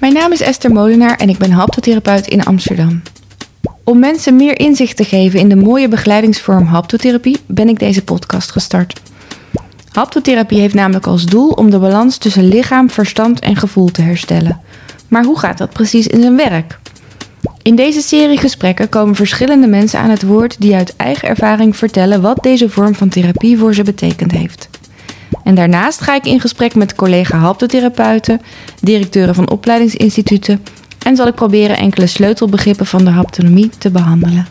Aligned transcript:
Mijn 0.00 0.12
naam 0.12 0.32
is 0.32 0.40
Esther 0.40 0.72
Molenaar 0.72 1.16
en 1.16 1.28
ik 1.28 1.38
ben 1.38 1.50
haptotherapeut 1.50 2.26
in 2.26 2.44
Amsterdam. 2.44 3.02
Om 3.84 3.98
mensen 3.98 4.36
meer 4.36 4.58
inzicht 4.58 4.96
te 4.96 5.04
geven 5.04 5.40
in 5.40 5.48
de 5.48 5.56
mooie 5.56 5.88
begeleidingsvorm 5.88 6.66
haptotherapie 6.66 7.36
ben 7.46 7.68
ik 7.68 7.78
deze 7.78 8.04
podcast 8.04 8.50
gestart. 8.50 9.00
Haptotherapie 9.92 10.60
heeft 10.60 10.74
namelijk 10.74 11.06
als 11.06 11.26
doel 11.26 11.50
om 11.50 11.70
de 11.70 11.78
balans 11.78 12.16
tussen 12.16 12.48
lichaam, 12.48 12.90
verstand 12.90 13.40
en 13.40 13.56
gevoel 13.56 13.90
te 13.90 14.02
herstellen. 14.02 14.60
Maar 15.08 15.24
hoe 15.24 15.38
gaat 15.38 15.58
dat 15.58 15.72
precies 15.72 16.06
in 16.06 16.20
zijn 16.20 16.36
werk? 16.36 16.78
In 17.62 17.74
deze 17.74 18.00
serie 18.00 18.38
gesprekken 18.38 18.88
komen 18.88 19.14
verschillende 19.14 19.66
mensen 19.66 20.00
aan 20.00 20.10
het 20.10 20.22
woord 20.22 20.60
die 20.60 20.74
uit 20.74 20.96
eigen 20.96 21.28
ervaring 21.28 21.76
vertellen 21.76 22.20
wat 22.20 22.42
deze 22.42 22.68
vorm 22.68 22.94
van 22.94 23.08
therapie 23.08 23.58
voor 23.58 23.74
ze 23.74 23.82
betekend 23.82 24.30
heeft. 24.30 24.68
En 25.48 25.54
daarnaast 25.54 26.00
ga 26.00 26.14
ik 26.14 26.26
in 26.26 26.40
gesprek 26.40 26.74
met 26.74 26.94
collega 26.94 27.38
haptotherapeuten, 27.38 28.40
directeuren 28.80 29.34
van 29.34 29.50
opleidingsinstituten 29.50 30.64
en 31.06 31.16
zal 31.16 31.26
ik 31.26 31.34
proberen 31.34 31.76
enkele 31.76 32.06
sleutelbegrippen 32.06 32.86
van 32.86 33.04
de 33.04 33.10
haptonomie 33.10 33.70
te 33.78 33.90
behandelen. 33.90 34.46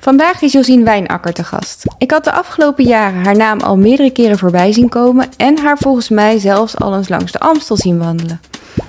Vandaag 0.00 0.42
is 0.42 0.52
Josien 0.52 0.84
Wijnakker 0.84 1.32
te 1.32 1.44
gast. 1.44 1.82
Ik 1.98 2.10
had 2.10 2.24
de 2.24 2.32
afgelopen 2.32 2.84
jaren 2.84 3.24
haar 3.24 3.36
naam 3.36 3.60
al 3.60 3.76
meerdere 3.76 4.10
keren 4.10 4.38
voorbij 4.38 4.72
zien 4.72 4.88
komen 4.88 5.28
en 5.36 5.58
haar 5.58 5.78
volgens 5.78 6.08
mij 6.08 6.38
zelfs 6.38 6.76
al 6.76 6.96
eens 6.96 7.08
langs 7.08 7.32
de 7.32 7.40
Amstel 7.40 7.76
zien 7.76 7.98
wandelen. 7.98 8.40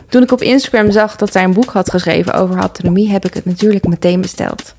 Toen 0.09 0.23
ik 0.23 0.32
op 0.32 0.42
Instagram 0.42 0.92
zag 0.92 1.16
dat 1.16 1.32
zij 1.32 1.44
een 1.44 1.54
boek 1.54 1.70
had 1.70 1.90
geschreven 1.90 2.34
over 2.34 2.58
haptonomie, 2.58 3.09
heb 3.09 3.26
ik 3.26 3.34
het 3.34 3.46
natuurlijk 3.46 3.88
meteen 3.88 4.22
besteld. 4.22 4.73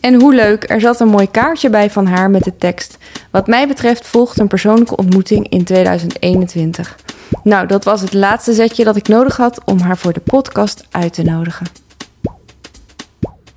En 0.00 0.20
hoe 0.20 0.34
leuk, 0.34 0.70
er 0.70 0.80
zat 0.80 1.00
een 1.00 1.08
mooi 1.08 1.30
kaartje 1.30 1.70
bij 1.70 1.90
van 1.90 2.06
haar 2.06 2.30
met 2.30 2.44
de 2.44 2.56
tekst: 2.56 2.98
Wat 3.30 3.46
mij 3.46 3.68
betreft 3.68 4.06
volgt 4.06 4.38
een 4.38 4.48
persoonlijke 4.48 4.96
ontmoeting 4.96 5.48
in 5.48 5.64
2021. 5.64 6.98
Nou, 7.42 7.66
dat 7.66 7.84
was 7.84 8.00
het 8.00 8.12
laatste 8.12 8.52
zetje 8.52 8.84
dat 8.84 8.96
ik 8.96 9.08
nodig 9.08 9.36
had 9.36 9.60
om 9.64 9.78
haar 9.78 9.96
voor 9.96 10.12
de 10.12 10.20
podcast 10.20 10.86
uit 10.90 11.12
te 11.12 11.22
nodigen. 11.22 11.66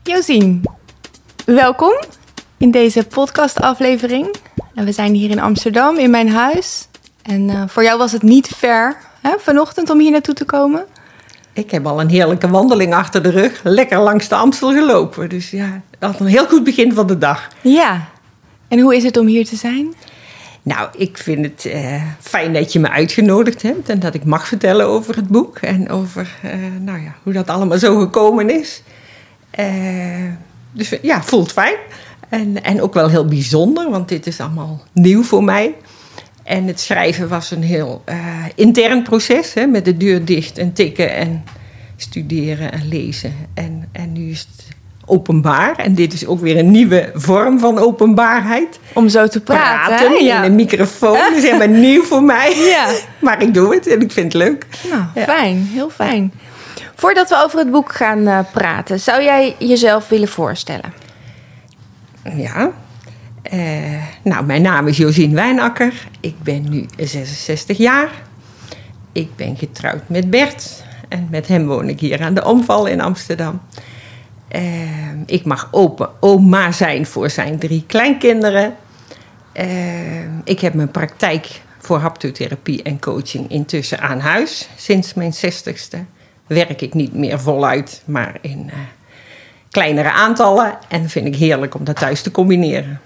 Josien, 0.03 0.61
welkom 1.45 1.99
in 2.57 2.71
deze 2.71 3.03
podcastaflevering. 3.03 4.35
En 4.75 4.85
we 4.85 4.91
zijn 4.91 5.13
hier 5.13 5.29
in 5.29 5.39
Amsterdam 5.39 5.97
in 5.97 6.09
mijn 6.09 6.29
huis. 6.29 6.87
En 7.21 7.49
uh, 7.49 7.63
voor 7.67 7.83
jou 7.83 7.97
was 7.97 8.11
het 8.11 8.21
niet 8.21 8.47
ver 8.47 8.97
hè, 9.21 9.31
vanochtend 9.39 9.89
om 9.89 9.99
hier 9.99 10.11
naartoe 10.11 10.35
te 10.35 10.45
komen. 10.45 10.85
Ik 11.53 11.71
heb 11.71 11.85
al 11.85 12.01
een 12.01 12.09
heerlijke 12.09 12.49
wandeling 12.49 12.93
achter 12.93 13.23
de 13.23 13.29
rug. 13.29 13.59
Lekker 13.63 13.99
langs 13.99 14.27
de 14.27 14.35
Amstel 14.35 14.73
gelopen. 14.73 15.29
Dus 15.29 15.51
ja, 15.51 15.81
dat 15.99 16.19
een 16.19 16.25
heel 16.25 16.47
goed 16.47 16.63
begin 16.63 16.93
van 16.93 17.07
de 17.07 17.17
dag. 17.17 17.47
Ja. 17.61 18.07
En 18.67 18.79
hoe 18.79 18.95
is 18.95 19.03
het 19.03 19.17
om 19.17 19.27
hier 19.27 19.45
te 19.45 19.55
zijn? 19.55 19.93
Nou, 20.63 20.89
ik 20.97 21.17
vind 21.17 21.45
het 21.45 21.65
uh, 21.65 22.03
fijn 22.19 22.53
dat 22.53 22.73
je 22.73 22.79
me 22.79 22.89
uitgenodigd 22.89 23.61
hebt 23.61 23.89
en 23.89 23.99
dat 23.99 24.13
ik 24.13 24.25
mag 24.25 24.47
vertellen 24.47 24.87
over 24.87 25.15
het 25.15 25.27
boek 25.27 25.57
en 25.57 25.89
over 25.89 26.35
uh, 26.45 26.51
nou 26.79 27.01
ja, 27.01 27.15
hoe 27.23 27.33
dat 27.33 27.49
allemaal 27.49 27.77
zo 27.77 27.99
gekomen 27.99 28.49
is. 28.59 28.81
Uh, 29.59 29.65
dus 30.71 30.93
ja, 31.01 31.23
voelt 31.23 31.51
fijn. 31.51 31.75
En, 32.29 32.63
en 32.63 32.81
ook 32.81 32.93
wel 32.93 33.09
heel 33.09 33.25
bijzonder, 33.25 33.89
want 33.89 34.09
dit 34.09 34.27
is 34.27 34.39
allemaal 34.39 34.83
nieuw 34.91 35.23
voor 35.23 35.43
mij. 35.43 35.75
En 36.43 36.67
het 36.67 36.79
schrijven 36.79 37.27
was 37.27 37.51
een 37.51 37.63
heel 37.63 38.03
intern 38.55 39.03
proces, 39.03 39.53
hè, 39.53 39.65
met 39.65 39.85
de 39.85 39.97
deur 39.97 40.25
dicht 40.25 40.57
en 40.57 40.73
tikken 40.73 41.15
en 41.15 41.43
studeren 41.95 42.71
en 42.71 42.87
lezen. 42.87 43.33
En, 43.53 43.89
en 43.91 44.11
nu 44.11 44.29
is 44.29 44.47
het 44.51 44.73
openbaar. 45.05 45.75
En 45.75 45.95
dit 45.95 46.13
is 46.13 46.25
ook 46.25 46.39
weer 46.39 46.57
een 46.57 46.71
nieuwe 46.71 47.11
vorm 47.13 47.59
van 47.59 47.77
openbaarheid. 47.77 48.79
Om 48.93 49.09
zo 49.09 49.27
te 49.27 49.41
praten, 49.41 49.95
praten 49.95 50.23
ja. 50.23 50.37
in 50.37 50.51
een 50.51 50.55
microfoon. 50.55 51.17
Dat 51.17 51.33
is 51.35 51.43
helemaal 51.43 51.77
nieuw 51.87 52.03
voor 52.03 52.23
mij. 52.23 52.55
Ja. 52.55 52.87
Maar 53.19 53.41
ik 53.41 53.53
doe 53.53 53.73
het 53.73 53.87
en 53.87 54.01
ik 54.01 54.11
vind 54.11 54.33
het 54.33 54.41
leuk. 54.41 54.65
Nou, 54.89 55.03
ja. 55.15 55.23
fijn. 55.23 55.69
Heel 55.73 55.89
fijn. 55.89 56.33
Voordat 56.95 57.29
we 57.29 57.43
over 57.43 57.59
het 57.59 57.71
boek 57.71 57.91
gaan 57.91 58.19
uh, 58.19 58.39
praten, 58.51 58.99
zou 58.99 59.23
jij 59.23 59.55
jezelf 59.59 60.07
willen 60.07 60.27
voorstellen? 60.27 60.93
Ja. 62.35 62.71
Uh, 63.51 64.03
nou, 64.23 64.45
mijn 64.45 64.61
naam 64.61 64.87
is 64.87 64.97
Josien 64.97 65.33
Wijnakker. 65.33 66.07
Ik 66.19 66.35
ben 66.43 66.69
nu 66.69 66.85
66 66.97 67.77
jaar. 67.77 68.09
Ik 69.11 69.35
ben 69.35 69.57
getrouwd 69.57 70.09
met 70.09 70.29
Bert. 70.29 70.83
En 71.09 71.27
met 71.31 71.47
hem 71.47 71.65
woon 71.65 71.89
ik 71.89 71.99
hier 71.99 72.21
aan 72.21 72.33
de 72.33 72.45
Omval 72.45 72.85
in 72.85 73.01
Amsterdam. 73.01 73.61
Uh, 74.55 74.61
ik 75.25 75.45
mag 75.45 75.67
open 75.71 76.09
oma 76.19 76.71
zijn 76.71 77.05
voor 77.05 77.29
zijn 77.29 77.59
drie 77.59 77.83
kleinkinderen. 77.87 78.75
Uh, 79.53 79.65
ik 80.43 80.59
heb 80.59 80.73
mijn 80.73 80.91
praktijk 80.91 81.61
voor 81.77 81.97
haptotherapie 81.97 82.83
en 82.83 82.99
coaching 82.99 83.49
intussen 83.49 83.99
aan 83.99 84.19
huis. 84.19 84.69
Sinds 84.75 85.13
mijn 85.13 85.33
zestigste 85.33 86.05
werk 86.47 86.81
ik 86.81 86.93
niet 86.93 87.13
meer 87.13 87.39
voluit, 87.39 88.03
maar 88.05 88.37
in 88.41 88.71
kleinere 89.69 90.11
aantallen. 90.11 90.77
En 90.87 91.09
vind 91.09 91.27
ik 91.27 91.35
heerlijk 91.35 91.75
om 91.75 91.83
dat 91.83 91.95
thuis 91.95 92.21
te 92.21 92.31
combineren. 92.31 93.01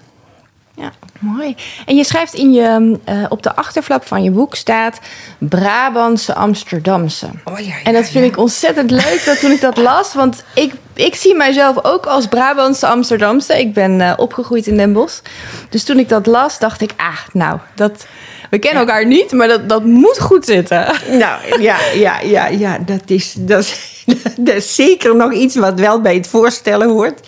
Ja, 0.78 0.92
mooi. 1.20 1.56
En 1.86 1.96
je 1.96 2.04
schrijft 2.04 2.34
in 2.34 2.54
je, 2.54 2.98
uh, 3.10 3.26
op 3.30 3.44
de 3.44 3.56
achterflap 3.56 4.06
van 4.06 4.24
je 4.24 4.32
boek 4.32 4.56
staat 4.56 5.00
Brabantse 5.38 6.34
Amsterdamse. 6.34 7.30
Oh, 7.44 7.60
ja, 7.60 7.66
ja, 7.66 7.84
en 7.84 7.94
dat 7.94 8.10
vind 8.10 8.24
ja. 8.24 8.32
ik 8.32 8.38
ontzettend 8.38 8.92
leuk 8.92 9.22
dat 9.26 9.40
toen 9.40 9.52
ik 9.52 9.62
dat 9.62 9.78
las. 9.78 10.14
Want 10.14 10.44
ik, 10.54 10.74
ik 10.94 11.16
zie 11.16 11.36
mijzelf 11.36 11.84
ook 11.84 12.06
als 12.06 12.28
Brabantse 12.28 12.88
Amsterdamse. 12.88 13.60
Ik 13.60 13.74
ben 13.74 14.00
uh, 14.00 14.14
opgegroeid 14.18 14.68
in 14.68 14.78
Den 14.78 14.94
Bosch. 14.94 15.22
Dus 15.70 15.84
toen 15.84 16.00
ik 16.00 16.10
dat 16.10 16.26
las, 16.26 16.60
dacht 16.60 16.82
ik, 16.82 16.92
ah, 16.98 17.18
nou, 17.34 17.60
dat, 17.76 18.06
we 18.50 18.60
kennen 18.60 18.80
elkaar 18.80 19.06
niet, 19.06 19.32
maar 19.32 19.48
dat, 19.48 19.70
dat 19.70 19.84
moet 19.86 20.20
goed 20.20 20.46
zitten. 20.46 20.86
Nou, 21.10 21.62
ja, 21.62 21.78
ja, 21.94 22.20
ja, 22.20 22.48
ja 22.48 22.78
dat, 22.78 23.02
is, 23.06 23.36
dat, 23.38 23.64
is, 23.64 24.04
dat 24.38 24.56
is 24.56 24.76
zeker 24.76 25.16
nog 25.16 25.34
iets 25.34 25.56
wat 25.56 25.80
wel 25.80 26.02
bij 26.02 26.16
het 26.16 26.28
voorstellen 26.28 26.90
hoort. 26.90 27.28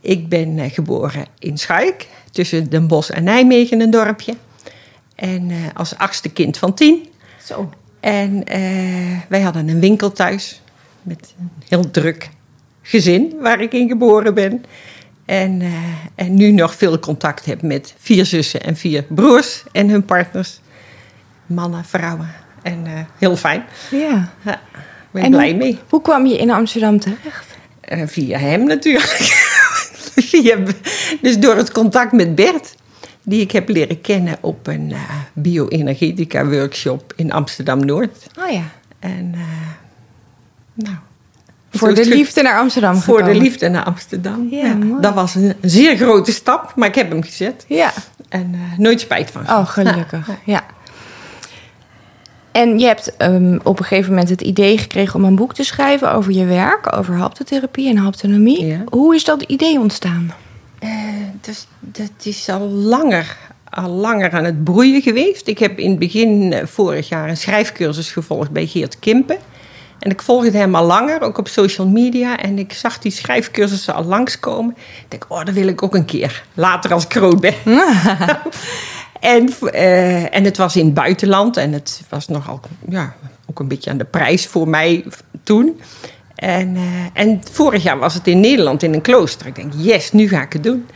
Ik 0.00 0.28
ben 0.28 0.58
uh, 0.58 0.64
geboren 0.72 1.24
in 1.38 1.58
Schaik 1.58 2.06
tussen 2.32 2.70
Den 2.70 2.86
Bosch 2.88 3.10
en 3.10 3.24
Nijmegen, 3.24 3.80
een 3.80 3.90
dorpje. 3.90 4.34
En 5.14 5.50
uh, 5.50 5.56
als 5.74 5.96
achtste 5.96 6.28
kind 6.28 6.58
van 6.58 6.74
tien. 6.74 7.08
Zo. 7.44 7.70
En 8.00 8.44
uh, 8.56 9.18
wij 9.28 9.40
hadden 9.40 9.68
een 9.68 9.80
winkel 9.80 10.12
thuis 10.12 10.60
met 11.02 11.34
een 11.38 11.50
heel 11.68 11.90
druk 11.90 12.28
gezin 12.82 13.34
waar 13.40 13.60
ik 13.60 13.72
in 13.72 13.88
geboren 13.88 14.34
ben. 14.34 14.64
En, 15.24 15.60
uh, 15.60 15.74
en 16.14 16.34
nu 16.34 16.50
nog 16.50 16.74
veel 16.74 16.98
contact 16.98 17.44
heb 17.44 17.62
met 17.62 17.94
vier 17.98 18.24
zussen 18.24 18.62
en 18.62 18.76
vier 18.76 19.02
broers 19.02 19.62
en 19.72 19.88
hun 19.88 20.04
partners. 20.04 20.60
Mannen, 21.46 21.84
vrouwen. 21.84 22.30
En 22.62 23.08
heel 23.18 23.36
fijn. 23.36 23.64
Ja. 23.90 24.32
ja 24.44 24.60
ben 25.10 25.22
en 25.22 25.30
blij 25.30 25.48
hoe, 25.48 25.58
mee. 25.58 25.78
Hoe 25.88 26.02
kwam 26.02 26.26
je 26.26 26.38
in 26.38 26.50
Amsterdam 26.50 26.98
terecht? 26.98 27.46
via 28.10 28.38
hem 28.38 28.66
natuurlijk. 28.66 29.41
dus 31.22 31.38
door 31.38 31.56
het 31.56 31.72
contact 31.72 32.12
met 32.12 32.34
Bert, 32.34 32.74
die 33.22 33.40
ik 33.40 33.52
heb 33.52 33.68
leren 33.68 34.00
kennen 34.00 34.36
op 34.40 34.66
een 34.66 34.90
uh, 34.90 34.98
bio-energetica 35.32 36.46
workshop 36.46 37.12
in 37.16 37.32
Amsterdam-Noord. 37.32 38.26
Oh 38.44 38.50
ja. 38.50 38.64
En 38.98 39.32
uh, 39.34 39.40
nou... 40.74 40.96
Voor 41.70 41.94
de 41.94 42.06
liefde 42.06 42.42
naar 42.42 42.58
Amsterdam 42.58 42.96
Voor 42.96 43.14
gekomen. 43.14 43.34
de 43.34 43.40
liefde 43.40 43.68
naar 43.68 43.84
Amsterdam. 43.84 44.48
Ja, 44.50 44.66
ja 44.66 44.76
dat 45.00 45.14
was 45.14 45.34
een 45.34 45.54
zeer 45.60 45.96
grote 45.96 46.32
stap, 46.32 46.72
maar 46.76 46.88
ik 46.88 46.94
heb 46.94 47.10
hem 47.10 47.22
gezet. 47.22 47.64
Ja. 47.68 47.92
En 48.28 48.52
uh, 48.54 48.78
nooit 48.78 49.00
spijt 49.00 49.30
van. 49.30 49.42
Oh, 49.42 49.66
gelukkig. 49.66 50.26
Ja. 50.26 50.36
ja. 50.44 50.64
En 52.52 52.78
je 52.78 52.86
hebt 52.86 53.12
um, 53.18 53.60
op 53.62 53.78
een 53.78 53.84
gegeven 53.84 54.10
moment 54.10 54.28
het 54.28 54.40
idee 54.40 54.78
gekregen 54.78 55.14
om 55.14 55.24
een 55.24 55.36
boek 55.36 55.54
te 55.54 55.64
schrijven 55.64 56.12
over 56.12 56.32
je 56.32 56.44
werk, 56.44 56.96
over 56.96 57.14
haptotherapie 57.14 57.88
en 57.88 57.96
haptonomie. 57.96 58.66
Ja. 58.66 58.84
Hoe 58.90 59.14
is 59.14 59.24
dat 59.24 59.42
idee 59.42 59.78
ontstaan? 59.78 60.34
Uh, 60.80 60.90
dus, 61.40 61.66
dat 61.80 62.10
is 62.22 62.48
al 62.48 62.68
langer, 62.68 63.36
al 63.70 63.88
langer 63.88 64.30
aan 64.30 64.44
het 64.44 64.64
broeien 64.64 65.02
geweest. 65.02 65.46
Ik 65.46 65.58
heb 65.58 65.78
in 65.78 65.90
het 65.90 65.98
begin 65.98 66.52
uh, 66.52 66.58
vorig 66.64 67.08
jaar 67.08 67.28
een 67.28 67.36
schrijfcursus 67.36 68.12
gevolgd 68.12 68.50
bij 68.50 68.66
Geert 68.66 68.98
Kimpen. 68.98 69.36
En 69.98 70.10
ik 70.10 70.22
volgde 70.22 70.58
hem 70.58 70.74
al 70.74 70.86
langer, 70.86 71.20
ook 71.20 71.38
op 71.38 71.48
social 71.48 71.86
media. 71.86 72.38
En 72.38 72.58
ik 72.58 72.72
zag 72.72 72.98
die 72.98 73.12
schrijfcursussen 73.12 73.94
al 73.94 74.04
langskomen. 74.04 74.74
Ik 74.76 75.04
denk, 75.08 75.24
oh, 75.28 75.44
dat 75.44 75.54
wil 75.54 75.66
ik 75.66 75.82
ook 75.82 75.94
een 75.94 76.04
keer. 76.04 76.44
Later 76.54 76.92
als 76.92 77.04
ik 77.04 77.12
groot 77.12 77.40
ben. 77.40 77.54
En, 79.22 79.48
uh, 79.62 80.34
en 80.34 80.44
het 80.44 80.56
was 80.56 80.76
in 80.76 80.84
het 80.84 80.94
buitenland 80.94 81.56
en 81.56 81.72
het 81.72 82.02
was 82.08 82.28
nogal 82.28 82.60
ja, 82.88 83.14
ook 83.46 83.60
een 83.60 83.68
beetje 83.68 83.90
aan 83.90 83.98
de 83.98 84.04
prijs 84.04 84.46
voor 84.46 84.68
mij 84.68 85.04
toen. 85.42 85.80
En, 86.34 86.76
uh, 86.76 86.82
en 87.12 87.40
vorig 87.50 87.82
jaar 87.82 87.98
was 87.98 88.14
het 88.14 88.26
in 88.26 88.40
Nederland 88.40 88.82
in 88.82 88.94
een 88.94 89.00
klooster. 89.00 89.46
Ik 89.46 89.54
denk, 89.54 89.72
yes, 89.76 90.12
nu 90.12 90.28
ga 90.28 90.42
ik 90.42 90.52
het 90.52 90.62
doen. 90.62 90.86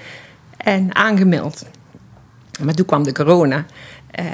En 0.57 0.95
aangemeld. 0.95 1.67
Maar 2.63 2.75
toen 2.75 2.87
kwam 2.87 3.03
de 3.03 3.13
corona. 3.13 3.67
Uh, 4.21 4.27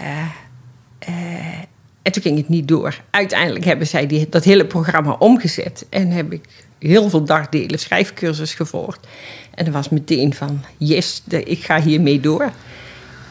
en 2.03 2.13
toen 2.13 2.23
ging 2.23 2.37
het 2.37 2.49
niet 2.49 2.69
door. 2.69 3.01
Uiteindelijk 3.11 3.65
hebben 3.65 3.87
zij 3.87 4.07
die, 4.07 4.29
dat 4.29 4.45
hele 4.45 4.67
programma 4.67 5.13
omgezet. 5.13 5.87
En 5.89 6.11
heb 6.11 6.33
ik 6.33 6.45
heel 6.79 7.11
veel 7.11 7.25
dagdelen 7.25 7.79
schrijfcursus 7.79 8.55
gevolgd. 8.55 9.07
En 9.55 9.67
er 9.67 9.73
was 9.73 9.89
meteen 9.89 10.35
van, 10.35 10.65
yes, 10.77 11.23
ik 11.29 11.65
ga 11.65 11.81
hiermee 11.81 12.21
door. 12.21 12.53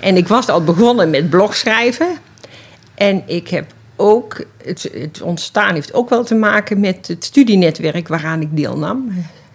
En 0.01 0.17
ik 0.17 0.27
was 0.27 0.47
al 0.47 0.63
begonnen 0.63 1.09
met 1.09 1.29
blogschrijven. 1.29 2.17
En 2.95 3.23
ik 3.25 3.47
heb 3.47 3.73
ook, 3.95 4.43
het, 4.63 4.91
het 4.93 5.21
ontstaan 5.21 5.73
heeft 5.73 5.93
ook 5.93 6.09
wel 6.09 6.23
te 6.23 6.35
maken 6.35 6.79
met 6.79 7.07
het 7.07 7.25
studienetwerk 7.25 8.07
waaraan 8.07 8.41
ik 8.41 8.57
deelnam. 8.57 9.07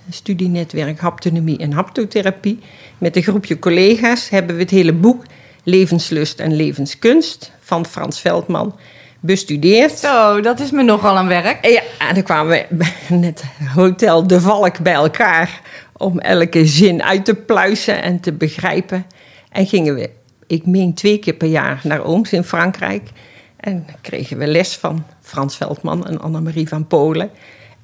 Een 0.06 0.12
studienetwerk 0.12 1.00
haptonomie 1.00 1.58
en 1.58 1.72
haptotherapie. 1.72 2.58
Met 2.98 3.16
een 3.16 3.22
groepje 3.22 3.58
collega's 3.58 4.28
hebben 4.28 4.56
we 4.56 4.62
het 4.62 4.70
hele 4.70 4.92
boek 4.92 5.24
Levenslust 5.62 6.40
en 6.40 6.56
Levenskunst 6.56 7.52
van 7.60 7.86
Frans 7.86 8.20
Veldman 8.20 8.74
bestudeerd. 9.20 9.98
Zo, 9.98 10.40
dat 10.40 10.60
is 10.60 10.70
me 10.70 10.82
nogal 10.82 11.16
een 11.16 11.28
werk. 11.28 11.66
Ja, 11.66 11.82
en 11.98 12.14
dan 12.14 12.22
kwamen 12.22 12.66
we 12.70 12.86
in 13.14 13.22
het 13.22 13.44
Hotel 13.74 14.26
De 14.26 14.40
Valk 14.40 14.78
bij 14.78 14.92
elkaar 14.92 15.60
om 15.96 16.18
elke 16.18 16.66
zin 16.66 17.02
uit 17.02 17.24
te 17.24 17.34
pluizen 17.34 18.02
en 18.02 18.20
te 18.20 18.32
begrijpen. 18.32 19.06
En 19.50 19.66
gingen 19.66 19.94
we, 19.94 20.10
ik 20.46 20.66
meen 20.66 20.94
twee 20.94 21.18
keer 21.18 21.34
per 21.34 21.48
jaar, 21.48 21.80
naar 21.82 22.04
Ooms 22.04 22.32
in 22.32 22.44
Frankrijk. 22.44 23.08
En 23.56 23.86
kregen 24.00 24.38
we 24.38 24.46
les 24.46 24.74
van 24.76 25.04
Frans 25.20 25.56
Veldman 25.56 26.06
en 26.06 26.20
Annemarie 26.20 26.68
van 26.68 26.86
Polen. 26.86 27.30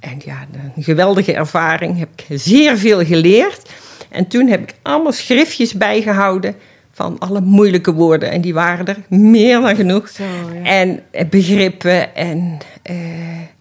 En 0.01 0.21
ja, 0.25 0.47
een 0.77 0.83
geweldige 0.83 1.33
ervaring. 1.33 1.99
Heb 1.99 2.09
ik 2.17 2.39
zeer 2.41 2.79
veel 2.79 3.05
geleerd. 3.05 3.71
En 4.11 4.27
toen 4.29 4.47
heb 4.49 4.61
ik 4.63 4.75
allemaal 4.83 5.13
schriftjes 5.13 5.73
bijgehouden 5.75 6.55
van 6.93 7.19
alle 7.19 7.41
moeilijke 7.41 7.93
woorden. 7.93 8.31
En 8.31 8.41
die 8.41 8.55
waren 8.55 8.87
er 8.87 8.97
meer 9.09 9.61
dan 9.61 9.77
genoeg. 9.77 10.09
Zo, 10.09 10.25
ja. 10.55 10.63
En 10.63 11.03
eh, 11.11 11.29
begrippen. 11.29 12.15
En, 12.15 12.59
eh, 12.83 12.97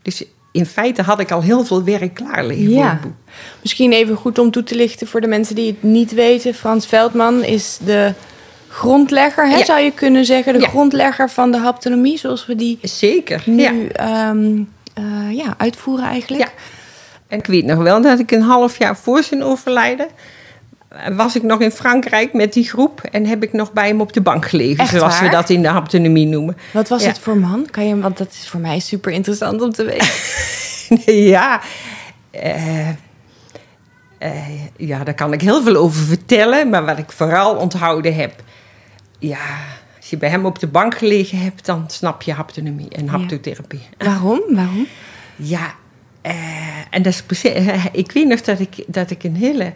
dus 0.02 0.24
in 0.52 0.66
feite 0.66 1.02
had 1.02 1.20
ik 1.20 1.32
al 1.32 1.42
heel 1.42 1.66
veel 1.66 1.84
werk 1.84 2.14
klaar 2.14 2.46
liggen 2.46 2.70
Ja. 2.70 3.00
boek. 3.04 3.12
Misschien 3.62 3.92
even 3.92 4.16
goed 4.16 4.40
om 4.40 4.52
toe 4.52 4.64
te 4.64 4.76
lichten 4.76 5.08
voor 5.08 5.22
de 5.22 5.28
mensen 5.28 5.56
die 5.56 5.68
het 5.68 5.84
niet 5.84 6.14
weten. 6.14 6.54
Frans 6.54 6.86
Veldman 6.86 7.44
is 7.44 7.80
de 7.86 8.14
grondlegger, 8.72 9.50
hè, 9.50 9.58
Ja. 9.58 9.66
zou 9.66 9.80
je 9.80 9.92
kunnen 9.92 10.26
zeggen. 10.26 10.54
De 10.54 10.60
Ja. 10.60 10.68
grondlegger 10.68 11.30
van 11.30 11.52
de 11.52 11.58
haptonomie, 11.58 12.18
zoals 12.18 12.46
we 12.46 12.56
die 12.56 12.80
Zeker, 12.82 13.44
nu 13.46 13.62
ja. 13.62 14.34
eh, 14.94 15.32
ja, 15.32 15.54
uitvoeren 15.58 16.06
eigenlijk. 16.06 16.54
En 17.28 17.38
ik 17.38 17.46
weet 17.46 17.66
nog 17.66 17.78
wel 17.78 18.02
dat 18.02 18.20
ik 18.20 18.32
een 18.32 18.42
half 18.42 18.78
jaar 18.78 18.98
voor 18.98 19.24
zijn 19.24 19.44
overlijden... 19.44 20.08
eh, 20.90 21.16
was 21.16 21.36
ik 21.36 21.44
nog 21.44 21.60
in 21.62 21.72
Frankrijk 21.72 22.34
met 22.34 22.54
die 22.54 22.70
groep... 22.70 23.02
en 23.12 23.26
heb 23.26 23.44
ik 23.44 23.54
nog 23.54 23.74
bij 23.74 23.88
hem 23.88 24.02
op 24.02 24.14
de 24.14 24.22
bank 24.22 24.46
gelegen... 24.48 24.84
Echt 24.84 24.90
zoals 24.94 25.20
we 25.20 25.30
dat 25.30 25.50
in 25.50 25.62
de 25.62 25.68
haptonomie 25.68 26.28
noemen. 26.28 26.58
Wat 26.74 26.90
was 26.90 27.06
het 27.06 27.20
voor 27.20 27.38
man? 27.38 27.68
Kan 27.72 27.88
je, 27.88 28.00
want 28.00 28.18
dat 28.18 28.32
is 28.32 28.48
voor 28.50 28.60
mij 28.60 28.80
super 28.80 29.12
interessant 29.12 29.62
om 29.62 29.72
te 29.72 29.84
weten. 29.84 30.08
ja, 31.30 31.62
eh, 32.32 32.90
ja, 34.78 35.04
daar 35.04 35.14
kan 35.14 35.34
ik 35.34 35.42
heel 35.42 35.62
veel 35.62 35.76
over 35.76 36.04
vertellen. 36.04 36.70
Maar 36.70 36.86
wat 36.86 36.98
ik 36.98 37.12
vooral 37.12 37.56
onthouden 37.56 38.16
heb... 38.16 38.34
Ja, 39.22 39.60
als 39.98 40.10
je 40.10 40.18
bij 40.18 40.30
hem 40.30 40.46
op 40.46 40.60
de 40.60 40.68
bank 40.68 40.98
gelegen 40.98 41.38
hebt... 41.38 41.66
dan 41.66 41.84
snap 41.88 42.22
je 42.22 42.34
haptonomie 42.34 42.90
en 42.90 43.08
haptotherapie. 43.08 43.82
Waarom? 43.98 44.42
Waarom? 44.50 44.88
Ja, 45.36 45.74
eh, 46.22 46.34
en 46.90 47.02
dat 47.02 47.14
is 47.14 47.24
precies... 47.24 47.52
Ik 47.92 48.12
weet 48.12 48.28
nog 48.28 48.42
dat 48.42 48.60
ik, 48.60 48.84
dat 48.88 49.12
ik 49.12 49.24
een 49.24 49.36
hele 49.36 49.74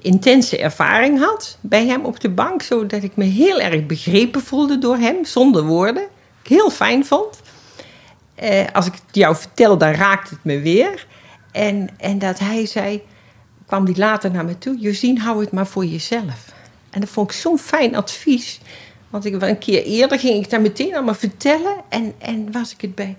intense 0.00 0.58
ervaring 0.58 1.18
had 1.18 1.58
bij 1.60 1.86
hem 1.86 2.04
op 2.04 2.20
de 2.20 2.30
bank. 2.30 2.62
Zodat 2.62 3.02
ik 3.02 3.16
me 3.16 3.24
heel 3.24 3.60
erg 3.60 3.86
begrepen 3.86 4.40
voelde 4.40 4.78
door 4.78 4.96
hem, 4.96 5.24
zonder 5.24 5.62
woorden. 5.62 6.02
Ik 6.42 6.48
heel 6.48 6.70
fijn 6.70 7.06
vond. 7.06 7.40
Eh, 8.34 8.64
als 8.72 8.86
ik 8.86 8.92
het 8.92 9.02
jou 9.12 9.36
vertel, 9.36 9.78
dan 9.78 9.92
raakt 9.92 10.30
het 10.30 10.44
me 10.44 10.60
weer. 10.60 11.06
En, 11.52 11.88
en 11.96 12.18
dat 12.18 12.38
hij 12.38 12.66
zei, 12.66 13.02
kwam 13.66 13.84
die 13.84 13.98
later 13.98 14.30
naar 14.30 14.44
me 14.44 14.58
toe... 14.58 14.78
Josien, 14.78 15.18
hou 15.18 15.40
het 15.40 15.52
maar 15.52 15.66
voor 15.66 15.84
jezelf. 15.84 16.52
En 16.90 17.00
dat 17.00 17.08
vond 17.08 17.30
ik 17.30 17.36
zo'n 17.36 17.58
fijn 17.58 17.96
advies. 17.96 18.60
Want 19.14 19.26
ik, 19.26 19.42
een 19.42 19.58
keer 19.58 19.84
eerder 19.84 20.18
ging 20.18 20.44
ik 20.44 20.50
daar 20.50 20.60
meteen 20.60 20.94
allemaal 20.94 21.14
vertellen... 21.14 21.74
en, 21.88 22.12
en 22.18 22.52
was, 22.52 22.72
ik 22.72 22.80
het 22.80 22.94
bij, 22.94 23.16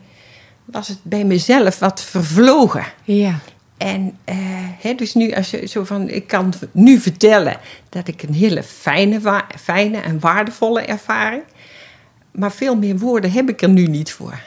was 0.66 0.88
het 0.88 0.98
bij 1.04 1.24
mezelf 1.24 1.80
wat 1.80 2.02
vervlogen. 2.02 2.86
Ja. 3.04 3.40
En 3.78 4.18
eh, 4.24 4.36
hè, 4.80 4.94
dus 4.94 5.14
nu, 5.14 5.32
als 5.34 5.52
je 5.52 5.66
zo 5.66 5.84
van, 5.84 6.10
ik 6.10 6.28
kan 6.28 6.54
nu 6.72 7.00
vertellen 7.00 7.58
dat 7.90 8.08
ik 8.08 8.24
een 8.24 8.34
hele 8.34 8.64
fijne, 8.64 9.20
wa- 9.20 9.48
fijne 9.60 9.98
en 9.98 10.20
waardevolle 10.20 10.82
ervaring. 10.82 11.44
Maar 12.32 12.52
veel 12.52 12.76
meer 12.76 12.98
woorden 12.98 13.32
heb 13.32 13.50
ik 13.50 13.62
er 13.62 13.70
nu 13.70 13.88
niet 13.88 14.12
voor. 14.12 14.40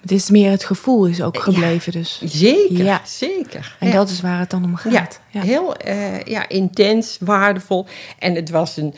Het 0.00 0.10
is 0.10 0.30
meer 0.30 0.50
het 0.50 0.64
gevoel 0.64 1.06
is 1.06 1.22
ook 1.22 1.34
Ja. 1.36 1.40
gebleven 1.42 1.92
dus. 1.92 2.20
Zeker, 2.24 2.84
Ja. 2.84 3.00
zeker. 3.04 3.76
En 3.80 3.88
Ja. 3.88 3.94
dat 3.94 4.10
is 4.10 4.20
waar 4.20 4.38
het 4.38 4.50
dan 4.50 4.64
om 4.64 4.76
gaat. 4.76 5.20
Ja. 5.30 5.40
heel 5.42 5.76
eh, 5.76 6.22
ja, 6.22 6.48
intens, 6.48 7.16
waardevol. 7.20 7.86
En 8.18 8.34
het 8.34 8.50
was 8.50 8.76
een, 8.76 8.94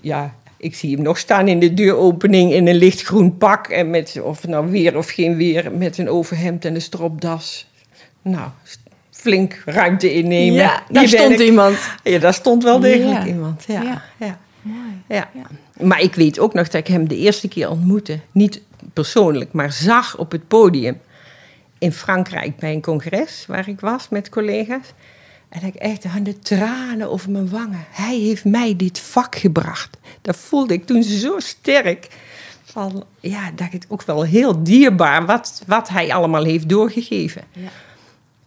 ja, 0.00 0.34
ik 0.62 0.74
zie 0.74 0.94
hem 0.94 1.02
nog 1.04 1.18
staan 1.18 1.48
in 1.48 1.58
de 1.58 1.74
deuropening 1.74 2.52
in 2.52 2.66
een 2.66 2.74
lichtgroen 2.76 3.36
pak. 3.36 3.66
En 3.68 3.90
met, 3.90 4.20
of 4.22 4.46
nou 4.46 4.70
weer 4.70 4.96
of 4.96 5.08
geen 5.10 5.36
weer, 5.36 5.72
met 5.72 5.98
een 5.98 6.08
overhemd 6.08 6.64
en 6.64 6.74
een 6.74 6.80
stropdas. 6.82 7.66
Nou, 8.22 8.48
flink 9.10 9.62
ruimte 9.64 10.12
innemen. 10.14 10.54
Ja, 10.54 10.82
daar 10.90 11.08
stond 11.08 11.40
ik. 11.40 11.46
iemand. 11.46 11.78
Ja, 12.02 12.18
daar 12.18 12.34
stond 12.34 12.62
wel 12.62 12.80
degelijk 12.80 13.18
Ja. 13.20 13.26
iemand. 13.26 13.64
Ja, 13.66 13.82
Ja. 13.82 14.02
ja. 14.18 14.38
Mooi. 14.62 15.02
Ja. 15.08 15.28
Ja. 15.34 15.84
Maar 15.86 16.00
ik 16.00 16.14
weet 16.14 16.38
ook 16.38 16.54
nog 16.54 16.64
dat 16.68 16.80
ik 16.80 16.86
hem 16.86 17.08
de 17.08 17.16
eerste 17.16 17.48
keer 17.48 17.70
ontmoette. 17.70 18.18
Niet 18.32 18.60
persoonlijk, 18.92 19.52
maar 19.52 19.72
zag 19.72 20.16
op 20.18 20.30
het 20.32 20.48
podium. 20.48 21.00
In 21.78 21.92
Frankrijk 21.92 22.56
bij 22.56 22.72
een 22.72 22.80
congres 22.80 23.44
waar 23.48 23.68
ik 23.68 23.80
was 23.80 24.08
met 24.08 24.28
collega's. 24.28 24.92
En 25.52 25.60
dat 25.60 25.68
ik 25.74 25.74
echt 25.74 26.04
aan 26.04 26.22
de 26.22 26.38
tranen 26.38 27.10
over 27.10 27.30
mijn 27.30 27.48
wangen. 27.50 27.84
Hij 27.90 28.18
heeft 28.18 28.44
mij 28.44 28.76
dit 28.76 28.98
vak 28.98 29.36
gebracht. 29.36 29.98
Dat 30.22 30.36
voelde 30.36 30.74
ik 30.74 30.86
toen 30.86 31.02
zo 31.02 31.38
sterk. 31.38 32.08
Van, 32.64 33.04
ja, 33.20 33.50
dat 33.54 33.66
ik 33.66 33.72
het 33.72 33.86
ook 33.88 34.02
wel 34.02 34.22
heel 34.22 34.62
dierbaar 34.62 35.26
wat, 35.26 35.62
wat 35.66 35.88
hij 35.88 36.12
allemaal 36.14 36.44
heeft 36.44 36.68
doorgegeven 36.68 37.42
Ja. 37.52 37.68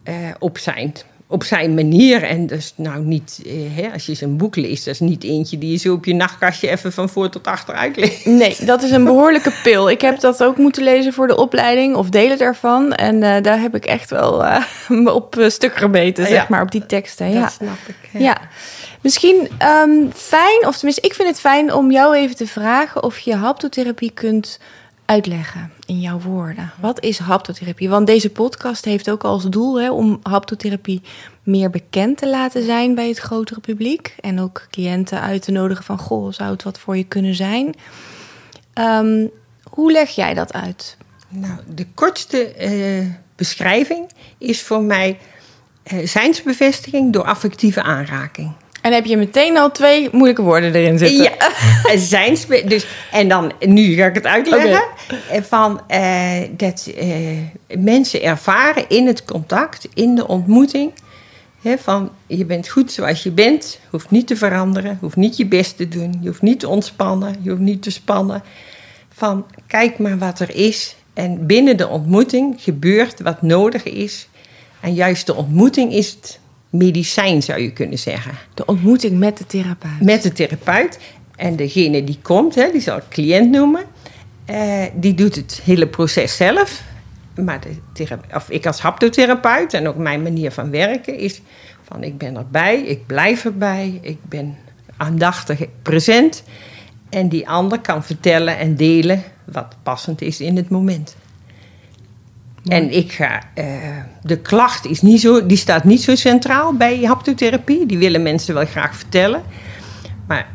eh, 0.02 0.34
op, 0.38 0.58
zijn, 0.58 0.92
op 1.28 1.44
zijn 1.44 1.74
manier. 1.74 2.22
En 2.22 2.46
dus 2.46 2.72
nou 2.76 3.04
niet, 3.04 3.42
eh, 3.46 3.52
hè, 3.74 3.92
als 3.92 4.06
je 4.06 4.14
zijn 4.14 4.36
boek 4.36 4.56
leest, 4.56 4.84
dat 4.84 4.94
is 4.94 5.00
niet 5.00 5.24
eentje 5.24 5.58
die 5.58 5.70
je 5.70 5.76
zo 5.76 5.92
op 5.92 6.04
je 6.04 6.14
nachtkastje 6.14 6.68
even 6.68 6.92
van 6.92 7.08
voor 7.08 7.28
tot 7.28 7.46
achter 7.46 7.74
uitleest. 7.74 8.26
Nee, 8.26 8.56
dat 8.64 8.82
is 8.82 8.90
een 8.90 9.04
behoorlijke 9.12 9.52
pil. 9.62 9.90
Ik 9.90 10.00
heb 10.00 10.20
dat 10.20 10.42
ook 10.42 10.56
moeten 10.56 10.82
lezen 10.82 11.12
voor 11.12 11.26
de 11.26 11.36
opleiding, 11.36 11.94
of 11.94 12.08
delen 12.08 12.38
daarvan. 12.38 12.92
En 12.92 13.22
eh, 13.22 13.42
daar 13.42 13.60
heb 13.60 13.74
ik 13.74 13.84
echt 13.84 14.10
wel 14.10 14.44
eh, 14.44 14.64
op 15.14 15.36
stuk 15.48 15.76
gebeten, 15.76 16.26
zeg 16.26 16.48
maar, 16.48 16.62
op 16.62 16.70
die 16.70 16.86
teksten. 16.86 17.30
Ja. 17.30 17.40
Dat 17.40 17.52
snap 17.52 17.78
ik. 17.86 18.10
hè. 18.10 18.18
Ja, 18.18 18.36
misschien 19.00 19.48
ehm, 19.58 20.10
fijn, 20.14 20.66
of 20.66 20.76
tenminste, 20.76 21.06
ik 21.06 21.14
vind 21.14 21.28
het 21.28 21.40
fijn 21.40 21.72
om 21.72 21.90
jou 21.90 22.16
even 22.16 22.36
te 22.36 22.46
vragen 22.46 23.02
of 23.02 23.18
je 23.18 23.34
haptotherapie 23.34 24.10
kunt 24.14 24.60
uitleggen 25.04 25.75
in 25.86 26.00
jouw 26.00 26.20
woorden. 26.20 26.72
Wat 26.80 27.02
is 27.02 27.18
haptotherapie? 27.18 27.88
Want 27.88 28.06
deze 28.06 28.30
podcast 28.30 28.84
heeft 28.84 29.10
ook 29.10 29.24
als 29.24 29.44
doel 29.44 29.80
hè, 29.80 29.90
om 29.90 30.20
haptotherapie 30.22 31.02
meer 31.42 31.70
bekend 31.70 32.18
te 32.18 32.28
laten 32.28 32.64
zijn 32.64 32.94
bij 32.94 33.08
het 33.08 33.18
grotere 33.18 33.60
publiek. 33.60 34.14
En 34.20 34.40
ook 34.40 34.66
cliënten 34.70 35.20
uit 35.20 35.42
te 35.42 35.50
nodigen 35.50 35.84
van, 35.84 35.98
goh, 35.98 36.32
zou 36.32 36.50
het 36.50 36.62
wat 36.62 36.78
voor 36.78 36.96
je 36.96 37.04
kunnen 37.04 37.34
zijn? 37.34 37.74
Ehm, 38.72 39.26
hoe 39.70 39.92
leg 39.92 40.10
jij 40.10 40.34
dat 40.34 40.52
uit? 40.52 40.96
Nou, 41.28 41.58
de 41.74 41.86
kortste 41.94 42.52
eh, 42.52 43.06
beschrijving 43.36 44.10
is 44.38 44.62
voor 44.62 44.82
mij 44.82 45.18
eh, 45.82 46.06
zijnsbevestiging 46.06 47.12
door 47.12 47.24
affectieve 47.24 47.82
aanraking. 47.82 48.52
En 48.86 48.92
heb 48.92 49.04
je 49.04 49.16
meteen 49.16 49.56
al 49.56 49.70
twee 49.70 50.08
moeilijke 50.12 50.42
woorden 50.42 50.74
erin 50.74 50.98
zitten? 50.98 51.22
Ja, 51.22 51.32
en 51.92 51.98
zijnsbe- 51.98 52.64
dus, 52.64 52.86
en 53.12 53.28
dan, 53.28 53.52
nu 53.60 53.94
ga 53.94 54.06
ik 54.06 54.14
het 54.14 54.26
uitleggen. 54.26 54.82
Van, 55.42 55.80
eh, 55.86 56.40
dat 56.50 56.90
eh, 56.96 57.08
mensen 57.78 58.22
ervaren 58.22 58.88
in 58.88 59.06
het 59.06 59.24
contact, 59.24 59.88
in 59.94 60.14
de 60.14 60.28
ontmoeting... 60.28 60.92
Hè, 61.62 61.78
van, 61.78 62.10
je 62.26 62.44
bent 62.44 62.68
goed 62.68 62.92
zoals 62.92 63.22
je 63.22 63.30
bent, 63.30 63.78
hoeft 63.90 64.10
niet 64.10 64.26
te 64.26 64.36
veranderen... 64.36 64.98
hoeft 65.00 65.16
niet 65.16 65.36
je 65.36 65.46
best 65.46 65.76
te 65.76 65.88
doen, 65.88 66.18
je 66.20 66.28
hoeft 66.28 66.42
niet 66.42 66.60
te 66.60 66.68
ontspannen, 66.68 67.36
je 67.40 67.50
hoeft 67.50 67.62
niet 67.62 67.82
te 67.82 67.90
spannen. 67.90 68.42
Van, 69.12 69.46
kijk 69.66 69.98
maar 69.98 70.18
wat 70.18 70.40
er 70.40 70.54
is. 70.54 70.96
En 71.14 71.46
binnen 71.46 71.76
de 71.76 71.88
ontmoeting 71.88 72.54
gebeurt 72.58 73.20
wat 73.20 73.42
nodig 73.42 73.84
is. 73.84 74.28
En 74.80 74.94
juist 74.94 75.26
de 75.26 75.34
ontmoeting 75.34 75.92
is 75.92 76.10
het 76.10 76.38
medicijn, 76.70 77.42
zou 77.42 77.60
je 77.60 77.72
kunnen 77.72 77.98
zeggen 77.98 78.32
De 78.54 78.64
ontmoeting 78.64 79.18
met 79.18 79.38
de 79.38 79.46
therapeut. 79.46 80.00
met 80.00 80.22
de 80.22 80.32
therapeut. 80.32 80.98
En 81.36 81.56
degene 81.56 82.04
die 82.04 82.18
komt, 82.22 82.54
hè, 82.54 82.70
die 82.72 82.80
zal 82.80 82.96
ik 82.96 83.08
cliënt 83.08 83.50
noemen, 83.50 83.84
eh, 84.44 84.84
die 84.94 85.14
doet 85.14 85.34
het 85.34 85.60
hele 85.64 85.86
proces 85.86 86.36
zelf. 86.36 86.82
Maar 87.34 87.60
de 87.60 88.06
of 88.34 88.50
ik 88.50 88.66
als 88.66 88.80
haptotherapeut 88.80 89.74
en 89.74 89.88
ook 89.88 89.96
mijn 89.96 90.22
manier 90.22 90.50
van 90.50 90.70
werken 90.70 91.18
is 91.18 91.40
van 91.82 92.02
ik 92.02 92.18
ben 92.18 92.36
erbij, 92.36 92.80
ik 92.80 93.06
blijf 93.06 93.44
erbij, 93.44 93.98
ik 94.02 94.18
ben 94.22 94.56
aandachtig 94.96 95.60
present. 95.82 96.42
En 97.08 97.28
die 97.28 97.48
ander 97.48 97.80
kan 97.80 98.04
vertellen 98.04 98.58
en 98.58 98.76
delen 98.76 99.22
wat 99.44 99.76
passend 99.82 100.20
is 100.20 100.40
in 100.40 100.56
het 100.56 100.68
moment. 100.68 101.16
En 102.66 102.90
ik 102.90 103.12
ga, 103.12 103.40
eh, 103.54 103.66
de 104.22 104.38
klacht 104.38 104.86
is 104.86 105.02
niet 105.02 105.20
zo, 105.20 105.46
die 105.46 105.56
staat 105.56 105.84
niet 105.84 106.02
zo 106.02 106.14
centraal 106.14 106.74
bij 106.74 107.00
haptotherapie. 107.02 107.86
Die 107.86 107.98
willen 107.98 108.22
mensen 108.22 108.54
wel 108.54 108.66
graag 108.66 108.96
vertellen. 108.96 109.42
Maar 110.26 110.46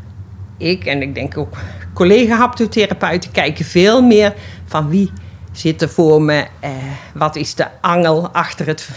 ik 0.57 0.85
en 0.85 1.01
ik 1.01 1.15
denk 1.15 1.37
ook 1.37 1.57
collega 1.93 2.35
haptotherapeuten 2.35 3.31
kijken 3.31 3.65
veel 3.65 4.01
meer 4.01 4.33
van 4.65 4.89
wie 4.89 5.11
zit 5.51 5.81
er 5.81 5.89
voor 5.89 6.21
me? 6.21 6.47
Eh, 6.59 6.69
wat 7.13 7.35
is 7.35 7.55
de 7.55 7.67
angel 7.81 8.29
achter 8.29 8.67
het 8.67 8.89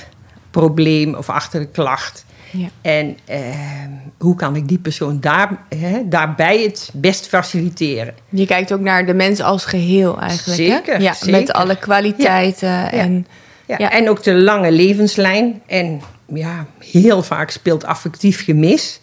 probleem 0.50 1.14
of 1.14 1.28
achter 1.28 1.60
de 1.60 1.68
klacht? 1.68 2.24
Ja. 2.56 2.68
En 2.80 3.18
eh, 3.24 3.40
hoe 4.18 4.36
kan 4.36 4.56
ik 4.56 4.68
die 4.68 4.78
persoon 4.78 5.20
daar, 5.20 5.58
hè, 5.76 6.08
daarbij 6.08 6.62
het 6.62 6.90
best 6.92 7.28
faciliteren? 7.28 8.14
Je 8.28 8.46
kijkt 8.46 8.72
ook 8.72 8.80
naar 8.80 9.06
de 9.06 9.14
mens 9.14 9.40
als 9.40 9.64
geheel 9.64 10.20
eigenlijk. 10.20 10.58
hè? 10.58 10.64
Zeker, 10.64 11.00
Ja, 11.00 11.12
zeker. 11.12 11.40
Met 11.40 11.52
alle 11.52 11.76
kwaliteiten. 11.76 12.92
En, 12.92 13.26
Ja, 13.66 13.74
Ja. 13.78 13.90
En 13.90 14.08
ook 14.08 14.22
de 14.22 14.34
lange 14.34 14.72
levenslijn. 14.72 15.62
En 15.66 16.00
ja, 16.26 16.66
heel 16.78 17.22
vaak 17.22 17.50
speelt 17.50 17.84
affectief 17.84 18.44
gemis. 18.44 19.00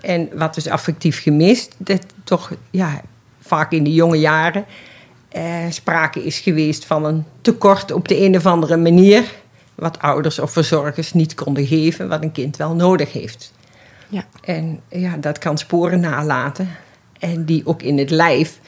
En 0.00 0.28
wat 0.34 0.56
is 0.56 0.68
affectief 0.68 1.22
gemis? 1.22 1.68
Dat 1.76 2.06
toch 2.24 2.52
ja, 2.70 3.00
vaak 3.40 3.72
in 3.72 3.84
de 3.84 3.92
jonge 3.92 4.18
jaren 4.18 4.64
eh, 5.32 5.44
sprake 5.70 6.24
is 6.24 6.38
geweest 6.38 6.84
van 6.84 7.04
een 7.04 7.24
tekort 7.40 7.92
op 7.92 8.08
de 8.08 8.20
een 8.20 8.36
of 8.36 8.46
andere 8.46 8.76
manier. 8.76 9.24
Wat 9.82 9.98
ouders 9.98 10.38
of 10.38 10.52
verzorgers 10.52 11.12
niet 11.12 11.34
konden 11.34 11.66
geven, 11.66 12.08
wat 12.08 12.22
een 12.22 12.32
kind 12.32 12.56
wel 12.56 12.74
nodig 12.74 13.12
heeft. 13.12 13.52
ja. 14.08 14.24
En 14.44 14.80
ja, 14.88 15.16
dat 15.16 15.38
kan 15.38 15.58
sporen 15.58 16.00
nalaten. 16.00 16.68
En 17.18 17.44
die 17.44 17.66
ook 17.66 17.82
in 17.82 17.98
het 17.98 18.10
lijf 18.10 18.58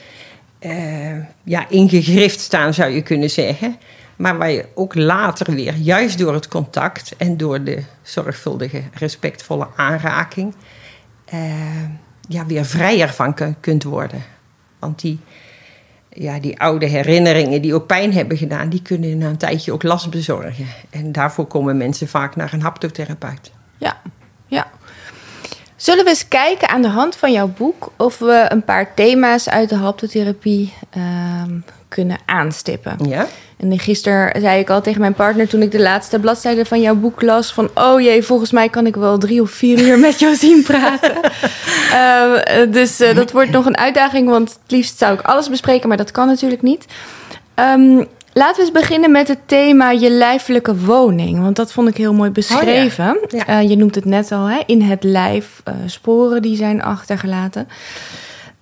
eh, 0.59 1.17
ja, 1.43 1.69
ingegrift 1.69 2.39
staan, 2.39 2.73
zou 2.73 2.91
je 2.91 3.01
kunnen 3.01 3.29
zeggen. 3.29 3.77
Maar 4.15 4.37
waar 4.37 4.51
je 4.51 4.65
ook 4.73 4.95
later 4.95 5.53
weer, 5.55 5.73
juist 5.75 6.17
door 6.17 6.33
het 6.33 6.47
contact 6.47 7.13
en 7.17 7.37
door 7.37 7.63
de 7.63 7.83
zorgvuldige, 8.01 8.81
respectvolle 8.93 9.67
aanraking, 9.75 10.55
eh, 11.25 11.83
ja, 12.27 12.45
weer 12.45 12.65
vrijer 12.65 13.09
van 13.13 13.33
kun- 13.33 13.59
kunt 13.59 13.83
worden. 13.83 14.23
Want 14.79 15.01
die, 15.01 15.19
ja, 16.15 16.39
die 16.39 16.59
oude 16.59 16.85
herinneringen 16.85 17.61
die 17.61 17.73
ook 17.73 17.87
pijn 17.87 18.13
hebben 18.13 18.37
gedaan, 18.37 18.69
die 18.69 18.81
kunnen 18.81 19.17
na 19.17 19.27
een 19.27 19.37
tijdje 19.37 19.71
ook 19.71 19.83
last 19.83 20.09
bezorgen. 20.09 20.65
En 20.89 21.11
daarvoor 21.11 21.45
komen 21.45 21.77
mensen 21.77 22.07
vaak 22.07 22.35
naar 22.35 22.53
een 22.53 22.61
haptotherapeut. 22.61 23.51
Ja, 23.77 24.01
ja. 24.47 24.67
Zullen 25.75 26.03
we 26.03 26.09
eens 26.09 26.27
kijken 26.27 26.69
aan 26.69 26.81
de 26.81 26.87
hand 26.87 27.15
van 27.15 27.31
jouw 27.31 27.47
boek 27.47 27.91
of 27.97 28.19
we 28.19 28.45
een 28.49 28.63
paar 28.63 28.93
thema's 28.93 29.49
uit 29.49 29.69
de 29.69 29.75
haptotherapie 29.75 30.73
ehm, 30.89 31.59
kunnen 31.95 32.17
aanstippen? 32.25 32.97
Ja? 33.07 33.27
En 33.57 33.79
gisteren 33.79 34.41
zei 34.41 34.59
ik 34.59 34.69
al 34.69 34.81
tegen 34.81 35.01
mijn 35.01 35.13
partner 35.13 35.47
toen 35.47 35.61
ik 35.61 35.71
de 35.71 35.81
laatste 35.81 36.19
bladzijde 36.19 36.65
van 36.65 36.81
jouw 36.81 36.95
boek 36.95 37.21
las: 37.21 37.53
van 37.53 37.69
oh 37.73 38.01
jee, 38.01 38.23
volgens 38.23 38.51
mij 38.51 38.69
kan 38.69 38.85
ik 38.85 38.95
wel 38.95 39.17
drie 39.17 39.41
of 39.41 39.51
vier 39.51 39.79
uur 39.79 39.99
met 39.99 40.19
jou 40.19 40.35
zien 40.35 40.63
praten. 40.63 41.15
Ehm, 41.91 42.33
eh, 42.33 42.71
dus 42.71 42.99
eh, 42.99 43.15
dat 43.15 43.31
wordt 43.31 43.51
nog 43.51 43.65
een 43.65 43.77
uitdaging, 43.77 44.29
want 44.29 44.49
het 44.49 44.71
liefst 44.71 44.97
zou 44.97 45.13
ik 45.13 45.21
alles 45.21 45.49
bespreken, 45.49 45.87
maar 45.87 45.97
dat 45.97 46.11
kan 46.11 46.27
natuurlijk 46.27 46.61
niet. 46.61 46.85
Ehm, 47.53 48.03
laten 48.33 48.55
we 48.55 48.61
eens 48.61 48.71
beginnen 48.71 49.11
met 49.11 49.27
het 49.27 49.39
thema 49.45 49.91
je 49.91 50.09
lijfelijke 50.09 50.75
woning, 50.77 51.41
want 51.41 51.55
dat 51.55 51.71
vond 51.71 51.87
ik 51.87 51.97
heel 51.97 52.13
mooi 52.13 52.29
beschreven. 52.29 53.17
Ja. 53.27 53.47
Eh, 53.47 53.69
je 53.69 53.75
noemt 53.75 53.95
het 53.95 54.05
net 54.05 54.31
al, 54.31 54.45
hè? 54.45 54.61
in 54.65 54.81
het 54.81 55.03
lijf, 55.03 55.61
eh, 55.63 55.73
sporen 55.85 56.41
die 56.41 56.55
zijn 56.55 56.83
achtergelaten. 56.83 57.67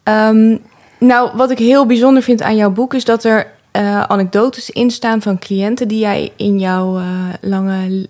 Ehm, 0.03 0.57
nou, 1.05 1.29
wat 1.36 1.51
ik 1.51 1.57
heel 1.57 1.86
bijzonder 1.86 2.24
vind 2.24 2.41
aan 2.41 2.55
jouw 2.55 2.69
boek 2.72 2.93
is 2.93 3.05
dat 3.05 3.24
er 3.24 3.48
eh, 3.72 4.01
anekdotes 4.03 4.69
in 4.69 4.91
staan 4.91 5.22
van 5.22 5.39
cliënten 5.39 5.88
die 5.88 6.00
jij 6.00 6.31
in 6.36 6.60
jouw 6.60 6.98
eh, 6.98 7.03
lange, 7.41 8.07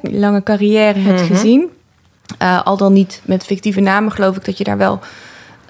lange 0.00 0.42
carrière 0.42 0.98
hebt 0.98 1.20
Mhm. 1.20 1.32
gezien. 1.32 1.70
Eh, 2.38 2.62
al 2.64 2.76
dan 2.76 2.92
niet 2.92 3.20
met 3.24 3.44
fictieve 3.44 3.80
namen, 3.80 4.12
geloof 4.12 4.36
ik 4.36 4.44
dat 4.44 4.58
je 4.58 4.64
daar 4.64 4.76
wel 4.78 4.98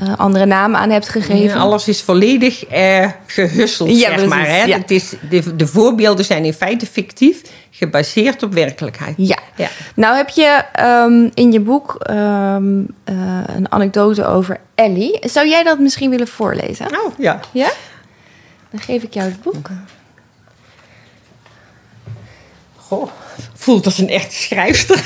eh, 0.00 0.12
andere 0.16 0.46
namen 0.46 0.80
aan 0.80 0.90
hebt 0.90 1.08
gegeven. 1.08 1.36
Ja, 1.36 1.54
alles 1.54 1.88
is 1.88 2.02
volledig 2.02 2.64
eh, 2.64 3.08
gehusseld, 3.26 3.90
Ja, 3.90 3.96
zeg 3.96 4.10
precies, 4.10 4.28
maar. 4.28 4.46
Hè? 4.46 4.62
ja. 4.62 4.78
Het 4.78 4.90
is, 4.90 5.14
de, 5.30 5.56
de 5.56 5.66
voorbeelden 5.66 6.24
zijn 6.24 6.44
in 6.44 6.52
feite 6.52 6.86
fictief, 6.86 7.42
gebaseerd 7.70 8.42
op 8.42 8.52
werkelijkheid. 8.54 9.14
Ja. 9.16 9.38
Ja. 9.56 9.68
Nou 9.94 10.16
heb 10.16 10.28
je 10.28 10.64
ehm, 10.72 11.28
in 11.34 11.52
je 11.52 11.60
boek 11.60 11.94
ehm, 11.94 12.82
eh, 13.04 13.14
een 13.46 13.72
anekdote 13.72 14.26
over 14.26 14.60
Ellie. 14.74 15.18
Zou 15.20 15.48
jij 15.48 15.62
dat 15.62 15.78
misschien 15.78 16.10
willen 16.10 16.28
voorlezen? 16.28 16.86
Oh, 16.86 17.18
ja. 17.18 17.40
Ja? 17.52 17.70
Dan 18.70 18.80
geef 18.80 19.02
ik 19.02 19.14
jou 19.14 19.30
het 19.30 19.42
boek. 19.42 19.68
Goh, 22.76 23.10
voelt 23.54 23.84
als 23.84 23.98
een 23.98 24.08
echte 24.08 24.34
schrijfster. 24.34 25.04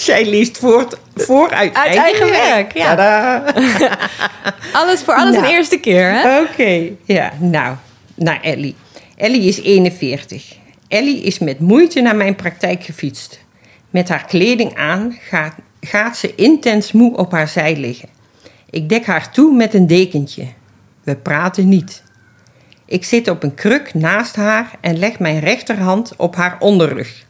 Zij 0.00 0.28
leest 0.28 0.58
voort, 0.58 0.96
voor 1.14 1.50
uit, 1.50 1.72
eigen 1.74 2.30
werk, 2.30 2.72
ja. 2.72 3.42
Alles 4.72 5.02
voor 5.02 5.14
alles 5.14 5.34
Nou. 5.34 5.46
een 5.46 5.50
eerste 5.50 5.78
keer, 5.80 6.12
hè? 6.12 6.40
Oké, 6.40 6.88
ja, 7.04 7.32
nou, 7.38 7.76
naar 8.14 8.40
Ellie. 8.40 8.76
Ellie 9.16 9.42
is 9.42 9.60
41. 9.62 10.56
Ellie 10.88 11.22
is 11.22 11.38
met 11.38 11.60
moeite 11.60 12.00
naar 12.00 12.16
mijn 12.16 12.34
praktijk 12.34 12.82
gefietst. 12.82 13.40
Met 13.90 14.08
haar 14.08 14.24
kleding 14.24 14.76
aan 14.76 15.16
gaat, 15.20 15.54
gaat 15.80 16.16
ze 16.16 16.34
intens 16.34 16.92
moe 16.92 17.16
op 17.16 17.32
haar 17.32 17.48
zij 17.48 17.76
liggen. 17.76 18.08
Ik 18.70 18.88
dek 18.88 19.06
haar 19.06 19.30
toe 19.32 19.54
met 19.54 19.74
een 19.74 19.86
dekentje. 19.86 20.46
We 21.04 21.16
praten 21.16 21.68
niet. 21.68 22.02
Ik 22.86 23.04
zit 23.04 23.28
op 23.28 23.42
een 23.42 23.54
kruk 23.54 23.94
naast 23.94 24.36
haar 24.36 24.70
en 24.80 24.98
leg 24.98 25.18
mijn 25.18 25.38
rechterhand 25.40 26.12
op 26.16 26.36
haar 26.36 26.56
onderrug. 26.58 27.28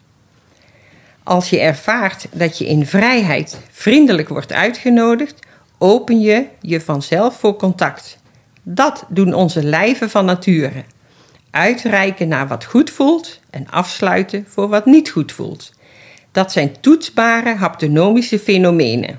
Als 1.22 1.50
je 1.50 1.60
ervaart 1.60 2.26
dat 2.32 2.58
je 2.58 2.66
in 2.66 2.86
vrijheid 2.86 3.60
vriendelijk 3.70 4.28
wordt 4.28 4.52
uitgenodigd, 4.52 5.38
open 5.78 6.20
je 6.20 6.46
je 6.60 6.80
vanzelf 6.80 7.38
voor 7.38 7.56
contact. 7.56 8.18
Dat 8.62 9.04
doen 9.08 9.34
onze 9.34 9.64
lijven 9.64 10.10
van 10.10 10.24
nature. 10.24 10.84
Uitreiken 11.50 12.28
naar 12.28 12.48
wat 12.48 12.64
goed 12.64 12.90
voelt 12.90 13.40
en 13.50 13.70
afsluiten 13.70 14.44
voor 14.48 14.68
wat 14.68 14.86
niet 14.86 15.10
goed 15.10 15.32
voelt. 15.32 15.72
Dat 16.32 16.52
zijn 16.52 16.80
toetsbare 16.80 17.54
haptonomische 17.54 18.38
fenomenen. 18.38 19.18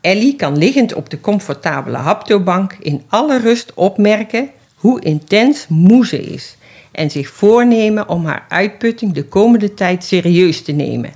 Ellie 0.00 0.36
kan 0.36 0.58
liggend 0.58 0.94
op 0.94 1.10
de 1.10 1.20
comfortabele 1.20 1.96
haptobank 1.96 2.76
in 2.80 3.02
alle 3.08 3.38
rust 3.38 3.74
opmerken 3.74 4.50
hoe 4.74 5.00
intens 5.00 5.66
moe 5.68 6.06
ze 6.06 6.22
is 6.22 6.56
en 6.98 7.10
zich 7.10 7.28
voornemen 7.28 8.08
om 8.08 8.26
haar 8.26 8.44
uitputting 8.48 9.12
de 9.12 9.24
komende 9.24 9.74
tijd 9.74 10.04
serieus 10.04 10.62
te 10.62 10.72
nemen. 10.72 11.12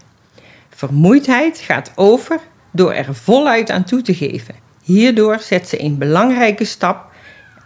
Vermoeidheid 0.70 1.58
gaat 1.58 1.92
over 1.94 2.40
door 2.70 2.92
er 2.92 3.14
voluit 3.14 3.70
aan 3.70 3.84
toe 3.84 4.02
te 4.02 4.14
geven. 4.14 4.54
Hierdoor 4.82 5.40
zet 5.40 5.68
ze 5.68 5.82
een 5.82 5.98
belangrijke 5.98 6.64
stap, 6.64 7.06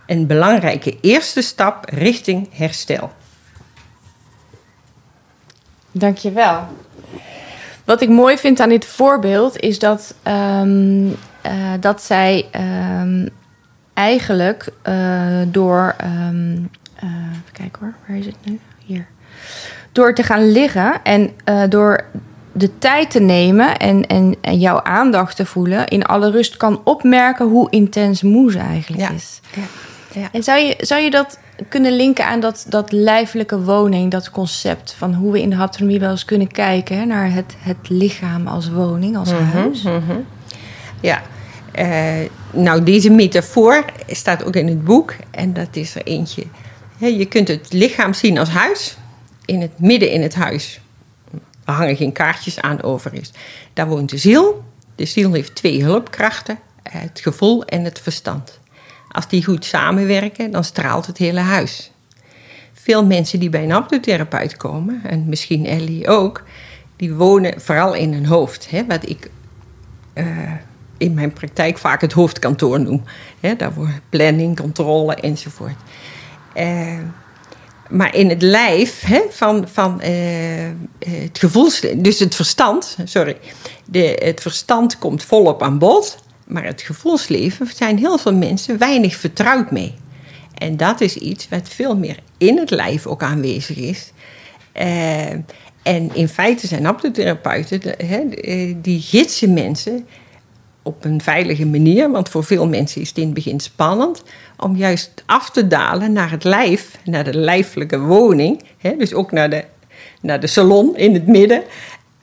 een 0.06 0.26
belangrijke 0.26 0.96
eerste 1.00 1.42
stap 1.42 1.90
richting 1.90 2.48
herstel. 2.52 3.12
Dankjewel. 5.92 6.66
Wat 7.84 8.00
ik 8.00 8.08
mooi 8.08 8.38
vind 8.38 8.60
aan 8.60 8.68
dit 8.68 8.84
voorbeeld 8.84 9.56
is 9.56 9.78
dat, 9.78 10.14
ehm, 10.22 11.08
eh, 11.42 11.52
dat 11.80 12.02
zij 12.02 12.48
ehm, 12.50 13.28
eigenlijk 13.94 14.68
eh, 14.82 15.40
door. 15.46 15.94
ehm, 15.98 16.56
eh, 16.96 17.08
even 17.30 17.52
kijken 17.52 17.78
hoor, 17.80 17.94
waar 18.06 18.16
is 18.16 18.26
het 18.26 18.36
nu? 18.44 18.60
Hier. 18.84 19.06
Door 19.92 20.14
te 20.14 20.22
gaan 20.22 20.50
liggen 20.52 21.02
en 21.02 21.30
eh, 21.44 21.62
door 21.68 22.04
de 22.52 22.78
tijd 22.78 23.10
te 23.10 23.20
nemen 23.20 23.76
en, 23.76 24.06
en, 24.06 24.34
en 24.40 24.58
jouw 24.58 24.82
aandacht 24.82 25.36
te 25.36 25.46
voelen, 25.46 25.86
in 25.86 26.04
alle 26.04 26.30
rust 26.30 26.56
kan 26.56 26.80
opmerken 26.84 27.46
hoe 27.46 27.70
intens 27.70 28.22
moe 28.22 28.50
ze 28.50 28.58
eigenlijk 28.58 29.02
Ja. 29.02 29.10
is. 29.10 29.40
Ja. 30.14 30.28
En 30.32 30.42
zou 30.42 30.58
je, 30.60 30.74
zou 30.78 31.00
je 31.00 31.10
dat 31.10 31.38
kunnen 31.68 31.92
linken 31.96 32.26
aan 32.26 32.40
dat, 32.40 32.66
dat 32.68 32.92
lijfelijke 32.92 33.62
woning, 33.62 34.10
dat 34.10 34.30
concept 34.30 34.92
van 34.98 35.14
hoe 35.14 35.32
we 35.32 35.40
in 35.42 35.50
de 35.50 35.56
haptonomie 35.56 36.00
wel 36.00 36.10
eens 36.10 36.24
kunnen 36.24 36.48
kijken 36.50 36.98
hè, 36.98 37.04
naar 37.04 37.32
het, 37.32 37.54
het 37.58 37.88
lichaam 37.88 38.46
als 38.46 38.70
woning, 38.70 39.16
als 39.16 39.32
huis? 39.32 39.84
Ja, 41.00 41.22
eh, 41.72 42.28
nou 42.50 42.82
deze 42.82 43.10
metafoor 43.10 43.84
staat 44.06 44.44
ook 44.44 44.56
in 44.56 44.68
het 44.68 44.84
boek 44.84 45.14
en 45.30 45.52
dat 45.52 45.68
is 45.76 45.94
er 45.94 46.02
eentje. 46.02 46.42
Je 46.98 47.26
kunt 47.26 47.48
het 47.48 47.72
lichaam 47.72 48.12
zien 48.12 48.38
als 48.38 48.48
huis, 48.48 48.96
in 49.44 49.60
het 49.60 49.78
midden 49.78 50.10
in 50.10 50.22
het 50.22 50.34
huis. 50.34 50.80
Er 51.64 51.72
hangen 51.72 51.96
geen 51.96 52.12
kaartjes 52.12 52.60
aan 52.60 52.82
overigens. 52.82 53.30
Daar 53.72 53.88
woont 53.88 54.10
de 54.10 54.16
ziel. 54.16 54.64
De 54.94 55.04
ziel 55.04 55.32
heeft 55.32 55.54
twee 55.54 55.82
hulpkrachten, 55.82 56.58
het 56.82 57.20
gevoel 57.20 57.64
en 57.64 57.84
het 57.84 58.00
verstand. 58.00 58.58
Als 59.08 59.28
die 59.28 59.44
goed 59.44 59.64
samenwerken, 59.64 60.50
dan 60.50 60.64
straalt 60.64 61.06
het 61.06 61.18
hele 61.18 61.40
huis. 61.40 61.90
Veel 62.72 63.04
mensen 63.04 63.40
die 63.40 63.50
bij 63.50 63.62
een 63.62 63.70
haptotherapeut 63.70 64.56
komen, 64.56 65.00
en 65.04 65.28
misschien 65.28 65.66
Ellie 65.66 66.08
ook, 66.08 66.44
die 66.96 67.14
wonen 67.14 67.60
vooral 67.60 67.94
in 67.94 68.12
hun 68.12 68.26
hoofd. 68.26 68.70
Hè, 68.70 68.86
wat 68.86 69.08
ik 69.08 69.30
eh, 70.12 70.26
in 70.98 71.14
mijn 71.14 71.32
praktijk 71.32 71.78
vaak 71.78 72.00
het 72.00 72.12
hoofdkantoor 72.12 72.80
noem. 72.80 73.02
Hè, 73.40 73.56
daar 73.56 73.72
planning, 74.08 74.60
controle 74.60 75.14
enzovoort. 75.14 75.76
Eh, 76.56 76.98
maar 77.88 78.14
in 78.14 78.28
het 78.28 78.42
lijf 78.42 79.00
hè, 79.00 79.20
van, 79.30 79.68
van 79.72 80.00
eh, 80.00 80.12
het 80.98 81.38
gevoels, 81.38 81.80
dus 81.96 82.18
het 82.18 82.34
verstand, 82.34 82.96
sorry, 83.04 83.36
de, 83.84 84.20
het 84.24 84.40
verstand 84.40 84.98
komt 84.98 85.22
volop 85.22 85.62
aan 85.62 85.78
bod, 85.78 86.18
maar 86.46 86.64
het 86.64 86.82
gevoelsleven 86.82 87.66
zijn 87.74 87.98
heel 87.98 88.18
veel 88.18 88.34
mensen 88.34 88.78
weinig 88.78 89.16
vertrouwd 89.16 89.70
mee. 89.70 89.94
En 90.54 90.76
dat 90.76 91.00
is 91.00 91.16
iets 91.16 91.48
wat 91.48 91.68
veel 91.68 91.96
meer 91.96 92.18
in 92.38 92.58
het 92.58 92.70
lijf 92.70 93.06
ook 93.06 93.22
aanwezig 93.22 93.76
is. 93.76 94.12
Eh, 94.72 95.30
en 95.82 96.14
in 96.14 96.28
feite 96.28 96.66
zijn 96.66 96.84
haptotherapeuten, 96.84 97.98
eh, 97.98 98.74
die 98.76 99.00
gidsen 99.00 99.52
mensen 99.52 100.06
op 100.86 101.04
een 101.04 101.20
veilige 101.20 101.66
manier. 101.66 102.10
Want 102.10 102.28
voor 102.28 102.44
veel 102.44 102.68
mensen 102.68 103.00
is 103.00 103.08
het 103.08 103.18
in 103.18 103.24
het 103.24 103.34
begin 103.34 103.60
spannend. 103.60 104.22
Om 104.56 104.76
juist 104.76 105.22
af 105.26 105.50
te 105.50 105.66
dalen 105.66 106.12
naar 106.12 106.30
het 106.30 106.44
lijf, 106.44 106.98
naar 107.04 107.24
de 107.24 107.38
lijfelijke 107.38 108.00
woning. 108.00 108.62
Hè, 108.78 108.96
dus 108.96 109.14
ook 109.14 109.32
naar 109.32 109.50
de, 109.50 109.64
naar 110.20 110.40
de 110.40 110.46
salon 110.46 110.96
in 110.96 111.14
het 111.14 111.26
midden. 111.26 111.62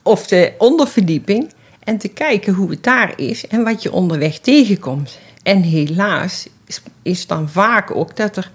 Of 0.02 0.26
de 0.26 0.52
onderverdieping. 0.58 1.52
En 1.80 1.98
te 1.98 2.08
kijken 2.08 2.54
hoe 2.54 2.70
het 2.70 2.82
daar 2.82 3.12
is 3.16 3.46
en 3.46 3.64
wat 3.64 3.82
je 3.82 3.92
onderweg 3.92 4.38
tegenkomt. 4.38 5.18
En 5.42 5.62
helaas 5.62 6.46
is, 6.66 6.82
is 7.02 7.26
dan 7.26 7.48
vaak 7.48 7.96
ook 7.96 8.16
dat 8.16 8.36
er, 8.36 8.50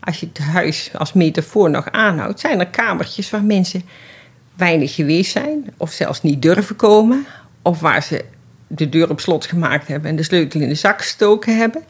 als 0.00 0.20
je 0.20 0.26
het 0.26 0.38
huis 0.38 0.90
als 0.98 1.12
metafoor 1.12 1.70
nog 1.70 1.90
aanhoudt, 1.90 2.40
zijn 2.40 2.60
er 2.60 2.66
kamertjes 2.66 3.30
waar 3.30 3.44
mensen 3.44 3.82
weinig 4.56 4.94
geweest 4.94 5.32
zijn, 5.32 5.74
of 5.76 5.90
zelfs 5.90 6.22
niet 6.22 6.42
durven 6.42 6.76
komen, 6.76 7.26
of 7.62 7.80
waar 7.80 8.02
ze 8.02 8.24
de 8.74 8.88
deur 8.88 9.10
op 9.10 9.20
slot 9.20 9.46
gemaakt 9.46 9.88
hebben 9.88 10.10
en 10.10 10.16
de 10.16 10.22
sleutel 10.22 10.60
in 10.60 10.68
de 10.68 10.74
zak 10.74 11.00
gestoken 11.00 11.56
hebben. 11.56 11.82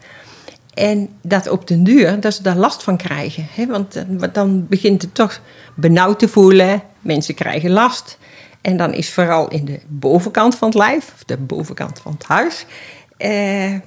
En 0.73 1.09
dat 1.21 1.49
op 1.49 1.67
den 1.67 1.83
duur, 1.83 2.19
dat 2.19 2.33
ze 2.33 2.43
daar 2.43 2.55
last 2.55 2.83
van 2.83 2.97
krijgen. 2.97 3.47
Hè? 3.51 3.65
Want 3.65 3.93
dan- 3.93 4.29
dan 4.33 4.67
begint 4.67 5.01
het 5.01 5.15
toch 5.15 5.39
benauwd 5.75 6.19
te 6.19 6.27
voelen. 6.27 6.81
Mensen 6.99 7.35
krijgen 7.35 7.71
last. 7.71 8.17
En 8.61 8.77
dan 8.77 8.93
is 8.93 9.09
vooral 9.13 9.47
in 9.47 9.65
de 9.65 9.79
bovenkant 9.87 10.55
van 10.55 10.67
het 10.67 10.77
lijf, 10.77 11.11
of 11.13 11.23
de 11.23 11.37
bovenkant 11.37 11.99
van 11.99 12.11
het 12.11 12.23
huis, 12.23 12.65
eh, 13.17 13.73
eh, 13.73 13.81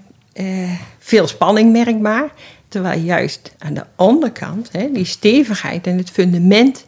veel 0.99 1.26
spanning 1.26 1.73
merkbaar. 1.73 2.28
Terwijl 2.69 3.00
juist 3.00 3.55
aan 3.59 3.75
de 3.75 3.85
onderkant 3.97 4.69
hè, 4.73 4.90
die 4.93 5.05
stevigheid 5.05 5.87
en 5.87 5.97
het 5.97 6.11
fundament 6.11 6.85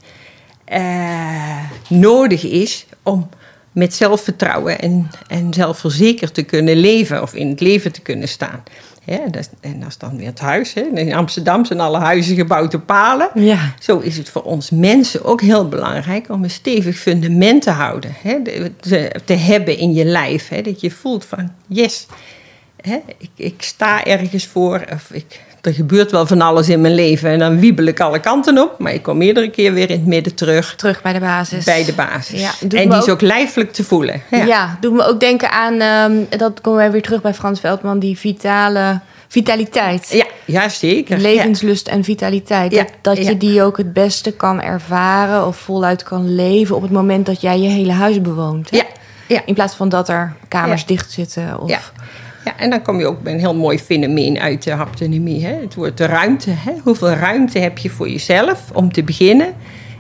eh, 0.65 1.65
nodig 1.89 2.45
is 2.45 2.87
om 3.03 3.29
met 3.73 3.95
zelfvertrouwen 3.95 4.81
en, 4.81 5.11
en 5.29 5.55
zelfverzekerd 5.55 6.35
te 6.35 6.43
kunnen 6.43 6.77
leven 6.77 7.23
of 7.23 7.35
in 7.35 7.49
het 7.49 7.61
leven 7.61 7.93
te 7.93 8.01
kunnen 8.01 8.29
staan. 8.29 8.63
Ja, 9.05 9.21
en 9.61 9.81
dat 9.81 9.89
is 9.89 9.99
dan 9.99 10.17
weer 10.17 10.27
het 10.27 10.39
huis. 10.39 10.75
Hè. 10.75 10.81
In 10.81 11.15
Amsterdam 11.15 11.65
zijn 11.65 11.81
alle 11.81 11.99
huizen 11.99 12.37
gebouwd 12.37 12.75
op 12.75 12.87
palen. 12.87 13.31
Ja. 13.35 13.75
Zo 13.81 13.99
is 13.99 14.17
het 14.17 14.29
voor 14.29 14.43
ons 14.43 14.71
mensen 14.71 15.25
ook 15.25 15.41
heel 15.41 15.69
belangrijk 15.69 16.29
om 16.29 16.45
een 16.45 16.51
stevig 16.51 16.97
fundament 16.97 17.63
te 17.63 17.71
houden. 17.71 18.15
Hè, 18.23 18.43
te, 18.81 19.13
te 19.25 19.33
hebben 19.33 19.79
in 19.79 19.95
je 19.95 20.05
lijf. 20.05 20.49
Hè, 20.49 20.63
dat 20.63 20.81
je 20.81 20.91
voelt 20.91 21.25
van, 21.25 21.53
yes, 21.67 22.07
hè, 22.81 22.99
ik, 23.19 23.31
ik 23.35 23.63
sta 23.63 24.05
ergens 24.05 24.47
voor. 24.47 24.85
Of 24.93 25.11
ik, 25.13 25.41
er 25.63 25.75
gebeurt 25.75 26.11
wel 26.11 26.27
van 26.27 26.41
alles 26.41 26.69
in 26.69 26.81
mijn 26.81 26.95
leven. 26.95 27.31
En 27.31 27.39
dan 27.39 27.59
wiebel 27.61 27.85
ik 27.85 28.01
alle 28.01 28.19
kanten 28.21 28.59
op. 28.59 28.79
Maar 28.79 28.93
ik 28.93 29.03
kom 29.03 29.23
iedere 29.23 29.51
keer 29.51 29.73
weer 29.73 29.91
in 29.91 29.97
het 29.99 30.07
midden 30.07 30.35
terug. 30.35 30.75
Terug 30.77 31.03
bij 31.03 31.13
de 31.13 31.21
basis. 31.21 31.65
Bij 31.65 31.85
de 31.85 31.93
basis. 31.93 32.41
Ja, 32.41 32.51
en 32.61 32.69
die 32.69 32.97
is 32.99 33.09
ook- 33.09 33.21
lijfelijk 33.21 33.73
te 33.73 33.85
voelen. 33.85 34.23
Ja. 34.31 34.45
Ja. 34.45 34.79
doet 34.81 34.93
me 34.93 35.05
ook 35.07 35.21
denken 35.21 35.51
aan, 35.51 35.81
ehm, 35.81 36.39
dat 36.39 36.61
komen 36.61 36.85
we 36.85 36.91
weer 36.91 37.03
terug 37.03 37.21
bij 37.23 37.35
Frans 37.35 37.61
Veldman, 37.61 37.99
die 37.99 38.19
vitale 38.19 39.01
vitaliteit. 39.29 40.09
Ja, 40.13 40.27
ja, 40.45 40.69
zeker. 40.69 41.19
Levenslust 41.19 41.89
en 41.89 42.05
vitaliteit. 42.05 42.71
Dat, 42.75 42.89
dat 43.01 43.27
je 43.27 43.37
die 43.37 43.63
ook 43.63 43.77
het 43.77 43.93
beste 43.93 44.31
kan 44.33 44.63
ervaren 44.63 45.47
of 45.47 45.57
voluit 45.57 46.03
kan 46.03 46.35
leven 46.35 46.77
op 46.77 46.83
het 46.83 46.91
moment 46.91 47.27
dat 47.27 47.41
jij 47.41 47.59
je 47.61 47.69
hele 47.69 47.93
huis 47.93 48.21
bewoont. 48.21 48.71
hè? 48.71 48.77
Ja, 48.77 48.85
ja. 49.27 49.43
In 49.45 49.55
plaats 49.55 49.75
van 49.75 49.89
dat 49.89 50.09
er 50.09 50.35
kamers 50.49 50.81
Ja. 50.81 50.87
dicht 50.87 51.11
zitten. 51.13 51.61
Of... 51.61 51.93
Ja. 52.45 52.59
En 52.59 52.71
dan 52.71 52.83
kom 52.83 52.99
je 52.99 53.07
ook 53.07 53.23
bij 53.23 53.33
een 53.33 53.39
heel 53.39 53.55
mooi 53.55 53.79
fenomeen 53.79 54.39
uit 54.39 54.63
de 54.63 54.71
haptonomie. 54.71 55.47
Hè? 55.47 55.55
Het 55.61 55.75
woord 55.75 56.01
ruimte. 56.01 56.51
Hè? 56.51 56.73
Hoeveel 56.83 57.11
ruimte 57.11 57.59
heb 57.59 57.79
je 57.79 57.91
voor 57.91 58.09
jezelf 58.09 58.71
om 58.73 58.93
te 58.93 59.03
beginnen? 59.03 59.55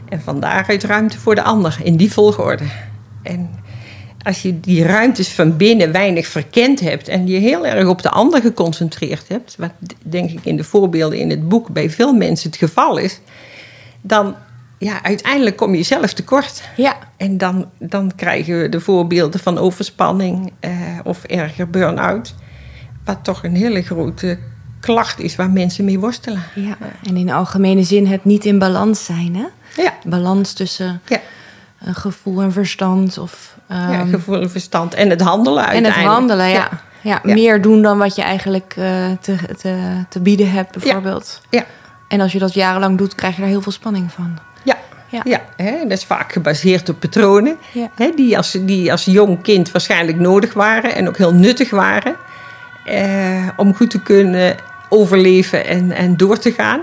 En 0.08 0.20
van 0.20 0.40
daaruit 0.40 0.84
ruimte 0.84 1.18
voor 1.18 1.34
de 1.34 1.42
ander, 1.42 1.78
in 1.82 1.96
die 1.96 2.12
volgorde. 2.12 2.64
En 3.22 3.50
als 4.22 4.42
je 4.42 4.60
die 4.60 4.84
ruimtes 4.84 5.28
van 5.28 5.56
binnen 5.56 5.92
weinig 5.92 6.26
verkend 6.26 6.80
hebt 6.80 7.08
en 7.08 7.26
je 7.26 7.38
heel 7.38 7.66
erg 7.66 7.88
op 7.88 8.02
de 8.02 8.10
ander 8.10 8.40
geconcentreerd 8.40 9.28
hebt, 9.28 9.56
wat 9.58 9.72
denk 10.02 10.30
ik 10.30 10.44
in 10.44 10.56
de 10.56 10.64
voorbeelden 10.64 11.18
in 11.18 11.30
het 11.30 11.48
boek 11.48 11.68
bij 11.68 11.90
veel 11.90 12.12
mensen 12.12 12.50
het 12.50 12.58
geval 12.58 12.96
is, 12.96 13.20
dan 14.00 14.34
ja, 14.80 15.02
uiteindelijk 15.02 15.56
kom 15.56 15.74
je 15.74 15.82
zelf 15.82 16.12
tekort. 16.12 16.62
Ja. 16.76 16.96
En 17.16 17.38
dan, 17.38 17.70
dan 17.78 18.12
krijgen 18.16 18.60
we 18.60 18.68
de 18.68 18.80
voorbeelden 18.80 19.40
van 19.40 19.58
overspanning 19.58 20.52
eh, 20.60 20.72
of 21.04 21.24
erger 21.24 21.70
burn-out. 21.70 22.34
Wat 23.04 23.24
toch 23.24 23.44
een 23.44 23.54
hele 23.54 23.82
grote 23.82 24.38
klacht 24.80 25.20
is 25.20 25.36
waar 25.36 25.50
mensen 25.50 25.84
mee 25.84 25.98
worstelen. 25.98 26.42
ja. 26.54 26.76
En 27.02 27.16
in 27.16 27.30
algemene 27.30 27.82
zin 27.82 28.06
het 28.06 28.24
niet 28.24 28.44
in 28.44 28.58
balans 28.58 29.04
zijn. 29.04 29.36
Hè? 29.36 29.46
Ja, 29.82 29.94
Balans 30.04 30.52
tussen 30.52 31.00
ja, 31.06 31.20
een 31.80 31.94
gevoel 31.94 32.42
en 32.42 32.52
verstand. 32.52 33.18
Of, 33.18 33.56
ja 33.68 33.92
ehm, 33.92 34.08
gevoel 34.08 34.40
en 34.40 34.50
verstand. 34.50 34.94
En 34.94 35.10
het 35.10 35.20
handelen 35.20 35.64
en 35.64 35.68
uiteindelijk. 35.68 36.08
het 36.08 36.14
handelen, 36.14 36.48
ja. 36.48 36.68
ja. 37.02 37.20
Ja. 37.24 37.34
meer 37.34 37.62
doen 37.62 37.82
dan 37.82 37.98
wat 37.98 38.14
je 38.14 38.22
eigenlijk 38.22 38.74
eh, 38.76 39.10
te, 39.20 39.36
te, 39.58 40.04
te 40.08 40.20
bieden 40.20 40.50
hebt, 40.50 40.78
bijvoorbeeld. 40.78 41.40
Ja, 41.50 41.64
En 42.08 42.20
als 42.20 42.32
je 42.32 42.38
dat 42.38 42.54
jarenlang 42.54 42.98
doet, 42.98 43.14
krijg 43.14 43.34
je 43.34 43.40
daar 43.40 43.50
heel 43.50 43.62
veel 43.62 43.72
spanning 43.72 44.12
van. 44.12 44.38
Ja. 45.24 45.44
Hè, 45.56 45.78
dat 45.82 45.98
is 45.98 46.04
vaak 46.04 46.32
gebaseerd 46.32 46.88
op 46.88 47.00
patronen 47.00 47.56
Ja. 47.72 47.90
hè, 47.94 48.10
die, 48.16 48.36
als, 48.36 48.56
die 48.60 48.92
als 48.92 49.04
jong 49.04 49.42
kind 49.42 49.70
waarschijnlijk 49.72 50.18
nodig 50.18 50.52
waren 50.52 50.94
en 50.94 51.08
ook 51.08 51.16
heel 51.16 51.34
nuttig 51.34 51.70
waren 51.70 52.16
eh, 52.84 53.48
om 53.56 53.74
goed 53.74 53.90
te 53.90 54.02
kunnen 54.02 54.56
overleven 54.88 55.66
en, 55.66 55.92
en 55.92 56.16
door 56.16 56.38
te 56.38 56.52
gaan. 56.52 56.80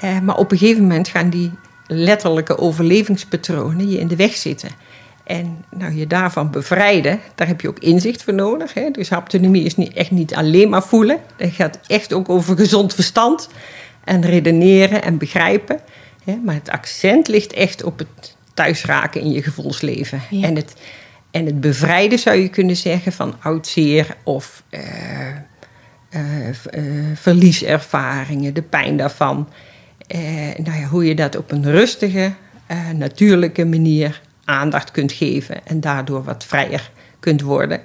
Eh, 0.00 0.18
maar 0.18 0.36
op 0.36 0.52
een 0.52 0.58
gegeven 0.58 0.82
moment 0.82 1.08
gaan 1.08 1.30
die 1.30 1.52
letterlijke 1.86 2.58
overlevingspatronen 2.58 3.90
je 3.90 3.98
in 3.98 4.08
de 4.08 4.16
weg 4.16 4.36
zitten. 4.36 4.68
En 5.24 5.64
nou, 5.70 5.94
je 5.94 6.06
daarvan 6.06 6.50
bevrijden, 6.50 7.20
daar 7.34 7.46
heb 7.46 7.60
je 7.60 7.68
ook 7.68 7.78
inzicht 7.78 8.22
voor 8.22 8.34
nodig. 8.34 8.74
Hè? 8.74 8.90
Dus 8.90 9.10
haptonomie 9.10 9.64
is 9.64 9.76
niet, 9.76 9.92
echt 9.92 10.10
niet 10.10 10.34
alleen 10.34 10.68
maar 10.68 10.82
voelen. 10.82 11.18
Het 11.36 11.52
gaat 11.52 11.78
echt 11.86 12.12
ook 12.12 12.28
over 12.28 12.56
gezond 12.56 12.94
verstand 12.94 13.48
en 14.04 14.22
redeneren 14.22 15.02
en 15.02 15.18
begrijpen. 15.18 15.80
Hè? 16.24 16.36
Maar 16.44 16.54
het 16.54 16.70
accent 16.70 17.28
ligt 17.28 17.52
echt 17.52 17.82
op 17.82 17.98
het 17.98 18.36
thuisraken 18.54 19.20
in 19.20 19.30
je 19.32 19.42
gevoelsleven. 19.42 20.20
Ja. 20.30 20.46
En, 20.46 20.56
het, 20.56 20.74
en 21.30 21.46
het 21.46 21.60
bevrijden 21.60 22.18
zou 22.18 22.36
je 22.36 22.48
kunnen 22.48 22.76
zeggen 22.76 23.12
van 23.12 23.34
oud 23.40 23.66
zeer 23.66 24.16
of 24.24 24.62
eh, 24.68 24.82
eh, 26.08 26.48
eh, 26.48 26.54
verlieservaringen, 27.14 28.54
de 28.54 28.62
pijn 28.62 28.96
daarvan. 28.96 29.48
Nou 30.56 30.78
ja, 30.78 30.84
hoe 30.84 31.04
je 31.04 31.14
dat 31.14 31.36
op 31.36 31.52
een 31.52 31.64
rustige, 31.70 32.32
natuurlijke 32.94 33.64
manier 33.64 34.20
aandacht 34.44 34.90
kunt 34.90 35.12
geven 35.12 35.66
en 35.66 35.80
daardoor 35.80 36.24
wat 36.24 36.44
vrijer 36.44 36.90
kunt 37.20 37.40
worden. 37.40 37.80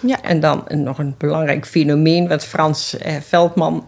Ja. 0.00 0.22
En 0.22 0.40
dan 0.40 0.64
nog 0.68 0.98
een 0.98 1.14
belangrijk 1.18 1.66
fenomeen 1.66 2.28
wat 2.28 2.44
Frans 2.44 2.96
Veldman 3.20 3.86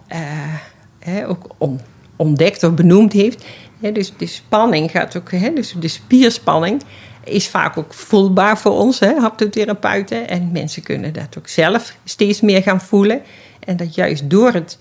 eh, 1.01 1.29
ook 1.29 1.55
on- 1.59 1.81
ontdekt 2.17 2.63
of 2.63 2.75
benoemd 2.75 3.13
heeft. 3.13 3.45
Dus 3.81 4.13
de 4.17 4.27
spanning 4.27 4.91
gaat 4.91 5.17
ook, 5.17 5.31
hè, 5.31 5.53
dus 5.53 5.75
de 5.79 5.89
spierspanning 5.89 6.83
is 7.25 7.49
vaak 7.49 7.77
ook 7.77 7.95
voelbaar 7.95 8.59
voor 8.59 8.73
ons, 8.73 8.99
hè, 8.99 9.15
haptotherapeuten. 9.19 10.29
En 10.29 10.53
mensen 10.53 10.83
kunnen 10.83 11.13
dat 11.13 11.39
ook 11.39 11.49
zelf 11.49 11.97
steeds 12.05 12.41
meer 12.41 12.63
gaan 12.63 12.81
voelen. 12.81 13.23
En 13.65 13.77
dat 13.77 13.95
juist 13.95 14.31
door 14.31 14.53
het, 14.53 14.79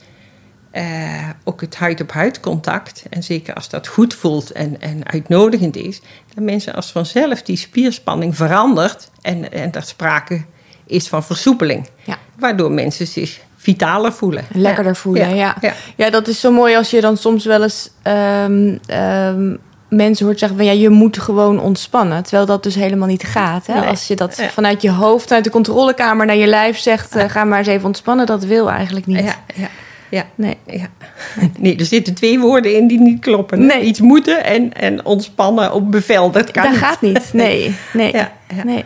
eh, 0.71 1.29
ook 1.43 1.61
het 1.61 1.75
huid-op-huid 1.75 2.39
contact, 2.39 3.03
en 3.09 3.23
zeker 3.23 3.53
als 3.53 3.69
dat 3.69 3.87
goed 3.87 4.13
voelt 4.13 4.51
en, 4.51 4.81
en 4.81 5.07
uitnodigend 5.07 5.75
is, 5.75 6.01
dat 6.33 6.43
mensen 6.43 6.73
als 6.73 6.91
vanzelf 6.91 7.41
die 7.41 7.57
spierspanning 7.57 8.35
verandert 8.35 9.09
en, 9.21 9.51
en 9.51 9.71
dat 9.71 9.87
sprake 9.87 10.45
is 10.85 11.07
van 11.07 11.23
versoepeling. 11.23 11.87
Ja. 12.03 12.17
Waardoor 12.35 12.71
mensen 12.71 13.07
zich 13.07 13.39
vitaler 13.59 14.13
voelen. 14.13 14.45
En 14.53 14.61
lekkerder 14.61 14.95
voelen, 14.95 15.35
ja. 15.35 15.55
ja. 15.61 15.73
Ja. 15.95 16.09
dat 16.09 16.27
is 16.27 16.39
zo 16.39 16.51
mooi 16.51 16.75
als 16.75 16.89
je 16.89 17.01
dan 17.01 17.17
soms 17.17 17.45
wel 17.45 17.63
eens 17.63 17.89
ehm, 18.01 18.77
ehm, 18.85 19.55
mensen 19.89 20.25
hoort 20.25 20.39
zeggen 20.39 20.57
van 20.57 20.65
ja, 20.67 20.71
je 20.71 20.89
moet 20.89 21.17
gewoon 21.17 21.59
ontspannen. 21.59 22.23
Terwijl 22.23 22.45
dat 22.45 22.63
dus 22.63 22.75
helemaal 22.75 23.07
niet 23.07 23.23
gaat. 23.23 23.67
Hè? 23.67 23.79
Nee. 23.79 23.89
Als 23.89 24.07
je 24.07 24.15
dat 24.15 24.37
Ja. 24.37 24.49
vanuit 24.49 24.81
je 24.81 24.91
hoofd, 24.91 25.31
uit 25.31 25.43
de 25.43 25.49
controlekamer 25.49 26.25
naar 26.25 26.35
je 26.35 26.47
lijf 26.47 26.77
zegt, 26.77 27.15
eh, 27.15 27.29
ga 27.29 27.43
maar 27.43 27.57
eens 27.57 27.67
even 27.67 27.85
ontspannen, 27.85 28.25
dat 28.25 28.43
wil 28.43 28.69
eigenlijk 28.69 29.05
niet. 29.05 29.23
Ja, 29.23 29.35
ja, 29.55 29.67
ja. 30.09 30.25
Nee. 30.35 30.57
Ja. 30.65 30.87
Nee, 31.59 31.77
er 31.77 31.85
zitten 31.85 32.13
twee 32.13 32.39
woorden 32.39 32.75
in 32.75 32.87
die 32.87 32.99
niet 32.99 33.19
kloppen. 33.19 33.65
Nee. 33.65 33.81
Iets 33.81 33.99
moeten 33.99 34.43
en, 34.43 34.73
en 34.73 35.05
ontspannen 35.05 35.73
op 35.73 35.91
bevel. 35.91 36.31
Dat 36.31 36.51
kan 36.51 36.63
dat 36.63 36.71
niet. 36.71 36.81
gaat 36.81 37.01
niet. 37.01 37.29
Nee, 37.43 37.75
nee. 37.93 38.11
Ja, 38.11 38.31
ja. 38.55 38.63
nee. 38.63 38.85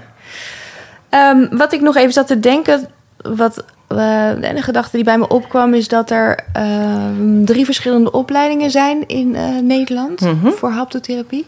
Ehm, 1.10 1.58
wat 1.58 1.74
ik 1.74 1.82
nog 1.82 1.96
even 1.96 2.14
zat 2.14 2.28
te 2.28 2.40
denken, 2.40 2.88
wat 3.18 3.66
de 3.96 4.48
ene 4.48 4.62
gedachte 4.62 4.96
die 4.96 5.06
bij 5.06 5.18
me 5.18 5.28
opkwam, 5.28 5.74
is 5.74 5.88
dat 5.88 6.10
er 6.10 6.40
ehm, 6.54 7.44
drie 7.46 7.66
verschillende 7.66 8.12
opleidingen 8.12 8.72
zijn 8.72 9.08
in 9.08 9.36
eh, 9.36 9.44
Nederland 9.62 10.22
Mhm. 10.22 10.50
voor 10.50 10.70
haptotherapie. 10.70 11.46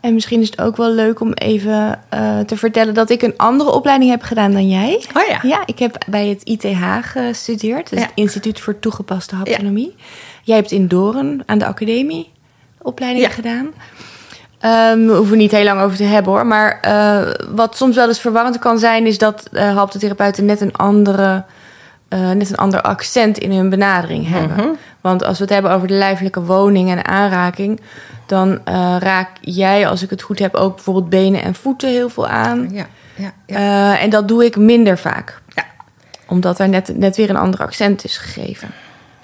En 0.00 0.14
misschien 0.14 0.40
is 0.40 0.50
het 0.50 0.60
ook 0.60 0.76
wel 0.76 0.90
leuk 0.90 1.20
om 1.20 1.32
even 1.32 2.00
uh, 2.14 2.38
te 2.40 2.56
vertellen 2.56 2.94
dat 2.94 3.10
ik 3.10 3.22
een 3.22 3.34
andere 3.36 3.70
opleiding 3.70 4.10
heb 4.10 4.22
gedaan 4.22 4.52
dan 4.52 4.68
jij. 4.68 5.04
Oh 5.16 5.22
ja. 5.28 5.38
Ja, 5.42 5.62
ik 5.66 5.78
heb 5.78 5.98
bij 6.08 6.26
het 6.28 6.42
ITH 6.42 6.78
gestudeerd, 7.00 7.90
dus 7.90 7.98
ja. 7.98 8.04
het 8.04 8.14
Instituut 8.14 8.60
voor 8.60 8.78
Toegepaste 8.78 9.34
Haptonomie. 9.34 9.94
Ja. 9.96 10.04
Jij 10.42 10.56
hebt 10.56 10.70
in 10.70 10.88
Doren 10.88 11.42
aan 11.46 11.58
de 11.58 11.66
academie 11.66 12.32
opleiding 12.82 13.34
gedaan. 13.34 13.72
Um, 14.94 15.06
we 15.06 15.14
hoeven 15.16 15.38
niet 15.38 15.50
heel 15.50 15.64
lang 15.64 15.80
over 15.80 15.96
te 15.96 16.02
hebben 16.02 16.32
hoor. 16.32 16.46
Maar 16.46 16.80
uh, 16.86 17.34
wat 17.54 17.76
soms 17.76 17.96
wel 17.96 18.08
eens 18.08 18.20
verwarrend 18.20 18.58
kan 18.58 18.78
zijn, 18.78 19.06
is 19.06 19.18
dat 19.18 19.48
uh, 19.52 19.76
haptotherapeuten 19.76 20.44
net 20.44 20.60
een 20.60 20.76
andere. 20.76 21.44
Uh, 22.14 22.30
net 22.30 22.50
een 22.50 22.56
ander 22.56 22.80
accent 22.80 23.38
in 23.38 23.52
hun 23.52 23.68
benadering 23.68 24.28
hebben. 24.28 24.56
Mhm. 24.56 24.74
Want 25.00 25.24
als 25.24 25.38
we 25.38 25.44
het 25.44 25.52
hebben 25.52 25.72
over 25.72 25.88
de 25.88 25.94
lijfelijke 25.94 26.44
woning 26.44 26.90
en 26.90 27.04
aanraking, 27.04 27.80
dan 28.26 28.60
raak 28.98 29.28
jij, 29.40 29.88
als 29.88 30.02
ik 30.02 30.10
het 30.10 30.22
goed 30.22 30.38
heb, 30.38 30.54
ook 30.54 30.74
bijvoorbeeld 30.74 31.08
benen 31.08 31.42
en 31.42 31.54
voeten 31.54 31.88
heel 31.88 32.08
veel 32.08 32.28
aan. 32.28 32.68
Ja, 32.72 32.86
ja, 33.16 33.32
ja. 33.46 33.98
en 33.98 34.10
dat 34.10 34.28
doe 34.28 34.44
ik 34.44 34.56
minder 34.56 34.98
vaak. 34.98 35.42
Ja. 35.48 35.64
Omdat 36.26 36.58
er 36.58 36.68
net, 36.68 36.96
net 36.96 37.16
weer 37.16 37.30
een 37.30 37.36
ander 37.36 37.60
accent 37.60 38.04
is 38.04 38.16
gegeven. 38.18 38.70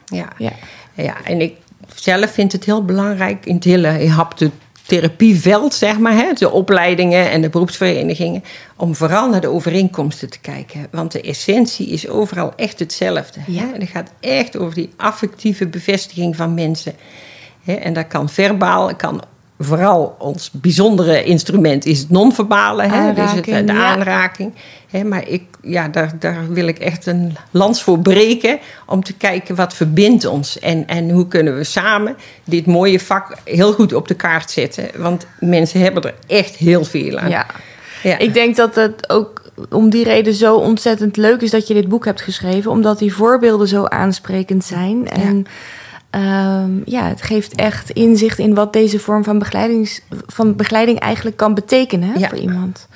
Ja. 0.05 0.29
Ja. 0.37 0.53
ja, 0.95 1.15
en 1.25 1.41
ik 1.41 1.57
zelf 1.95 2.31
vind 2.31 2.53
het 2.53 2.65
heel 2.65 2.85
belangrijk 2.85 3.47
in 3.47 3.55
het 3.55 3.65
hele 3.65 3.89
haptotherapieveld, 4.91 5.75
zeg 5.75 5.99
maar, 5.99 6.13
hè, 6.13 6.33
de 6.33 6.51
opleidingen 6.51 7.31
en 7.31 7.41
de 7.41 7.49
beroepsverenigingen, 7.49 8.45
om 8.77 8.95
vooral 8.95 9.29
naar 9.29 9.41
de 9.41 9.49
overeenkomsten 9.49 10.31
te 10.31 10.41
kijken. 10.41 10.87
Want 10.91 11.13
de 11.13 11.21
essentie 11.21 11.87
is 11.87 12.09
overal 12.09 12.53
echt 12.57 12.79
hetzelfde. 12.79 13.41
Ja. 13.47 13.61
Hè? 13.61 13.67
Het 13.73 13.89
gaat 13.89 14.11
echt 14.21 14.59
over 14.59 14.75
die 14.75 14.91
affectieve 14.97 15.67
bevestiging 15.67 16.37
van 16.37 16.55
mensen. 16.55 16.95
Hè? 17.65 17.75
En 17.75 17.93
dat 17.93 18.07
kan 18.07 18.29
verbaal, 18.29 18.97
kan 18.97 19.23
vooral 19.63 20.17
ons 20.19 20.51
bijzondere 20.51 21.25
instrument 21.25 21.85
is 21.85 21.99
het 21.99 22.11
non-verbale, 22.11 22.83
hè? 22.83 23.15
dus 23.15 23.33
het, 23.33 23.49
Aanraking, 23.49 23.67
de 23.67 23.73
ja. 23.73 23.85
aanraking. 23.85 24.55
Hè? 24.91 25.05
Maar 25.05 25.29
ik, 25.29 25.43
ja, 25.63 25.89
daar, 25.89 26.13
daar 26.19 26.53
wil 26.53 26.67
ik 26.67 26.79
echt 26.79 27.07
een 27.07 27.37
lans 27.51 27.83
voor 27.83 27.99
breken 27.99 28.59
om 28.87 29.03
te 29.05 29.13
kijken 29.13 29.55
wat 29.55 29.75
verbindt 29.75 30.25
ons 30.25 30.59
en, 30.59 30.87
en 30.87 31.11
hoe 31.11 31.29
kunnen 31.29 31.57
we 31.57 31.65
samen 31.65 32.17
dit 32.45 32.67
mooie 32.67 33.01
vak 33.01 33.37
heel 33.45 33.73
goed 33.73 33.93
op 33.93 34.09
de 34.09 34.15
kaart 34.15 34.51
zetten. 34.51 34.89
Want 34.97 35.27
mensen 35.41 35.81
hebben 35.81 36.03
er 36.03 36.15
echt 36.27 36.57
heel 36.57 36.85
veel 36.85 37.19
aan. 37.19 37.31
Ja. 37.31 37.47
Ja. 38.03 38.19
Ik 38.19 38.35
denk 38.35 38.57
dat 38.57 38.75
het 38.75 39.11
ook 39.11 39.41
om 39.71 39.91
die 39.91 40.05
reden 40.05 40.35
zo 40.35 40.57
ontzettend 40.57 41.17
leuk 41.17 41.41
is 41.41 41.51
dat 41.51 41.67
je 41.67 41.75
dit 41.75 41.89
boek 41.89 42.05
hebt 42.05 42.21
geschreven. 42.21 42.71
Omdat 42.71 42.99
die 42.99 43.15
voorbeelden 43.15 43.69
zo 43.69 43.85
aansprekend 43.85 44.65
zijn. 44.65 45.09
En 45.09 45.47
ehm, 46.11 46.71
ja, 46.85 47.05
het 47.09 47.23
geeft 47.23 47.55
echt 47.55 47.91
inzicht 47.91 48.39
in 48.39 48.55
wat 48.55 48.73
deze 48.73 48.99
vorm 48.99 49.25
van, 49.25 49.39
begeleidings, 49.39 50.01
van 50.27 50.57
begeleiding 50.57 50.99
eigenlijk 50.99 51.37
kan 51.37 51.55
betekenen 51.55 52.19
Ja. 52.19 52.29
voor 52.29 52.39
iemand. 52.39 52.89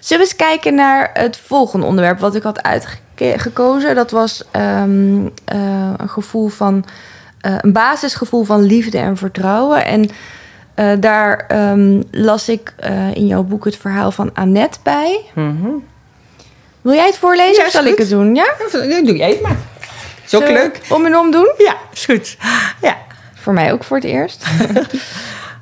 Zullen 0.00 0.24
we 0.24 0.28
eens 0.30 0.38
kijken 0.48 0.74
naar 0.74 1.10
het 1.12 1.36
volgende 1.36 1.86
onderwerp 1.86 2.18
wat 2.18 2.34
ik 2.34 2.42
had 2.42 2.62
uitgekozen? 2.62 3.94
Dat 3.94 4.10
was 4.10 4.44
ehm, 4.50 5.26
eh, 5.44 5.90
een 5.96 6.08
gevoel 6.08 6.48
van 6.48 6.84
eh, 7.40 7.54
een 7.60 7.72
basisgevoel 7.72 8.44
van 8.44 8.62
liefde 8.62 8.98
en 8.98 9.16
vertrouwen. 9.16 9.84
En 9.84 10.10
eh, 10.74 10.90
daar 11.00 11.44
ehm, 11.48 12.02
las 12.10 12.48
ik 12.48 12.74
in 13.12 13.26
jouw 13.26 13.42
boek 13.42 13.64
het 13.64 13.76
verhaal 13.76 14.10
van 14.10 14.30
Annette 14.34 14.78
bij. 14.82 15.20
Mhm. 15.34 15.68
Wil 16.80 16.92
jij 16.94 17.06
het 17.06 17.16
voorlezen 17.18 17.60
Ja, 17.60 17.64
of 17.64 17.70
zal 17.70 17.84
ik 17.84 17.98
het 17.98 18.08
doen? 18.08 18.34
Ja? 18.34 18.46
Dan 18.72 19.04
doe 19.04 19.16
jij 19.16 19.30
het 19.30 19.42
maar. 19.42 19.56
Is 20.28 20.34
ook 20.34 20.48
leuk. 20.48 20.80
Om 20.88 21.06
en 21.06 21.16
om 21.16 21.30
doen? 21.30 21.52
Ja, 21.58 21.76
is 21.92 22.04
goed. 22.04 22.36
Ja. 22.80 22.96
Voor 23.34 23.52
mij 23.52 23.72
ook 23.72 23.84
voor 23.84 23.96
het 23.96 24.06
eerst. 24.06 24.44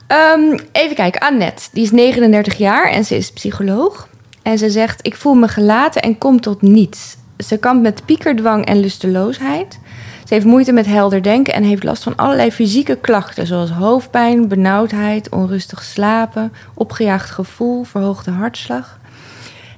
Ehm, 0.06 0.58
even 0.72 0.96
kijken. 0.96 1.20
Annette, 1.20 1.62
die 1.72 1.82
is 1.82 1.90
39 1.90 2.56
jaar 2.56 2.90
en 2.90 3.04
ze 3.04 3.16
is 3.16 3.32
psycholoog. 3.32 4.08
En 4.42 4.58
ze 4.58 4.70
zegt, 4.70 5.06
ik 5.06 5.16
voel 5.16 5.34
me 5.34 5.48
gelaten 5.48 6.02
en 6.02 6.18
kom 6.18 6.40
tot 6.40 6.62
niets. 6.62 7.16
Ze 7.38 7.56
kampt 7.56 7.82
met 7.82 8.04
piekerdwang 8.04 8.66
en 8.66 8.80
lusteloosheid. 8.80 9.78
Ze 10.26 10.34
heeft 10.34 10.46
moeite 10.46 10.72
met 10.72 10.86
helder 10.86 11.22
denken 11.22 11.54
en 11.54 11.62
heeft 11.62 11.84
last 11.84 12.02
van 12.02 12.16
allerlei 12.16 12.52
fysieke 12.52 12.96
klachten... 12.96 13.46
zoals 13.46 13.70
hoofdpijn, 13.70 14.48
benauwdheid, 14.48 15.28
onrustig 15.28 15.82
slapen... 15.82 16.52
opgejaagd 16.74 17.30
gevoel, 17.30 17.84
verhoogde 17.84 18.30
hartslag. 18.30 18.98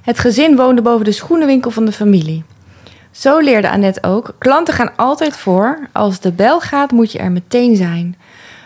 Het 0.01 0.19
gezin 0.19 0.55
woonde 0.55 0.81
boven 0.81 1.05
de 1.05 1.11
schoenenwinkel 1.11 1.71
van 1.71 1.85
de 1.85 1.91
familie. 1.91 2.43
Zo 3.19 3.39
leerde 3.39 3.69
Annette 3.69 4.03
ook: 4.03 4.35
klanten 4.37 4.73
gaan 4.73 4.95
altijd 4.95 5.35
voor. 5.37 5.87
Als 5.91 6.19
de 6.19 6.31
bel 6.31 6.59
gaat, 6.59 6.91
moet 6.91 7.11
je 7.11 7.19
er 7.19 7.31
meteen 7.31 7.75
zijn. 7.75 8.17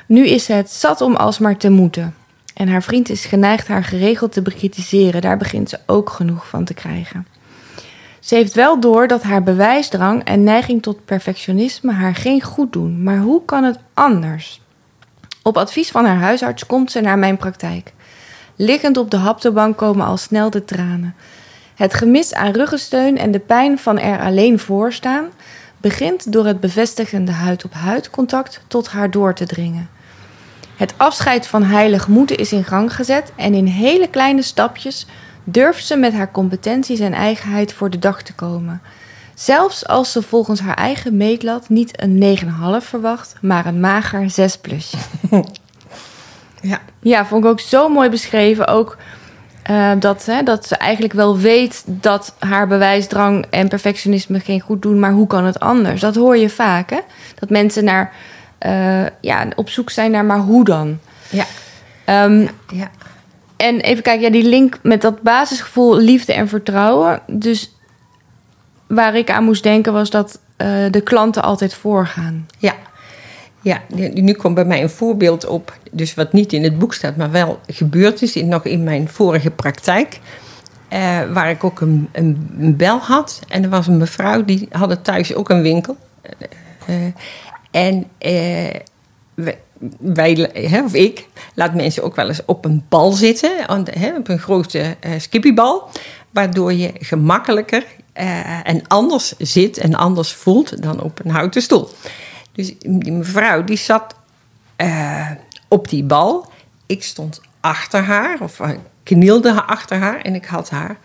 Nu 0.08 0.28
is 0.28 0.48
het 0.48 0.72
zat 0.72 1.02
om 1.02 1.16
alsmaar 1.16 1.58
te 1.58 1.70
moeten. 1.70 2.16
En 2.54 2.68
haar 2.68 2.84
vriend 2.84 3.10
is 3.10 3.26
geneigd 3.26 3.68
haar 3.68 3.84
geregeld 3.84 4.32
te 4.32 4.42
bekritiseren. 4.42 5.22
Daar 5.22 5.38
begint 5.38 5.70
ze 5.70 5.80
ook 5.86 6.10
genoeg 6.10 6.48
van 6.48 6.66
te 6.66 6.74
krijgen. 6.74 7.28
Ze 8.20 8.36
heeft 8.36 8.54
wel 8.54 8.80
door 8.80 9.08
dat 9.08 9.24
haar 9.24 9.44
bewijsdrang 9.44 10.24
en 10.24 10.44
neiging 10.44 10.82
tot 10.82 11.06
perfectionisme 11.06 11.92
haar 11.92 12.16
geen 12.16 12.42
goed 12.42 12.74
doen. 12.74 13.04
Maar 13.04 13.20
hoe 13.20 13.46
kan 13.46 13.64
het 13.64 13.80
anders? 13.94 14.62
Op 15.44 15.58
advies 15.58 15.92
van 15.92 16.06
haar 16.06 16.20
huisarts 16.20 16.66
komt 16.66 16.92
ze 16.92 17.02
naar 17.02 17.20
mijn 17.20 17.38
praktijk. 17.38 17.94
Liggend 18.56 18.98
op 18.98 19.12
de 19.12 19.18
haptobank 19.18 19.78
komen 19.78 20.06
al 20.06 20.18
snel 20.18 20.50
de 20.50 20.66
tranen. 20.66 21.16
Het 21.76 21.94
gemis 21.94 22.34
aan 22.34 22.52
ruggensteun 22.52 23.18
en 23.18 23.32
de 23.32 23.40
pijn 23.40 23.80
van 23.80 24.00
er 24.00 24.20
alleen 24.20 24.60
voor 24.60 24.94
staan 24.94 25.26
begint 25.78 26.32
door 26.32 26.46
het 26.46 26.60
bevestigende 26.60 27.32
huid-op-huid 27.32 28.10
contact 28.10 28.62
tot 28.68 28.88
haar 28.88 29.12
door 29.12 29.34
te 29.34 29.46
dringen. 29.46 29.90
Het 30.76 30.94
afscheid 30.98 31.48
van 31.48 31.64
heilig 31.64 32.08
moeten 32.08 32.38
is 32.38 32.52
in 32.52 32.64
gang 32.64 32.96
gezet 32.96 33.32
en 33.36 33.54
in 33.54 33.66
hele 33.66 34.08
kleine 34.08 34.42
stapjes 34.42 35.06
durft 35.44 35.86
ze 35.86 35.96
met 35.96 36.14
haar 36.14 36.32
competenties 36.32 37.00
en 37.00 37.14
eigenheid 37.14 37.74
voor 37.74 37.90
de 37.90 38.00
dag 38.00 38.22
te 38.22 38.34
komen. 38.34 38.82
Zelfs 39.34 39.88
als 39.88 40.12
ze 40.12 40.22
volgens 40.22 40.60
haar 40.60 40.76
eigen 40.76 41.18
meetlat 41.18 41.70
niet 41.70 42.02
een 42.02 42.38
9,5 42.82 42.88
verwacht, 42.88 43.36
maar 43.42 43.66
een 43.66 43.80
mager 43.80 44.30
6 44.30 44.58
plusje. 44.58 44.98
Ja. 46.62 46.80
Ja, 47.00 47.26
vond 47.26 47.44
ik 47.44 47.50
ook 47.50 47.60
zo 47.60 47.90
mooi 47.90 48.10
beschreven. 48.10 48.68
Ook 48.68 48.98
eh, 49.64 49.92
dat, 50.00 50.26
hè, 50.26 50.44
dat 50.44 50.68
ze 50.68 50.76
eigenlijk 50.78 51.14
wel 51.14 51.38
weet 51.38 51.84
dat 51.86 52.36
haar 52.40 52.68
bewijsdrang 52.68 53.46
en 53.50 53.68
perfectionisme 53.68 54.40
geen 54.40 54.60
goed 54.62 54.82
doen, 54.82 55.00
maar 55.00 55.12
hoe 55.12 55.28
kan 55.28 55.46
het 55.46 55.60
anders? 55.60 56.02
Dat 56.02 56.16
hoor 56.16 56.38
je 56.38 56.50
vaak, 56.50 56.90
hè? 56.90 57.00
Dat 57.40 57.50
mensen 57.50 57.84
naar, 57.84 58.14
eh, 58.58 59.06
ja, 59.22 59.48
op 59.56 59.70
zoek 59.70 59.90
zijn 59.90 60.12
naar, 60.12 60.26
maar 60.26 60.40
hoe 60.40 60.64
dan? 60.64 61.00
Ja. 61.30 61.46
Ehm, 62.06 62.48
Ja. 62.68 62.90
en 63.58 63.80
even 63.80 64.04
kijken, 64.04 64.24
ja, 64.24 64.30
die 64.32 64.50
link 64.50 64.80
met 64.82 65.02
dat 65.02 65.22
basisgevoel 65.22 65.98
liefde 65.98 66.34
en 66.34 66.48
vertrouwen. 66.48 67.22
Dus 67.28 67.72
waar 68.88 69.16
ik 69.16 69.32
aan 69.32 69.44
moest 69.44 69.64
denken 69.64 69.94
was 69.94 70.10
dat 70.10 70.40
eh, 70.58 70.68
de 70.92 71.02
klanten 71.02 71.44
altijd 71.44 71.74
voorgaan. 71.74 72.46
Ja. 72.58 72.74
Ja, 73.64 73.82
nu 74.14 74.34
komt 74.34 74.56
bij 74.56 74.66
mij 74.66 74.82
een 74.82 74.90
voorbeeld 74.90 75.46
op, 75.46 75.78
dus 75.92 76.14
wat 76.14 76.34
niet 76.34 76.54
in 76.54 76.64
het 76.64 76.80
boek 76.80 76.94
staat, 76.94 77.16
maar 77.16 77.32
wel 77.32 77.60
gebeurd 77.68 78.22
is, 78.22 78.36
in, 78.36 78.48
nog 78.48 78.66
in 78.66 78.84
mijn 78.84 79.10
vorige 79.10 79.52
praktijk. 79.52 80.20
eh, 80.90 81.32
waar 81.32 81.50
ik 81.50 81.64
ook 81.64 81.82
een, 81.82 82.10
een, 82.12 82.50
een 82.60 82.76
bel 82.76 82.98
had. 83.00 83.40
En 83.48 83.64
er 83.64 83.70
was 83.70 83.88
een 83.88 83.98
mevrouw, 83.98 84.46
die 84.46 84.68
had 84.72 85.04
thuis 85.04 85.36
ook 85.36 85.50
een 85.50 85.62
winkel. 85.62 85.98
Eh, 86.86 86.96
en 87.72 88.06
eh, 88.18 88.80
wij, 89.98 90.50
of 90.84 90.94
ik, 90.94 91.28
laat 91.56 91.74
mensen 91.74 92.04
ook 92.04 92.16
wel 92.16 92.28
eens 92.28 92.46
op 92.46 92.66
een 92.66 92.86
bal 92.90 93.12
zitten, 93.12 93.52
op 94.18 94.28
een 94.28 94.40
grote 94.40 94.96
eh 95.00 95.12
skippiebal. 95.18 95.90
Waardoor 96.32 96.74
je 96.74 96.92
gemakkelijker 97.00 97.86
eh, 98.14 98.68
en 98.68 98.88
anders 98.88 99.38
zit 99.38 99.78
en 99.78 99.96
anders 99.96 100.34
voelt 100.34 100.82
dan 100.84 101.02
op 101.02 101.20
een 101.24 101.32
houten 101.32 101.62
stoel. 101.62 101.90
Dus 102.54 102.74
die 102.80 103.12
mevrouw 103.12 103.64
die 103.64 103.78
zat 103.78 104.16
eh, 104.76 105.30
op 105.68 105.90
die 105.90 106.04
bal. 106.04 106.52
Ik 106.86 107.04
stond 107.04 107.42
achter 107.60 108.04
haar, 108.04 108.38
of 108.42 108.60
eh, 108.60 108.70
knielde 109.04 109.64
achter 109.64 109.98
haar 109.98 110.22
en 110.22 110.36
ik 110.36 110.46
had 110.46 110.70
haar 110.70 110.98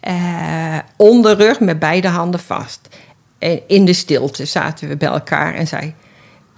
eh, 0.00 0.78
onder 0.96 1.36
rug 1.36 1.60
met 1.60 1.78
beide 1.78 2.08
handen 2.08 2.40
vast. 2.40 2.88
En 3.38 3.60
in 3.66 3.84
de 3.84 3.92
stilte 3.92 4.44
zaten 4.44 4.88
we 4.88 4.96
bij 4.96 5.08
elkaar 5.08 5.54
en 5.54 5.66
zij 5.66 5.94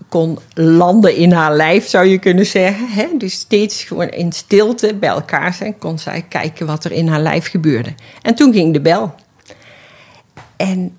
kon 0.09 0.38
landen 0.55 1.16
in 1.16 1.33
haar 1.33 1.53
lijf, 1.53 1.88
zou 1.88 2.07
je 2.07 2.18
kunnen 2.18 2.46
zeggen. 2.46 2.88
Hè? 2.88 3.07
Dus 3.18 3.33
steeds 3.33 3.85
gewoon 3.85 4.09
in 4.09 4.33
stilte 4.33 4.94
bij 4.94 5.09
elkaar 5.09 5.55
zijn, 5.55 5.79
kon 5.79 5.99
zij 5.99 6.22
kijken 6.29 6.66
wat 6.66 6.85
er 6.85 6.92
in 6.92 7.09
haar 7.09 7.20
lijf 7.20 7.51
gebeurde. 7.51 7.94
En 8.22 8.35
toen 8.35 8.53
ging 8.53 8.72
de 8.72 8.81
bel. 8.81 9.14
En, 10.57 10.96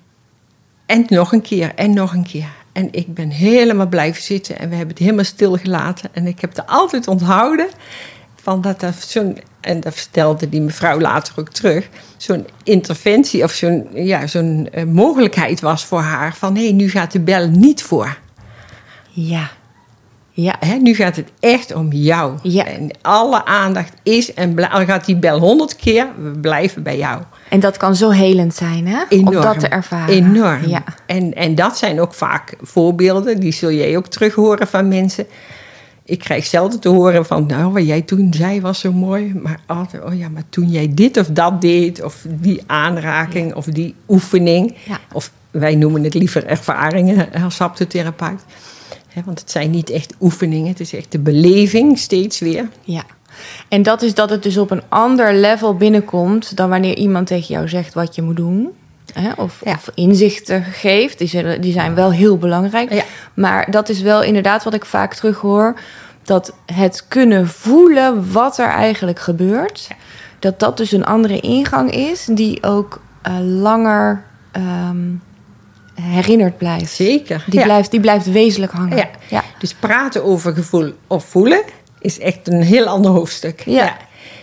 en 0.86 1.06
nog 1.08 1.32
een 1.32 1.42
keer 1.42 1.76
en 1.76 1.94
nog 1.94 2.14
een 2.14 2.26
keer. 2.26 2.50
En 2.78 2.88
ik 2.92 3.14
ben 3.14 3.30
helemaal 3.30 3.88
blijven 3.88 4.24
zitten 4.24 4.60
en 4.60 4.70
we 4.70 4.76
hebben 4.76 4.94
het 4.94 5.04
helemaal 5.04 5.24
stilgelaten. 5.24 6.10
En 6.14 6.28
ik 6.28 6.42
heb 6.42 6.58
er 6.58 6.64
altijd 6.66 7.08
onthouden 7.08 7.68
van 8.36 8.62
dat 8.62 8.82
er 8.82 8.94
zo'n, 9.00 9.38
en 9.62 9.80
dat 9.80 9.94
vertelde 9.96 10.50
die 10.50 10.62
mevrouw 10.62 11.00
later 11.00 11.34
ook 11.40 11.50
terug, 11.50 11.90
zo'n 12.18 12.48
interventie 12.64 13.44
of 13.44 13.52
zo'n 13.52 13.88
ja, 13.94 14.28
zo'n 14.28 14.70
eh, 14.72 14.86
mogelijkheid 14.86 15.60
was 15.60 15.86
voor 15.86 16.02
haar 16.02 16.36
van 16.36 16.56
hé, 16.56 16.62
nu 16.62 16.90
gaat 16.90 17.12
de 17.12 17.20
bel 17.20 17.48
niet 17.48 17.84
voor. 17.84 18.18
Ja. 19.10 19.50
Ja. 20.40 20.56
Hè, 20.60 20.76
nu 20.76 20.94
gaat 20.94 21.16
het 21.16 21.32
echt 21.40 21.74
om 21.74 21.92
jou. 21.92 22.38
Ja. 22.44 22.66
En 22.66 22.90
alle 23.02 23.46
aandacht 23.46 23.94
is 24.04 24.34
en 24.34 24.70
al 24.70 24.86
gaat 24.86 25.06
die 25.06 25.16
bel 25.16 25.40
honderd 25.40 25.76
keer, 25.76 26.08
we 26.22 26.30
blijven 26.30 26.84
bij 26.84 26.98
jou. 26.98 27.22
En 27.50 27.60
dat 27.60 27.78
kan 27.78 27.96
zo 27.96 28.10
helend 28.10 28.56
zijn, 28.56 28.88
hè? 28.88 29.04
Enorm. 29.10 29.36
Om 29.36 29.42
dat 29.42 29.60
te 29.60 29.68
ervaren. 29.68 30.16
Enorm. 30.16 30.68
Ja. 30.68 30.84
En, 31.06 31.34
en 31.34 31.56
dat 31.56 31.78
zijn 31.78 32.02
ook 32.02 32.14
vaak 32.14 32.56
voorbeelden, 32.62 33.40
die 33.40 33.52
zul 33.52 33.72
jij 33.72 33.98
ook 33.98 34.08
terug 34.08 34.34
horen 34.34 34.68
van 34.68 34.88
mensen. 34.88 35.26
Ik 36.04 36.20
krijg 36.20 36.46
zelden 36.46 36.80
te 36.80 36.90
horen 36.90 37.26
van, 37.26 37.46
nou, 37.46 37.74
wat 37.74 37.86
jij 37.86 38.02
toen 38.02 38.34
zei 38.34 38.62
was 38.62 38.80
zo 38.80 38.92
mooi. 38.92 39.34
Maar 39.44 39.60
altijd, 39.66 40.04
oh 40.04 40.18
ja, 40.18 40.30
maar 40.30 40.44
toen 40.50 40.70
jij 40.70 40.92
dit 40.94 41.18
of 41.18 41.28
dat 41.28 41.62
deed, 41.62 42.04
of 42.04 42.26
die 42.28 42.64
aanraking, 42.66 43.54
of 43.54 43.66
die 43.66 43.96
oefening. 44.08 44.76
Ja. 44.86 45.00
Of 45.12 45.32
wij 45.52 45.76
noemen 45.76 46.04
het 46.04 46.14
liever 46.14 46.46
ervaringen 46.46 47.28
als 47.44 47.58
haptotherapeut. 47.58 48.42
Hè, 49.18 49.24
want 49.26 49.40
het 49.40 49.52
zijn 49.52 49.70
niet 49.72 49.90
echt 49.90 50.14
oefeningen, 50.22 50.68
het 50.68 50.80
is 50.80 50.94
echt 50.94 51.12
de 51.12 51.20
beleving 51.20 52.00
steeds 52.00 52.40
weer. 52.40 52.70
Ja. 52.84 53.04
En 53.68 53.84
dat 53.84 54.02
is 54.02 54.14
dat 54.14 54.30
het 54.30 54.44
dus 54.44 54.58
op 54.58 54.72
een 54.72 54.82
ander 54.90 55.34
level 55.34 55.76
binnenkomt 55.76 56.58
dan 56.58 56.70
wanneer 56.70 56.96
iemand 56.96 57.28
tegen 57.28 57.54
jou 57.54 57.68
zegt 57.70 57.94
wat 57.94 58.16
je 58.16 58.22
moet 58.22 58.36
doen. 58.36 58.70
Hè? 59.14 59.32
Of, 59.38 59.62
Ja. 59.66 59.72
of 59.72 59.90
inzichten 59.94 60.64
geeft. 60.64 61.18
Die, 61.18 61.28
zullen, 61.28 61.62
die 61.62 61.72
zijn 61.72 61.96
wel 61.96 62.12
heel 62.12 62.38
belangrijk. 62.38 62.94
Ja. 62.94 63.04
Maar 63.34 63.72
dat 63.72 63.90
is 63.90 64.02
wel 64.02 64.24
inderdaad 64.24 64.64
wat 64.64 64.74
ik 64.74 64.86
vaak 64.86 65.14
terughoor. 65.14 65.80
Dat 66.24 66.54
het 66.66 67.06
kunnen 67.08 67.48
voelen 67.48 68.32
wat 68.32 68.58
er 68.58 68.70
eigenlijk 68.70 69.20
gebeurt. 69.20 69.88
Dat 70.40 70.60
dat 70.60 70.78
dus 70.78 70.92
een 70.92 71.06
andere 71.06 71.40
ingang 71.40 71.92
is. 71.92 72.28
Die 72.32 72.64
ook 72.64 73.02
eh, 73.22 73.34
langer 73.40 74.24
ehm, 74.52 74.98
herinnerd 76.02 76.58
blijft. 76.58 76.92
Zeker. 76.92 77.44
Die, 77.48 77.60
ja. 77.60 77.66
blijft, 77.66 77.92
die 77.92 78.00
blijft 78.00 78.32
wezenlijk 78.32 78.72
hangen. 78.72 78.98
Ja. 78.98 79.10
ja. 79.30 79.44
Dus 79.60 79.74
praten 79.74 80.24
over 80.24 80.54
gevoel 80.54 80.94
of 81.08 81.26
voelen 81.26 81.62
is 82.00 82.20
echt 82.20 82.48
een 82.48 82.62
heel 82.62 82.86
ander 82.86 83.12
hoofdstuk. 83.12 83.64
Ja. 83.66 83.98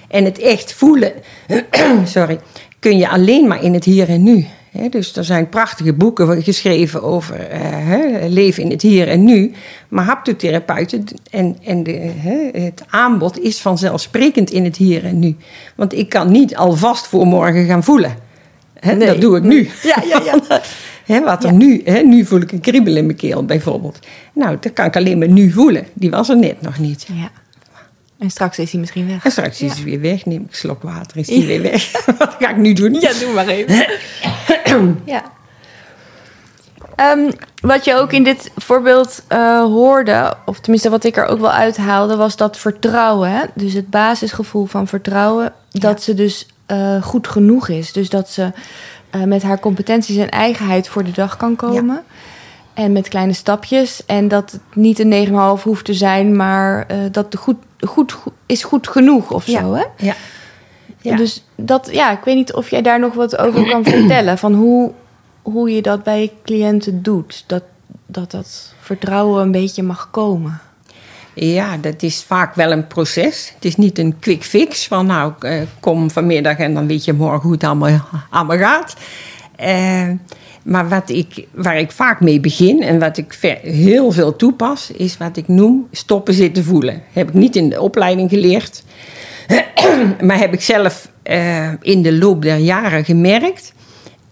En 0.09 0.25
het 0.25 0.39
echt 0.39 0.73
voelen, 0.73 1.13
sorry, 2.05 2.41
kun 2.79 2.99
je 2.99 3.09
alleen 3.09 3.49
maar 3.49 3.63
in 3.63 3.75
het 3.75 3.85
hier 3.85 4.09
en 4.09 4.23
nu. 4.23 4.47
Dus 4.91 5.17
er 5.17 5.25
zijn 5.25 5.49
prachtige 5.49 5.93
boeken 5.93 6.43
geschreven 6.43 7.03
over 7.03 7.37
hè, 7.49 8.29
leven 8.29 8.63
in 8.63 8.71
het 8.71 8.83
hier 8.83 9.09
en 9.09 9.25
nu. 9.25 9.53
Maar 9.89 10.05
haptotherapeuten 10.05 11.05
en, 11.31 11.57
en 11.65 11.83
de, 11.83 12.13
het 12.53 12.83
aanbod 12.89 13.39
is 13.39 13.61
vanzelfsprekend 13.61 14.51
in 14.51 14.65
het 14.65 14.77
hier 14.77 15.05
en 15.05 15.19
nu. 15.19 15.37
Want 15.77 15.93
ik 15.93 16.09
kan 16.09 16.31
niet 16.31 16.57
alvast 16.57 17.07
voor 17.07 17.27
morgen 17.27 17.67
gaan 17.67 17.85
voelen. 17.85 18.17
Nee. 18.81 19.07
Dat 19.07 19.21
doe 19.21 19.37
ik 19.37 19.43
nu. 19.43 19.71
Ja, 19.83 20.03
ja, 20.09 20.21
ja. 20.25 20.41
Hè, 21.05 21.21
wat 21.21 21.45
er 21.45 21.51
Ja. 21.51 21.57
nu, 21.57 21.81
hè, 21.85 22.01
nu 22.01 22.25
voel 22.25 22.41
ik 22.41 22.53
een 22.53 22.61
kriebel 22.61 22.97
in 22.97 23.07
mijn 23.07 23.19
keel 23.19 23.45
bijvoorbeeld. 23.45 23.99
Nou, 24.33 24.57
dat 24.61 24.73
kan 24.73 24.87
ik 24.87 24.97
alleen 24.97 25.19
maar 25.19 25.29
nu 25.29 25.51
voelen. 25.51 25.87
Die 25.93 26.11
was 26.11 26.29
er 26.29 26.37
net 26.39 26.61
nog 26.63 26.79
niet. 26.79 27.07
Ja. 27.13 27.31
En 28.19 28.31
straks 28.31 28.59
is 28.59 28.71
hij 28.71 28.81
misschien 28.81 29.07
weg. 29.09 29.25
En 29.25 29.31
straks 29.31 29.63
is 29.63 29.75
hij 29.75 29.85
weer 29.85 30.01
weg. 30.01 30.25
Neem 30.27 30.41
ik 30.41 30.49
een 30.49 30.57
slok 30.57 30.83
water, 30.83 31.17
is 31.17 31.29
hij 31.29 31.47
weer 31.47 31.63
weg. 31.63 31.91
Wat 32.19 32.37
ga 32.39 32.51
ik 32.51 32.57
nu 32.57 32.73
doen? 32.73 32.93
doe 32.93 33.33
maar 33.35 33.47
even. 33.47 33.87
ja. 35.05 35.23
Ehm, 36.97 37.31
wat 37.61 37.85
je 37.85 37.95
ook 37.95 38.13
in 38.13 38.25
dit 38.25 38.51
voorbeeld 38.57 39.23
eh, 39.29 39.61
hoorde, 39.61 40.35
of 40.47 40.61
tenminste 40.61 40.91
wat 40.91 41.05
ik 41.05 41.17
er 41.17 41.27
ook 41.27 41.41
wel 41.41 41.51
uithaalde, 41.53 42.17
was 42.17 42.37
dat 42.37 42.57
vertrouwen. 42.57 43.31
Hè? 43.31 43.41
Dus 43.55 43.73
het 43.73 43.91
basisgevoel 43.91 44.67
van 44.67 44.87
vertrouwen, 44.87 45.53
dat 45.71 46.03
ze 46.03 46.15
dus 46.15 46.47
eh, 46.67 47.03
goed 47.03 47.29
genoeg 47.29 47.69
is. 47.69 47.93
Dus 47.93 48.09
dat 48.11 48.29
ze 48.31 48.53
eh, 49.15 49.23
met 49.23 49.43
haar 49.43 49.61
competenties 49.61 50.17
en 50.17 50.29
eigenheid 50.31 50.89
voor 50.89 51.05
de 51.05 51.11
dag 51.11 51.37
kan 51.37 51.57
komen. 51.57 52.03
En 52.75 52.93
met 52.93 53.09
kleine 53.09 53.33
stapjes. 53.33 54.05
En 54.07 54.29
dat 54.29 54.51
het 54.53 54.61
niet 54.75 54.99
een 54.99 55.11
9,5 55.59 55.63
hoeft 55.63 55.85
te 55.85 55.95
zijn, 55.95 56.37
maar 56.37 56.85
eh, 56.87 56.99
dat 57.11 57.33
de 57.33 57.39
goed, 57.39 57.57
goed, 57.81 58.13
goed 58.13 58.33
is 58.47 58.65
goed 58.65 58.89
genoeg 58.89 59.31
of 59.33 59.47
Ja. 59.47 59.61
zo. 59.61 59.73
Hè? 59.75 59.85
Ja. 59.97 60.15
Ja. 61.01 61.17
Dus 61.17 61.45
dat, 61.57 61.89
ja, 61.93 62.13
ik 62.13 62.25
weet 62.25 62.35
niet 62.35 62.53
of 62.55 62.71
jij 62.71 62.83
daar 62.83 62.99
nog 63.01 63.15
wat 63.15 63.37
over 63.39 63.67
kan 63.71 63.85
vertellen. 63.95 64.39
Van 64.39 64.55
hoe, 64.55 64.93
hoe 65.43 65.71
je 65.75 65.83
dat 65.83 66.03
bij 66.03 66.33
cliënten 66.45 67.03
doet. 67.03 67.45
Dat, 67.47 67.63
dat 68.07 68.31
dat 68.31 68.75
vertrouwen 68.81 69.43
een 69.43 69.53
beetje 69.53 69.83
mag 69.83 70.09
komen. 70.11 70.61
Ja, 71.35 71.77
dat 71.77 72.03
is 72.03 72.23
vaak 72.23 72.55
wel 72.55 72.73
een 72.73 72.87
proces. 72.87 73.53
Het 73.55 73.65
is 73.65 73.77
niet 73.77 73.99
een 73.99 74.19
quick 74.19 74.43
fix 74.43 74.87
van 74.87 75.07
nou, 75.07 75.33
eh, 75.39 75.61
kom 75.81 76.11
vanmiddag 76.11 76.57
en 76.57 76.75
dan 76.75 76.87
weet 76.87 77.05
je 77.05 77.13
morgen 77.13 77.43
hoe 77.43 77.53
het 77.53 77.65
allemaal, 77.65 78.59
gaat. 78.59 78.95
Eh, 79.57 80.09
maar 80.63 80.89
wat 80.89 81.11
ik, 81.11 81.47
waar 81.51 81.79
ik 81.79 81.91
vaak 81.91 82.21
mee 82.21 82.41
begin 82.41 82.83
en 82.83 82.99
wat 82.99 83.17
ik 83.17 83.39
heel 83.63 84.13
veel 84.13 84.37
toepas, 84.37 84.91
is 84.91 85.17
wat 85.17 85.37
ik 85.37 85.49
noem 85.49 85.89
stoppen 85.91 86.35
zitten 86.35 86.65
voelen. 86.65 87.03
Heb 87.13 87.29
ik 87.29 87.35
niet 87.35 87.57
in 87.57 87.69
de 87.69 87.81
opleiding 87.81 88.31
geleerd, 88.31 88.83
maar 90.27 90.39
heb 90.39 90.53
ik 90.53 90.63
zelf 90.63 91.09
eh, 91.23 91.73
in 91.81 92.03
de 92.03 92.13
loop 92.13 92.43
der 92.43 92.57
jaren 92.57 93.05
gemerkt. 93.05 93.73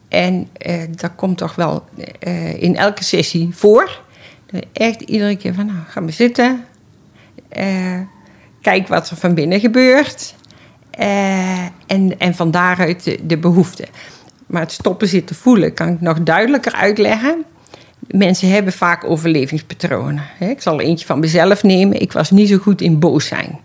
En 0.08 0.48
eh, 0.52 0.80
dat 0.90 1.10
komt 1.16 1.38
toch 1.38 1.54
wel 1.54 1.84
in 2.58 2.76
elke 2.76 3.04
sessie 3.04 3.48
voor. 3.52 4.00
Echt 4.72 5.00
iedere 5.00 5.36
keer 5.36 5.54
van, 5.54 5.66
nou, 5.66 5.78
ga 5.88 6.00
maar 6.00 6.12
zitten. 6.12 6.64
Eh, 7.52 8.00
kijk 8.60 8.88
wat 8.88 9.10
er 9.10 9.16
van 9.16 9.34
binnen 9.34 9.60
gebeurt. 9.60 10.34
Eh, 10.90 11.64
en, 11.86 12.18
en 12.18 12.34
van 12.34 12.50
daaruit 12.50 13.04
de, 13.04 13.18
de 13.22 13.38
behoefte. 13.38 13.86
Maar 14.46 14.62
het 14.62 14.72
stoppen 14.72 15.08
zitten 15.08 15.36
voelen 15.36 15.74
kan 15.74 15.88
ik 15.88 16.00
nog 16.00 16.22
duidelijker 16.22 16.72
uitleggen. 16.72 17.44
Mensen 17.98 18.50
hebben 18.50 18.72
vaak 18.72 19.04
overlevingspatronen. 19.04 20.22
Ik 20.40 20.62
zal 20.62 20.78
er 20.78 20.84
eentje 20.84 21.06
van 21.06 21.18
mezelf 21.18 21.62
nemen. 21.62 22.00
Ik 22.00 22.12
was 22.12 22.30
niet 22.30 22.48
zo 22.48 22.56
goed 22.56 22.80
in 22.80 22.98
boos 22.98 23.26
zijn. 23.26 23.58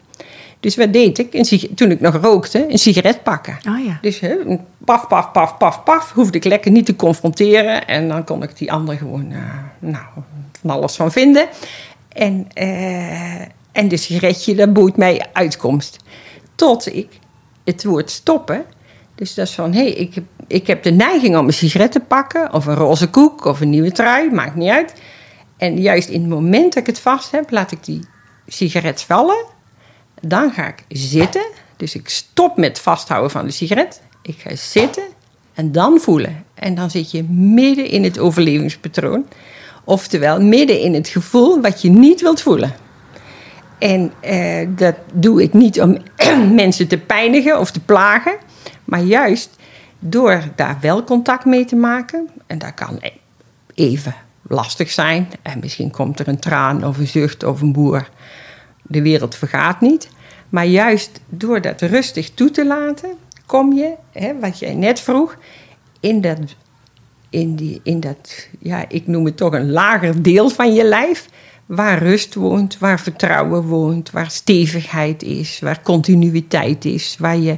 Dus 0.59 0.75
wat 0.75 0.93
deed 0.93 1.17
ik? 1.17 1.33
Een 1.33 1.75
toen 1.75 1.91
ik 1.91 1.99
nog 1.99 2.15
rookte, 2.15 2.65
een 2.69 2.77
sigaret 2.77 3.23
pakken. 3.23 3.57
Oh 3.69 3.85
ja. 3.85 3.97
Dus 4.01 4.21
een 4.21 4.59
paf, 4.85 5.07
paf, 5.07 5.31
paf, 5.31 5.57
paf, 5.57 5.83
paf. 5.83 6.11
Hoefde 6.11 6.37
ik 6.37 6.43
lekker 6.43 6.71
niet 6.71 6.85
te 6.85 6.95
confronteren. 6.95 7.87
En 7.87 8.07
dan 8.07 8.23
kon 8.23 8.43
ik 8.43 8.57
die 8.57 8.71
ander 8.71 8.97
gewoon 8.97 9.31
eh, 9.31 9.39
nou, 9.79 10.05
van 10.61 10.69
alles 10.69 10.95
van 10.95 11.11
vinden. 11.11 11.47
En, 12.09 12.47
en 13.77 13.87
de 13.87 13.97
sigaretje, 13.97 14.55
dat 14.55 14.73
boeit 14.73 14.97
mij 14.97 15.25
uitkomst. 15.33 15.97
Tot 16.55 16.93
ik 16.95 17.07
het 17.63 17.83
woord 17.83 18.09
stoppen. 18.11 18.65
Dus 19.15 19.33
dat 19.33 19.47
is 19.47 19.53
van, 19.53 19.73
hé, 19.73 19.81
hey, 19.81 19.91
ik, 19.91 20.13
heb- 20.15 20.23
ik 20.47 20.67
heb 20.67 20.83
de 20.83 20.91
neiging 20.91 21.37
om 21.37 21.47
een 21.47 21.53
sigaret 21.53 21.91
te 21.91 21.99
pakken. 21.99 22.53
Of 22.53 22.65
een 22.65 22.75
roze 22.75 23.09
koek, 23.09 23.45
of 23.45 23.61
een 23.61 23.69
nieuwe 23.69 23.91
trui, 23.91 24.31
maakt 24.31 24.55
niet 24.55 24.69
uit. 24.69 24.93
En 25.57 25.81
juist 25.81 26.09
in 26.09 26.21
het 26.21 26.29
moment 26.29 26.73
dat 26.73 26.81
ik 26.83 26.87
het 26.87 26.99
vast 26.99 27.31
heb, 27.31 27.51
laat 27.51 27.71
ik 27.71 27.83
die 27.85 27.99
sigaret 28.47 29.01
vallen. 29.01 29.45
Dan 30.21 30.51
ga 30.51 30.67
ik 30.67 30.83
zitten. 30.87 31.45
Dus 31.77 31.95
ik 31.95 32.09
stop 32.09 32.57
met 32.57 32.79
vasthouden 32.79 33.31
van 33.31 33.45
de 33.45 33.51
sigaret. 33.51 34.01
Ik 34.21 34.35
ga 34.37 34.55
zitten 34.55 35.03
en 35.53 35.71
dan 35.71 35.99
voelen. 35.99 36.45
En 36.53 36.75
dan 36.75 36.89
zit 36.89 37.11
je 37.11 37.23
midden 37.29 37.89
in 37.89 38.03
het 38.03 38.19
overlevingspatroon. 38.19 39.25
Oftewel 39.83 40.41
midden 40.41 40.79
in 40.79 40.93
het 40.93 41.07
gevoel 41.07 41.61
wat 41.61 41.81
je 41.81 41.89
niet 41.89 42.21
wilt 42.21 42.41
voelen. 42.41 42.85
En 43.77 44.13
eh, 44.19 44.67
dat 44.69 44.95
doe 45.13 45.41
ik 45.41 45.53
niet 45.53 45.81
om 45.81 45.97
mensen 46.63 46.87
te 46.87 46.97
pijnigen 46.97 47.59
of 47.59 47.71
te 47.71 47.79
plagen. 47.79 48.37
Maar 48.85 49.01
juist 49.01 49.49
door 49.99 50.43
daar 50.55 50.77
wel 50.81 51.03
contact 51.03 51.45
mee 51.45 51.65
te 51.65 51.75
maken. 51.75 52.29
En 52.47 52.57
dat 52.57 52.73
kan 52.73 52.99
even 53.73 54.15
lastig 54.41 54.91
zijn. 54.91 55.27
En 55.41 55.59
misschien 55.59 55.91
komt 55.91 56.19
er 56.19 56.27
een 56.27 56.39
traan 56.39 56.85
of 56.85 56.97
een 56.97 57.07
zucht 57.07 57.43
of 57.43 57.61
een 57.61 57.71
boer. 57.71 58.09
De 58.81 59.01
wereld 59.01 59.35
vergaat 59.35 59.81
niet. 59.81 60.09
Maar 60.49 60.65
juist 60.65 61.21
door 61.29 61.61
dat 61.61 61.81
rustig 61.81 62.29
toe 62.29 62.51
te 62.51 62.65
laten, 62.65 63.09
kom 63.45 63.73
je, 63.73 63.93
hè, 64.11 64.39
wat 64.39 64.59
jij 64.59 64.73
net 64.73 64.99
vroeg, 64.99 65.37
in 65.99 66.21
dat, 66.21 66.39
in, 67.29 67.55
die, 67.55 67.79
in 67.83 67.99
dat, 67.99 68.47
ja, 68.59 68.85
ik 68.87 69.07
noem 69.07 69.25
het 69.25 69.37
toch 69.37 69.53
een 69.53 69.71
lager 69.71 70.21
deel 70.21 70.49
van 70.49 70.73
je 70.73 70.83
lijf. 70.83 71.27
Waar 71.67 72.03
rust 72.03 72.35
woont, 72.35 72.77
waar 72.79 72.99
vertrouwen 72.99 73.63
woont, 73.63 74.11
waar 74.11 74.31
stevigheid 74.31 75.23
is, 75.23 75.59
waar 75.59 75.81
continuïteit 75.81 76.85
is, 76.85 77.15
waar 77.19 77.37
je 77.37 77.57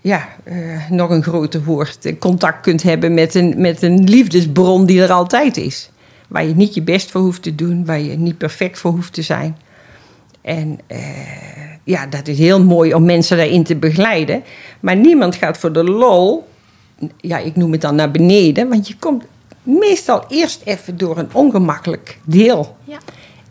ja, 0.00 0.28
eh, 0.44 0.90
nog 0.90 1.10
een 1.10 1.22
groter 1.22 1.64
woord, 1.64 2.04
eh, 2.04 2.18
contact 2.18 2.60
kunt 2.60 2.82
hebben 2.82 3.14
met 3.14 3.34
een, 3.34 3.54
met 3.56 3.82
een 3.82 4.04
liefdesbron 4.04 4.86
die 4.86 5.02
er 5.02 5.12
altijd 5.12 5.56
is. 5.56 5.90
Waar 6.28 6.44
je 6.44 6.54
niet 6.54 6.74
je 6.74 6.82
best 6.82 7.10
voor 7.10 7.20
hoeft 7.20 7.42
te 7.42 7.54
doen, 7.54 7.84
waar 7.84 8.00
je 8.00 8.16
niet 8.16 8.38
perfect 8.38 8.78
voor 8.78 8.90
hoeft 8.90 9.12
te 9.12 9.22
zijn. 9.22 9.56
En 10.40 10.78
eh, 10.86 10.98
ja, 11.84 12.06
dat 12.06 12.28
is 12.28 12.38
heel 12.38 12.62
mooi 12.62 12.94
om 12.94 13.04
mensen 13.04 13.36
daarin 13.36 13.64
te 13.64 13.76
begeleiden. 13.76 14.42
Maar 14.80 14.96
niemand 14.96 15.34
gaat 15.34 15.58
voor 15.58 15.72
de 15.72 15.84
lol, 15.84 16.48
ja, 17.20 17.38
ik 17.38 17.56
noem 17.56 17.72
het 17.72 17.80
dan 17.80 17.94
naar 17.94 18.10
beneden, 18.10 18.68
want 18.68 18.88
je 18.88 18.96
komt 18.98 19.24
meestal 19.64 20.24
eerst 20.28 20.62
even 20.64 20.96
door 20.96 21.18
een 21.18 21.28
ongemakkelijk 21.32 22.18
deel. 22.24 22.76
Ja. 22.84 22.98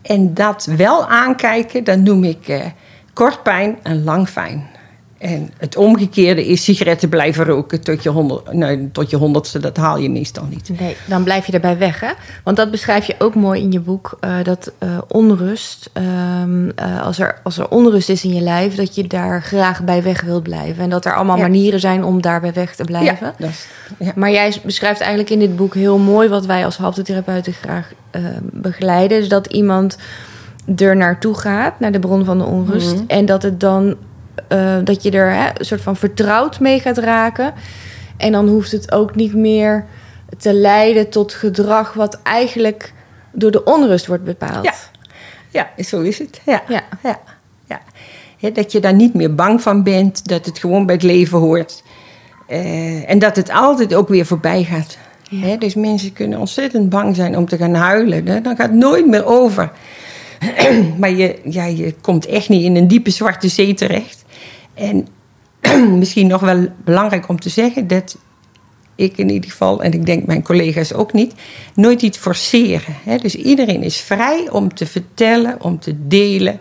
En 0.02 0.34
dat 0.34 0.64
wel 0.64 1.06
aankijken, 1.06 1.84
dat 1.84 1.98
noem 1.98 2.24
ik 2.24 2.48
eh, 2.48 2.66
kort 3.12 3.42
pijn 3.42 3.78
en 3.82 4.04
lang 4.04 4.28
fijn. 4.28 4.70
En 5.24 5.50
het 5.58 5.76
omgekeerde 5.76 6.46
is 6.46 6.64
sigaretten 6.64 7.08
blijven 7.08 7.44
roken 7.44 7.80
tot 7.80 8.02
je, 8.02 8.08
honderd, 8.08 8.52
nee, 8.52 8.90
tot 8.92 9.10
je 9.10 9.16
honderdste. 9.16 9.58
Dat 9.58 9.76
haal 9.76 9.98
je 9.98 10.10
meestal 10.10 10.44
niet. 10.50 10.80
Nee, 10.80 10.96
dan 11.06 11.24
blijf 11.24 11.46
je 11.46 11.52
erbij 11.52 11.78
weg, 11.78 12.00
hè? 12.00 12.10
Want 12.42 12.56
dat 12.56 12.70
beschrijf 12.70 13.06
je 13.06 13.14
ook 13.18 13.34
mooi 13.34 13.60
in 13.60 13.72
je 13.72 13.80
boek. 13.80 14.18
uh, 14.20 14.34
dat 14.42 14.72
uh, 14.82 14.98
onrust, 15.08 15.90
um, 16.42 16.64
uh, 16.64 17.02
als, 17.02 17.18
er, 17.18 17.40
als 17.42 17.58
er 17.58 17.68
onrust 17.68 18.08
is 18.08 18.24
in 18.24 18.34
je 18.34 18.40
lijf... 18.40 18.74
dat 18.74 18.94
je 18.94 19.06
daar 19.06 19.42
graag 19.42 19.82
bij 19.82 20.02
weg 20.02 20.22
wilt 20.22 20.42
blijven. 20.42 20.82
En 20.82 20.90
dat 20.90 21.04
er 21.04 21.14
allemaal 21.14 21.36
ja. 21.36 21.42
manieren 21.42 21.80
zijn 21.80 22.04
om 22.04 22.22
daarbij 22.22 22.52
weg 22.52 22.74
te 22.74 22.84
blijven. 22.84 23.34
Ja, 23.38 23.48
is, 23.48 23.66
ja. 23.98 24.12
Maar 24.14 24.30
jij 24.30 24.54
beschrijft 24.64 25.00
eigenlijk 25.00 25.30
in 25.30 25.38
dit 25.38 25.56
boek 25.56 25.74
heel 25.74 25.98
mooi... 25.98 26.28
wat 26.28 26.46
wij 26.46 26.64
als 26.64 26.76
haptotherapeuten 26.76 27.52
graag 27.52 27.92
ehm, 28.10 28.42
begeleiden. 28.42 29.18
Dus 29.18 29.28
dat 29.28 29.46
iemand 29.46 29.98
er 30.76 30.96
naartoe 30.96 31.34
gaat, 31.34 31.80
naar 31.80 31.92
de 31.92 31.98
bron 31.98 32.24
van 32.24 32.38
de 32.38 32.44
onrust... 32.44 32.94
Mhm. 32.94 33.04
en 33.06 33.26
dat 33.26 33.42
het 33.42 33.60
dan 33.60 33.96
uh, 34.54 34.76
dat 34.84 35.02
je 35.02 35.10
er 35.10 35.34
hè, 35.34 35.48
een 35.58 35.64
soort 35.64 35.80
van 35.80 35.96
vertrouwd 35.96 36.60
mee 36.60 36.80
gaat 36.80 36.98
raken. 36.98 37.54
En 38.16 38.32
dan 38.32 38.48
hoeft 38.48 38.72
het 38.72 38.92
ook 38.92 39.14
niet 39.14 39.34
meer 39.34 39.84
te 40.38 40.52
leiden 40.52 41.10
tot 41.10 41.32
gedrag 41.32 41.92
wat 41.92 42.20
eigenlijk 42.22 42.92
door 43.32 43.50
de 43.50 43.64
onrust 43.64 44.06
wordt 44.06 44.24
bepaald. 44.24 44.64
Ja, 45.50 45.70
ja 45.76 45.82
zo 45.84 46.00
is 46.00 46.18
het. 46.18 46.40
Ja. 46.44 46.62
Ja. 46.68 46.82
Ja. 47.02 47.20
Ja. 47.68 47.80
He, 48.38 48.52
dat 48.52 48.72
je 48.72 48.80
daar 48.80 48.94
niet 48.94 49.14
meer 49.14 49.34
bang 49.34 49.62
van 49.62 49.82
bent, 49.82 50.28
dat 50.28 50.46
het 50.46 50.58
gewoon 50.58 50.86
bij 50.86 50.94
het 50.94 51.04
leven 51.04 51.38
hoort. 51.38 51.82
Uh, 52.48 53.10
en 53.10 53.18
dat 53.18 53.36
het 53.36 53.50
altijd 53.50 53.94
ook 53.94 54.08
weer 54.08 54.26
voorbij 54.26 54.64
gaat. 54.64 54.98
Ja. 55.28 55.46
He, 55.46 55.56
dus 55.56 55.74
mensen 55.74 56.12
kunnen 56.12 56.38
ontzettend 56.38 56.88
bang 56.88 57.16
zijn 57.16 57.36
om 57.36 57.48
te 57.48 57.56
gaan 57.56 57.74
huilen. 57.74 58.26
Hè? 58.26 58.40
Dan 58.40 58.56
gaat 58.56 58.68
het 58.68 58.78
nooit 58.78 59.06
meer 59.06 59.24
over. 59.24 59.72
maar 61.00 61.10
je, 61.10 61.38
ja, 61.44 61.64
je 61.64 61.94
komt 62.00 62.26
echt 62.26 62.48
niet 62.48 62.62
in 62.62 62.76
een 62.76 62.88
diepe 62.88 63.10
zwarte 63.10 63.48
zee 63.48 63.74
terecht. 63.74 64.23
En 64.74 65.06
misschien 65.98 66.26
nog 66.26 66.40
wel 66.40 66.68
belangrijk 66.84 67.28
om 67.28 67.40
te 67.40 67.48
zeggen 67.48 67.86
dat 67.86 68.16
ik 68.94 69.18
in 69.18 69.30
ieder 69.30 69.50
geval, 69.50 69.82
en 69.82 69.92
ik 69.92 70.06
denk 70.06 70.26
mijn 70.26 70.42
collega's 70.42 70.92
ook 70.92 71.12
niet, 71.12 71.34
nooit 71.74 72.02
iets 72.02 72.18
forceren. 72.18 72.94
Hè? 73.04 73.16
Dus 73.16 73.34
iedereen 73.34 73.82
is 73.82 74.00
vrij 74.00 74.50
om 74.50 74.74
te 74.74 74.86
vertellen, 74.86 75.62
om 75.62 75.78
te 75.78 76.06
delen. 76.06 76.60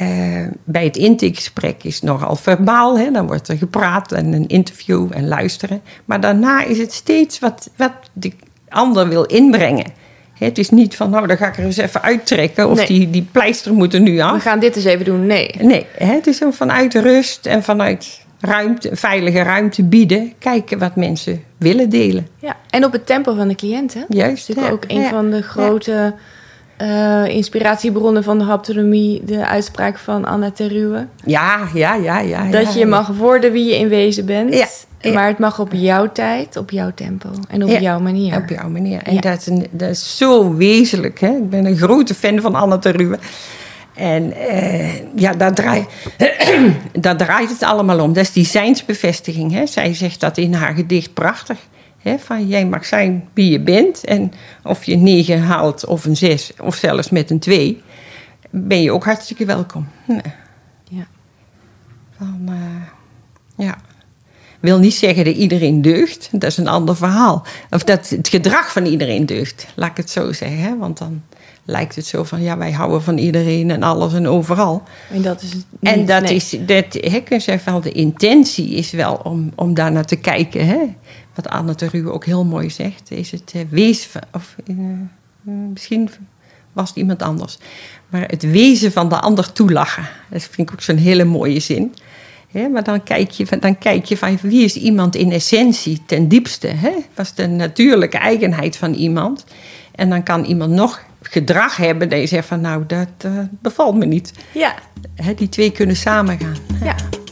Uh, 0.00 0.46
bij 0.64 0.84
het 0.84 0.96
intakegesprek 0.96 1.84
is 1.84 1.94
het 1.94 2.04
nogal 2.04 2.36
verbaal, 2.36 2.98
hè? 2.98 3.10
dan 3.10 3.26
wordt 3.26 3.48
er 3.48 3.56
gepraat 3.56 4.12
en 4.12 4.32
een 4.32 4.46
interview 4.46 5.08
en 5.10 5.28
luisteren. 5.28 5.80
Maar 6.04 6.20
daarna 6.20 6.64
is 6.64 6.78
het 6.78 6.92
steeds 6.92 7.38
wat, 7.38 7.70
wat 7.76 7.92
de 8.12 8.32
ander 8.68 9.08
wil 9.08 9.24
inbrengen. 9.24 9.92
Het 10.38 10.58
is 10.58 10.70
niet 10.70 10.96
van, 10.96 11.10
nou, 11.10 11.26
dan 11.26 11.36
ga 11.36 11.46
ik 11.46 11.56
er 11.56 11.64
eens 11.64 11.76
even 11.76 12.02
uittrekken. 12.02 12.68
Of 12.70 12.76
Nee. 12.76 12.86
die, 12.86 13.10
die 13.10 13.28
pleister 13.32 13.72
moet 13.74 13.94
er 13.94 14.00
nu 14.00 14.20
af. 14.20 14.32
We 14.32 14.40
gaan 14.40 14.58
dit 14.58 14.76
eens 14.76 14.84
even 14.84 15.04
doen. 15.04 15.26
Nee. 15.26 15.50
Nee, 15.60 15.86
het 15.98 16.26
is 16.26 16.40
vanuit 16.50 16.94
rust 16.94 17.46
en 17.46 17.62
vanuit 17.62 18.24
ruimte, 18.40 18.90
veilige 18.92 19.42
ruimte 19.42 19.84
bieden. 19.84 20.32
Kijken 20.38 20.78
wat 20.78 20.96
mensen 20.96 21.42
willen 21.56 21.88
delen. 21.88 22.26
Ja. 22.38 22.56
En 22.70 22.84
op 22.84 22.92
het 22.92 23.06
tempo 23.06 23.34
van 23.34 23.48
de 23.48 23.54
cliënt, 23.54 23.94
hè? 23.94 24.00
Dat 24.00 24.16
Juist. 24.16 24.48
is 24.48 24.54
natuurlijk 24.56 24.84
ja, 24.84 24.94
ook 24.94 24.98
een 24.98 25.04
ja. 25.04 25.08
van 25.10 25.30
de 25.30 25.42
grote 25.42 26.14
eh, 26.76 27.26
inspiratiebronnen 27.26 28.24
van 28.24 28.38
de 28.38 28.44
haptonomie. 28.44 29.22
De 29.24 29.46
uitspraak 29.46 29.98
van 29.98 30.24
Anna 30.24 30.50
Teruwe. 30.50 31.06
Ja, 31.24 31.68
ja, 31.74 31.94
ja, 31.94 32.18
ja. 32.18 32.50
dat 32.50 32.74
je 32.74 32.86
mag 32.86 33.08
worden 33.08 33.52
wie 33.52 33.64
je 33.64 33.76
in 33.78 33.88
wezen 33.88 34.26
bent. 34.26 34.85
Ja. 35.00 35.12
Maar 35.12 35.26
het 35.26 35.38
mag 35.38 35.58
op 35.60 35.72
jouw 35.72 36.12
tijd, 36.12 36.56
op 36.56 36.70
jouw 36.70 36.90
tempo 36.94 37.28
en 37.48 37.62
op 37.62 37.68
Ja, 37.68 37.80
jouw 37.80 38.00
manier. 38.00 38.36
Op 38.36 38.48
jouw 38.48 38.68
manier. 38.68 39.02
En 39.02 39.14
Ja. 39.14 39.20
dat, 39.20 39.40
is 39.40 39.46
een, 39.46 39.66
dat 39.70 39.90
is 39.90 40.16
zo 40.16 40.54
wezenlijk. 40.54 41.20
Hè? 41.20 41.28
Ik 41.36 41.50
ben 41.50 41.64
een 41.64 41.76
grote 41.76 42.14
fan 42.14 42.40
van 42.40 42.54
Anna 42.54 42.78
Teruwe. 42.78 43.18
En 43.94 44.32
eh, 44.32 45.00
ja, 45.14 45.32
daar, 45.32 45.54
draai, 45.54 45.86
daar 46.92 47.16
draait 47.16 47.48
het 47.50 47.62
allemaal 47.62 48.00
om. 48.00 48.12
Dat 48.12 48.22
is 48.24 48.32
die 48.32 48.44
zijnsbevestiging. 48.46 49.52
Hè? 49.52 49.66
Zij 49.66 49.94
zegt 49.94 50.20
dat 50.20 50.38
in 50.38 50.54
haar 50.54 50.74
gedicht 50.74 51.14
prachtig. 51.14 51.58
Hè? 51.98 52.18
Van 52.18 52.46
jij 52.46 52.66
mag 52.66 52.84
zijn 52.86 53.28
wie 53.34 53.50
je 53.50 53.60
bent. 53.60 54.04
En 54.04 54.32
of 54.62 54.84
je 54.84 54.92
een 54.92 55.02
negen 55.02 55.40
haalt 55.42 55.86
of 55.86 56.04
een 56.04 56.16
zes 56.16 56.52
of 56.62 56.74
zelfs 56.76 57.10
met 57.10 57.30
een 57.30 57.38
twee... 57.38 57.82
ben 58.50 58.82
je 58.82 58.92
ook 58.92 59.04
hartstikke 59.04 59.44
welkom. 59.44 59.88
Nee. 60.06 60.20
Ja. 60.84 61.06
Van, 62.18 62.40
eh, 62.48 63.66
ja. 63.66 63.76
Wil 64.60 64.78
niet 64.78 64.94
zeggen 64.94 65.24
dat 65.24 65.34
iedereen 65.34 65.82
deugt. 65.82 66.28
Dat 66.32 66.50
is 66.50 66.56
een 66.56 66.68
ander 66.68 66.96
verhaal. 66.96 67.46
Of 67.70 67.84
dat 67.84 68.08
het 68.08 68.28
gedrag 68.28 68.72
van 68.72 68.86
iedereen 68.86 69.26
deugt. 69.26 69.66
Laat 69.74 69.90
ik 69.90 69.96
het 69.96 70.10
zo 70.10 70.32
zeggen. 70.32 70.58
Hè? 70.58 70.76
Want 70.76 70.98
dan 70.98 71.22
lijkt 71.64 71.96
het 71.96 72.06
zo 72.06 72.24
van... 72.24 72.42
ja, 72.42 72.58
wij 72.58 72.72
houden 72.72 73.02
van 73.02 73.18
iedereen 73.18 73.70
en 73.70 73.82
alles 73.82 74.14
en 74.14 74.28
overal. 74.28 74.82
En 75.10 75.22
dat 75.22 75.42
is 75.42 75.52
het 75.52 75.64
niet, 75.80 75.92
en 75.92 76.06
dat 76.06 76.22
nee. 76.22 76.34
is... 76.34 76.56
Dat, 76.66 76.94
je 77.28 77.40
zeggen, 77.40 77.72
wel, 77.72 77.80
de 77.80 77.92
intentie 77.92 78.68
is 78.68 78.90
wel 78.90 79.14
om, 79.14 79.52
om 79.54 79.74
daar 79.74 79.92
naar 79.92 80.04
te 80.04 80.16
kijken. 80.16 80.66
Hè? 80.66 80.78
Wat 81.34 81.48
Anne 81.48 81.74
Teruwe 81.74 82.12
ook 82.12 82.24
heel 82.24 82.44
mooi 82.44 82.70
zegt. 82.70 83.10
Is 83.10 83.30
het 83.30 83.54
wees... 83.70 84.04
van- 84.06 84.22
Of 84.32 84.56
eh, 84.66 84.76
eh, 84.78 85.52
misschien 85.72 86.10
was 86.72 86.88
het 86.88 86.98
iemand 86.98 87.22
anders. 87.22 87.58
Maar 88.08 88.28
het 88.28 88.50
wezen 88.50 88.92
van 88.92 89.08
de 89.08 89.20
ander 89.20 89.52
toelachen. 89.52 90.08
Dat 90.30 90.42
vind 90.42 90.68
ik 90.68 90.72
ook 90.72 90.82
zo'n 90.82 90.96
hele 90.96 91.24
mooie 91.24 91.60
zin. 91.60 91.94
Maar 92.72 92.84
dan 92.84 93.02
kijk, 93.02 93.30
je, 93.30 93.46
van- 93.46 93.58
dan 93.58 93.78
kijk 93.78 94.04
je 94.04 94.16
van 94.16 94.38
wie 94.42 94.64
is 94.64 94.76
iemand 94.76 95.16
in 95.16 95.32
essentie 95.32 96.02
ten 96.06 96.28
diepste. 96.28 96.66
Hè? 96.66 96.90
Wat 97.14 97.26
is 97.26 97.32
de 97.34 97.46
natuurlijke 97.46 98.18
eigenheid 98.18 98.76
van 98.76 98.92
iemand? 98.94 99.44
En 99.94 100.08
dan 100.08 100.22
kan 100.22 100.44
iemand 100.44 100.70
nog 100.72 101.02
gedrag 101.22 101.76
hebben 101.76 102.08
dat 102.08 102.20
je 102.20 102.26
zegt 102.26 102.48
van 102.48 102.60
nou, 102.60 102.84
dat 102.86 103.08
eh, 103.18 103.30
bevalt 103.50 103.96
me 103.96 104.04
niet. 104.06 104.32
Ja, 104.52 104.74
Hè, 105.14 105.34
die 105.34 105.48
twee 105.48 105.70
kunnen 105.70 105.96
samengaan. 105.96 106.56
ja. 106.84 106.94
Ik 106.96 107.25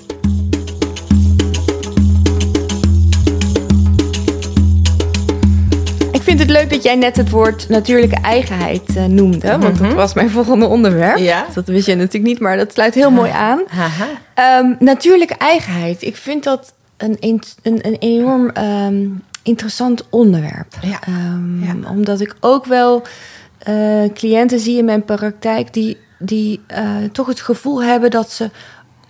vind 6.36 6.48
het 6.50 6.58
leuk 6.58 6.70
dat 6.70 6.82
jij 6.82 6.96
net 6.96 7.16
het 7.16 7.30
woord 7.30 7.68
natuurlijke 7.68 8.16
eigenheid 8.22 8.96
eh, 8.96 9.04
noemde. 9.04 9.58
Want 9.58 9.78
dat 9.78 9.92
was 9.92 10.14
mijn 10.14 10.30
volgende 10.30 10.66
onderwerp. 10.66 11.18
Ja. 11.18 11.46
Dat 11.54 11.66
wist 11.66 11.86
je 11.86 11.94
natuurlijk 11.94 12.24
niet, 12.24 12.40
maar 12.40 12.56
dat 12.56 12.72
sluit 12.72 12.94
heel 12.94 13.10
mooi 13.10 13.30
aan. 13.30 13.62
Ehm, 14.34 14.74
natuurlijke 14.78 15.34
eigenheid. 15.34 16.02
Ik 16.02 16.16
vind 16.16 16.44
dat 16.44 16.72
een, 16.96 17.16
een, 17.20 17.42
een, 17.62 17.96
enorm 17.98 18.50
ehm, 18.50 19.06
interessant 19.42 20.06
onderwerp. 20.10 20.74
Ja. 20.82 21.00
Ehm, 21.06 21.64
Ja. 21.64 21.90
Omdat 21.90 22.20
ik 22.20 22.34
ook 22.40 22.64
wel 22.64 23.02
eh, 23.58 24.04
cliënten 24.14 24.60
zie 24.60 24.78
in 24.78 24.84
mijn 24.84 25.04
praktijk 25.04 25.72
die, 25.72 25.96
die 26.18 26.60
eh, 26.66 26.86
toch 27.12 27.26
het 27.26 27.40
gevoel 27.40 27.82
hebben 27.82 28.10
dat 28.10 28.30
ze 28.30 28.50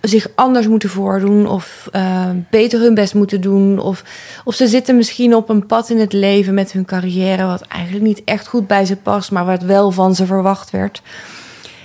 zich 0.07 0.27
anders 0.35 0.67
moeten 0.67 0.89
voordoen 0.89 1.47
of 1.47 1.89
eh, 1.91 2.29
beter 2.49 2.79
hun 2.79 2.93
best 2.93 3.13
moeten 3.13 3.41
doen. 3.41 3.79
Of, 3.79 4.03
of 4.43 4.55
ze 4.55 4.67
zitten 4.67 4.95
misschien 4.95 5.35
op 5.35 5.49
een 5.49 5.65
pad 5.65 5.89
in 5.89 5.99
het 5.99 6.13
leven 6.13 6.53
met 6.53 6.71
hun 6.71 6.85
carrière 6.85 7.45
wat 7.45 7.61
eigenlijk 7.61 8.03
niet 8.03 8.21
echt 8.23 8.47
goed 8.47 8.67
bij 8.67 8.85
ze 8.85 8.95
past, 8.95 9.31
maar 9.31 9.45
wat 9.45 9.61
wel 9.61 9.91
van 9.91 10.15
ze 10.15 10.25
verwacht 10.25 10.71
werd. 10.71 11.01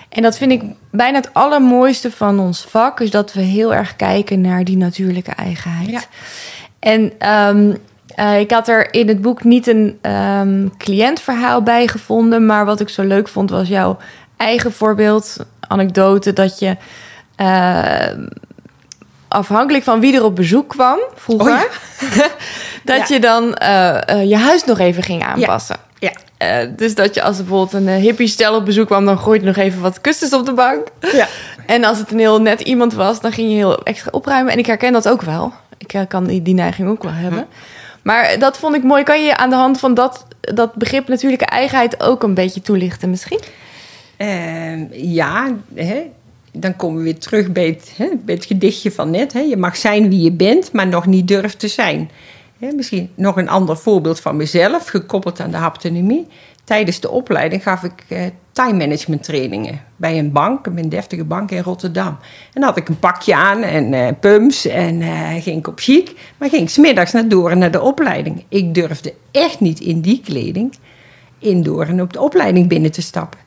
En 0.08 0.22
dat 0.22 0.38
vind 0.38 0.52
ik 0.52 0.62
bijna 0.90 1.16
het 1.16 1.34
allermooiste 1.34 2.10
van 2.10 2.40
ons 2.40 2.64
vak, 2.68 3.00
is 3.00 3.10
dat 3.10 3.32
we 3.32 3.40
heel 3.40 3.74
erg 3.74 3.96
kijken 3.96 4.40
naar 4.40 4.64
die 4.64 4.76
natuurlijke 4.76 5.32
eigenheid. 5.32 5.90
Ja. 5.90 6.00
En 6.78 7.12
ehm, 7.18 7.74
eh, 8.14 8.40
ik 8.40 8.50
had 8.50 8.68
er 8.68 8.94
in 8.94 9.08
het 9.08 9.22
boek 9.22 9.44
niet 9.44 9.66
een 9.66 9.98
ehm, 10.00 10.68
cliëntverhaal 10.78 11.62
bij 11.62 11.86
gevonden, 11.86 12.46
maar 12.46 12.64
wat 12.64 12.80
ik 12.80 12.88
zo 12.88 13.02
leuk 13.02 13.28
vond 13.28 13.50
was 13.50 13.68
jouw 13.68 13.98
eigen 14.36 14.72
voorbeeld, 14.72 15.36
anekdote, 15.60 16.32
dat 16.32 16.58
je 16.58 16.76
eh, 17.40 18.18
afhankelijk 19.28 19.84
van 19.84 20.00
wie 20.00 20.14
er 20.14 20.24
op 20.24 20.36
bezoek 20.36 20.68
kwam 20.68 20.98
vroeger, 21.14 21.52
Oh 21.52 21.60
ja. 22.16 22.28
dat 22.84 23.08
Ja. 23.08 23.14
je 23.14 23.20
dan 23.20 23.54
eh, 23.54 24.08
eh, 24.08 24.28
je 24.28 24.36
huis 24.36 24.64
nog 24.64 24.78
even 24.78 25.02
ging 25.02 25.24
aanpassen. 25.24 25.76
Ja. 25.98 26.12
Dus 26.76 26.94
dat 26.94 27.14
je 27.14 27.22
als 27.22 27.38
er 27.38 27.44
bijvoorbeeld 27.44 27.72
een 27.86 27.88
hippie 27.88 28.28
stel 28.28 28.54
op 28.54 28.64
bezoek 28.64 28.86
kwam, 28.86 29.04
dan 29.04 29.18
gooide 29.18 29.44
je 29.44 29.50
nog 29.50 29.60
even 29.64 29.80
wat 29.80 30.00
kussens 30.00 30.32
op 30.32 30.46
de 30.46 30.52
bank. 30.52 30.86
Ja. 31.12 31.26
En 31.66 31.84
als 31.84 31.98
het 31.98 32.10
een 32.12 32.18
heel 32.18 32.40
net 32.40 32.60
iemand 32.60 32.94
was, 32.94 33.20
dan 33.20 33.32
ging 33.32 33.48
je 33.48 33.54
heel 33.54 33.82
extra 33.82 34.10
opruimen. 34.10 34.52
En 34.52 34.58
ik 34.58 34.66
herken 34.66 34.92
dat 34.92 35.08
ook 35.08 35.22
wel. 35.22 35.52
Ik 35.78 36.04
kan 36.08 36.26
die, 36.26 36.42
die 36.42 36.54
neiging 36.54 36.88
ook 36.88 37.02
wel 37.02 37.12
hebben. 37.12 37.46
Maar 38.02 38.38
dat 38.38 38.58
vond 38.58 38.74
ik 38.74 38.82
mooi. 38.82 39.02
Kan 39.02 39.24
je 39.24 39.36
aan 39.36 39.50
de 39.50 39.56
hand 39.56 39.78
van 39.78 39.94
dat, 39.94 40.26
dat 40.40 40.74
begrip 40.74 41.08
natuurlijke 41.08 41.44
eigenheid 41.44 42.02
ook 42.02 42.22
een 42.22 42.34
beetje 42.34 42.62
toelichten 42.62 43.10
misschien? 43.10 43.40
Ja, 44.92 45.46
hè, 45.74 46.10
dan 46.52 46.76
komen 46.76 46.98
we 46.98 47.04
weer 47.04 47.18
terug 47.18 47.52
bij 47.52 47.66
het, 47.66 47.92
hè, 47.96 48.36
gedichtje 48.40 48.90
van 48.90 49.10
net. 49.10 49.32
Hè. 49.32 49.40
Je 49.40 49.56
mag 49.56 49.76
zijn 49.76 50.08
wie 50.08 50.22
je 50.22 50.32
bent, 50.32 50.72
maar 50.72 50.86
nog 50.86 51.06
niet 51.06 51.28
durft 51.28 51.58
te 51.58 51.68
zijn. 51.68 52.10
Misschien 52.76 53.10
nog 53.14 53.36
een 53.36 53.48
ander 53.48 53.76
voorbeeld 53.76 54.20
van 54.20 54.36
mezelf, 54.36 54.86
gekoppeld 54.86 55.40
aan 55.40 55.50
de 55.50 55.56
haptonomie. 55.56 56.26
Tijdens 56.64 57.00
de 57.00 57.10
opleiding 57.10 57.62
gaf 57.62 57.82
ik 57.82 58.04
eh, 58.08 58.22
time 58.52 58.78
management 58.78 59.22
trainingen 59.22 59.80
bij 59.96 60.18
een 60.18 60.32
bank, 60.32 60.66
een 60.66 60.88
deftige 60.88 61.24
bank 61.24 61.50
in 61.50 61.62
Rotterdam. 61.62 62.18
En 62.52 62.62
had 62.62 62.76
ik 62.76 62.88
een 62.88 62.98
pakje 62.98 63.34
aan 63.34 63.62
en 63.62 63.94
eh, 63.94 64.08
pumps 64.20 64.66
en 64.66 65.02
eh, 65.02 65.42
ging 65.42 65.58
ik 65.58 65.68
op 65.68 65.80
chic. 65.80 66.12
Maar 66.38 66.48
ging 66.48 66.62
ik 66.62 66.68
smiddags 66.68 67.12
naar 67.12 67.28
door 67.28 67.56
naar 67.56 67.70
de 67.70 67.80
opleiding. 67.80 68.44
Ik 68.48 68.74
durfde 68.74 69.14
echt 69.30 69.60
niet 69.60 69.80
in 69.80 70.00
die 70.00 70.20
kleding 70.24 70.74
in 71.38 71.62
door 71.62 71.86
en 71.86 72.02
op 72.02 72.12
de 72.12 72.20
opleiding 72.20 72.68
binnen 72.68 72.92
te 72.92 73.02
stappen. 73.02 73.38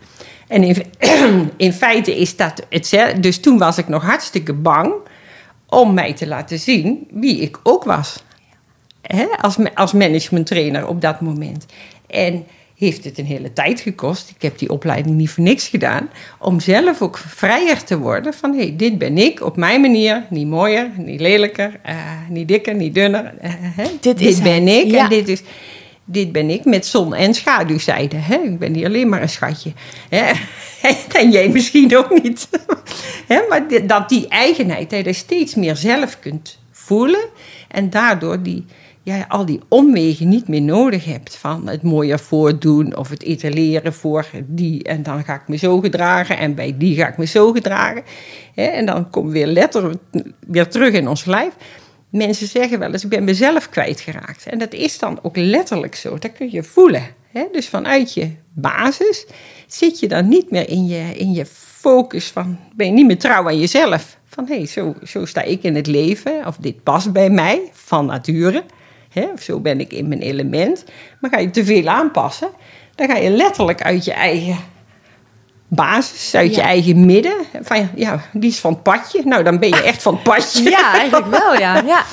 En 0.47 0.63
in, 0.63 0.85
in 1.57 1.73
feite 1.73 2.19
is 2.19 2.35
dat 2.35 2.65
hetzelfde. 2.69 3.19
Dus 3.19 3.39
toen 3.39 3.57
was 3.57 3.77
ik 3.77 3.87
nog 3.87 4.03
hartstikke 4.03 4.53
bang 4.53 4.93
om 5.67 5.93
mij 5.93 6.13
te 6.13 6.27
laten 6.27 6.59
zien 6.59 7.07
wie 7.11 7.39
ik 7.39 7.59
ook 7.63 7.83
was. 7.83 8.23
Hè? 9.01 9.25
Als, 9.25 9.57
als 9.73 9.93
management 9.93 10.45
trainer 10.45 10.87
op 10.87 11.01
dat 11.01 11.21
moment. 11.21 11.65
En 12.07 12.45
heeft 12.75 13.03
het 13.03 13.17
een 13.17 13.25
hele 13.25 13.53
tijd 13.53 13.79
gekost. 13.79 14.29
Ik 14.29 14.41
heb 14.41 14.57
die 14.57 14.69
opleiding 14.69 15.15
niet 15.15 15.29
voor 15.29 15.43
niks 15.43 15.67
gedaan. 15.67 16.09
Om 16.39 16.59
zelf 16.59 17.01
ook 17.01 17.17
vrijer 17.17 17.83
te 17.83 17.97
worden 17.97 18.33
van 18.33 18.51
hé, 18.51 18.57
hey, 18.57 18.73
dit 18.77 18.97
ben 18.97 19.17
ik 19.17 19.41
op 19.41 19.57
mijn 19.57 19.81
manier. 19.81 20.25
Niet 20.29 20.47
mooier, 20.47 20.91
niet 20.97 21.19
lelijker, 21.19 21.79
uh, 21.85 21.95
niet 22.29 22.47
dikker, 22.47 22.75
niet 22.75 22.93
dunner. 22.93 23.33
Uh, 23.43 23.85
dit, 23.99 24.17
dit 24.17 24.43
ben 24.43 24.67
ik 24.67 24.91
ja. 24.91 25.03
en 25.03 25.09
dit 25.09 25.27
is 25.27 25.41
dit 26.05 26.31
ben 26.31 26.49
ik 26.49 26.65
met 26.65 26.85
zon- 26.85 27.13
en 27.13 27.33
schaduwzijde. 27.33 28.15
Hè? 28.15 28.35
Ik 28.35 28.59
ben 28.59 28.71
niet 28.71 28.85
alleen 28.85 29.09
maar 29.09 29.21
een 29.21 29.29
schatje. 29.29 29.71
Hè? 30.09 30.31
En 31.19 31.31
jij 31.31 31.49
misschien 31.49 31.97
ook 31.97 32.23
niet. 32.23 32.49
Hè? 33.27 33.41
Maar 33.49 33.87
dat 33.87 34.09
die 34.09 34.27
eigenheid, 34.27 34.89
dat 34.89 35.05
je 35.05 35.13
steeds 35.13 35.55
meer 35.55 35.75
zelf 35.75 36.19
kunt 36.19 36.59
voelen. 36.71 37.25
En 37.67 37.89
daardoor 37.89 38.41
die, 38.41 38.65
ja, 39.03 39.25
al 39.27 39.45
die 39.45 39.59
omwegen 39.67 40.29
niet 40.29 40.47
meer 40.47 40.61
nodig 40.61 41.05
hebt. 41.05 41.35
Van 41.35 41.67
het 41.67 41.81
mooier 41.81 42.19
voordoen 42.19 42.97
of 42.97 43.09
het 43.09 43.23
etaleren 43.23 43.93
voor 43.93 44.25
die. 44.45 44.83
En 44.83 45.03
dan 45.03 45.23
ga 45.23 45.33
ik 45.33 45.47
me 45.47 45.55
zo 45.55 45.79
gedragen 45.79 46.37
en 46.37 46.55
bij 46.55 46.75
die 46.77 46.95
ga 46.95 47.07
ik 47.07 47.17
me 47.17 47.25
zo 47.25 47.51
gedragen. 47.51 48.03
Hè? 48.55 48.63
En 48.63 48.85
dan 48.85 49.09
komen 49.09 49.31
we 49.31 49.37
weer 49.37 49.47
letterlijk 49.47 50.01
weer 50.47 50.67
terug 50.67 50.93
in 50.93 51.07
ons 51.07 51.25
lijf. 51.25 51.53
Mensen 52.13 52.47
zeggen 52.47 52.79
wel 52.79 52.91
eens, 52.91 53.03
ik 53.03 53.09
ben 53.09 53.23
mezelf 53.23 53.69
kwijtgeraakt. 53.69 54.45
En 54.45 54.57
dat 54.57 54.73
is 54.73 54.99
dan 54.99 55.19
ook 55.21 55.37
letterlijk 55.37 55.95
zo. 55.95 56.17
Dat 56.17 56.33
kun 56.33 56.51
je 56.51 56.63
voelen. 56.63 57.03
Hè? 57.31 57.45
Dus 57.51 57.67
vanuit 57.67 58.13
je 58.13 58.31
basis 58.53 59.25
zit 59.67 59.99
je 59.99 60.07
dan 60.07 60.27
niet 60.27 60.51
meer 60.51 60.69
in 60.69 60.85
je, 60.85 61.11
in 61.15 61.31
je 61.31 61.45
focus 61.79 62.27
van... 62.27 62.59
ben 62.75 62.87
je 62.87 62.93
niet 62.93 63.05
meer 63.05 63.17
trouw 63.17 63.47
aan 63.47 63.59
jezelf. 63.59 64.17
Van 64.25 64.47
hé, 64.47 64.55
hey, 64.55 64.65
zo, 64.65 64.95
zo 65.03 65.25
sta 65.25 65.41
ik 65.41 65.63
in 65.63 65.75
het 65.75 65.87
leven. 65.87 66.47
Of 66.47 66.57
dit 66.57 66.83
past 66.83 67.11
bij 67.11 67.29
mij, 67.29 67.61
van 67.71 68.05
nature. 68.05 68.63
Hè? 69.09 69.25
Of 69.33 69.41
zo 69.41 69.59
ben 69.59 69.79
ik 69.79 69.93
in 69.93 70.07
mijn 70.07 70.21
element. 70.21 70.85
Maar 71.19 71.31
ga 71.31 71.37
je 71.37 71.49
te 71.49 71.65
veel 71.65 71.87
aanpassen... 71.87 72.49
dan 72.95 73.07
ga 73.07 73.17
je 73.17 73.29
letterlijk 73.29 73.81
uit 73.81 74.05
je 74.05 74.13
eigen 74.13 74.57
basis, 75.75 76.35
uit 76.35 76.55
je 76.55 76.61
eigen 76.61 77.05
midden. 77.05 77.45
Van 77.61 77.89
ja, 77.95 78.21
die 78.31 78.49
is 78.49 78.59
van 78.59 78.73
het 78.73 78.83
padje. 78.83 79.21
Nou, 79.25 79.43
dan 79.43 79.59
ben 79.59 79.69
je 79.69 79.81
echt 79.81 80.01
van 80.01 80.13
het 80.13 80.23
padje. 80.23 80.69
Ja, 80.69 80.93
eigenlijk 80.93 81.27
wel, 81.27 81.53
ja. 81.53 81.81
ja. 81.85 82.05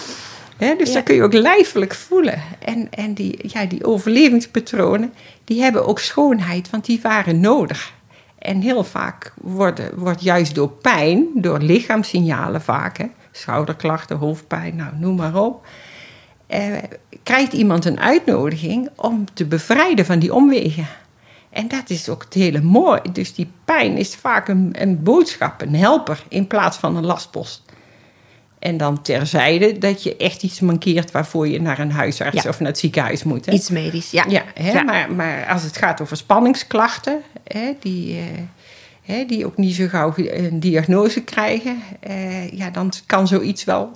dus 0.74 0.88
ja. 0.88 0.94
dat 0.94 1.02
kun 1.02 1.14
je 1.14 1.22
ook 1.22 1.32
lijfelijk 1.32 1.94
voelen. 1.94 2.42
En, 2.58 2.88
en 2.90 3.14
die, 3.14 3.38
ja, 3.42 3.64
die 3.64 3.84
overlevingspatronen, 3.84 5.12
die 5.44 5.62
hebben 5.62 5.86
ook 5.86 5.98
schoonheid, 5.98 6.70
want 6.70 6.84
die 6.84 7.00
waren 7.02 7.40
nodig. 7.40 7.92
En 8.38 8.60
heel 8.60 8.84
vaak 8.84 9.32
worden, 9.36 9.90
wordt 9.98 10.22
juist 10.22 10.54
door 10.54 10.70
pijn, 10.70 11.26
door 11.34 11.58
lichaamssignalen 11.58 12.62
vaak, 12.62 12.98
hè, 12.98 13.06
schouderklachten, 13.32 14.16
hoofdpijn, 14.16 14.76
nou, 14.76 14.90
noem 14.98 15.16
maar 15.16 15.34
op, 15.34 15.66
eh, 16.46 16.76
krijgt 17.22 17.52
iemand 17.52 17.84
een 17.84 18.00
uitnodiging 18.00 18.88
om 18.94 19.24
te 19.34 19.44
bevrijden 19.44 20.04
van 20.04 20.18
die 20.18 20.34
omwegen. 20.34 20.86
En 21.50 21.68
dat 21.68 21.90
is 21.90 22.08
ook 22.08 22.24
het 22.24 22.34
hele 22.34 22.60
mooi. 22.60 23.00
Dus 23.12 23.34
die 23.34 23.50
pijn 23.64 23.96
is 23.96 24.14
vaak 24.14 24.48
een, 24.48 24.70
een 24.72 25.02
boodschap, 25.02 25.60
een 25.60 25.74
helper, 25.74 26.22
in 26.28 26.46
plaats 26.46 26.76
van 26.76 26.96
een 26.96 27.06
lastpost. 27.06 27.62
En 28.58 28.76
dan 28.76 29.02
terzijde 29.02 29.78
dat 29.78 30.02
je 30.02 30.16
echt 30.16 30.42
iets 30.42 30.60
mankeert 30.60 31.10
waarvoor 31.10 31.48
je 31.48 31.60
naar 31.60 31.78
een 31.78 31.92
huisarts 31.92 32.46
of 32.46 32.58
naar 32.58 32.68
het 32.68 32.78
ziekenhuis 32.78 33.22
moet. 33.22 33.46
Hè? 33.46 33.52
Iets 33.52 33.70
medisch, 33.70 34.10
ja. 34.10 34.24
ja, 34.28 34.44
hè? 34.54 34.70
ja. 34.72 34.82
Maar, 34.82 35.12
maar, 35.12 35.46
als 35.46 35.62
het 35.62 35.76
gaat 35.76 36.00
over 36.00 36.16
spanningsklachten, 36.16 37.22
hè, 37.44 37.72
die, 37.80 38.16
uh, 38.16 38.22
hè, 39.02 39.24
die 39.24 39.46
ook 39.46 39.56
niet 39.56 39.74
zo 39.74 39.86
gauw 39.88 40.12
een 40.16 40.60
diagnose 40.60 41.20
krijgen, 41.20 41.82
uh, 42.08 42.50
ja, 42.50 42.70
dan 42.70 42.92
kan 43.06 43.28
zoiets 43.28 43.64
wel 43.64 43.90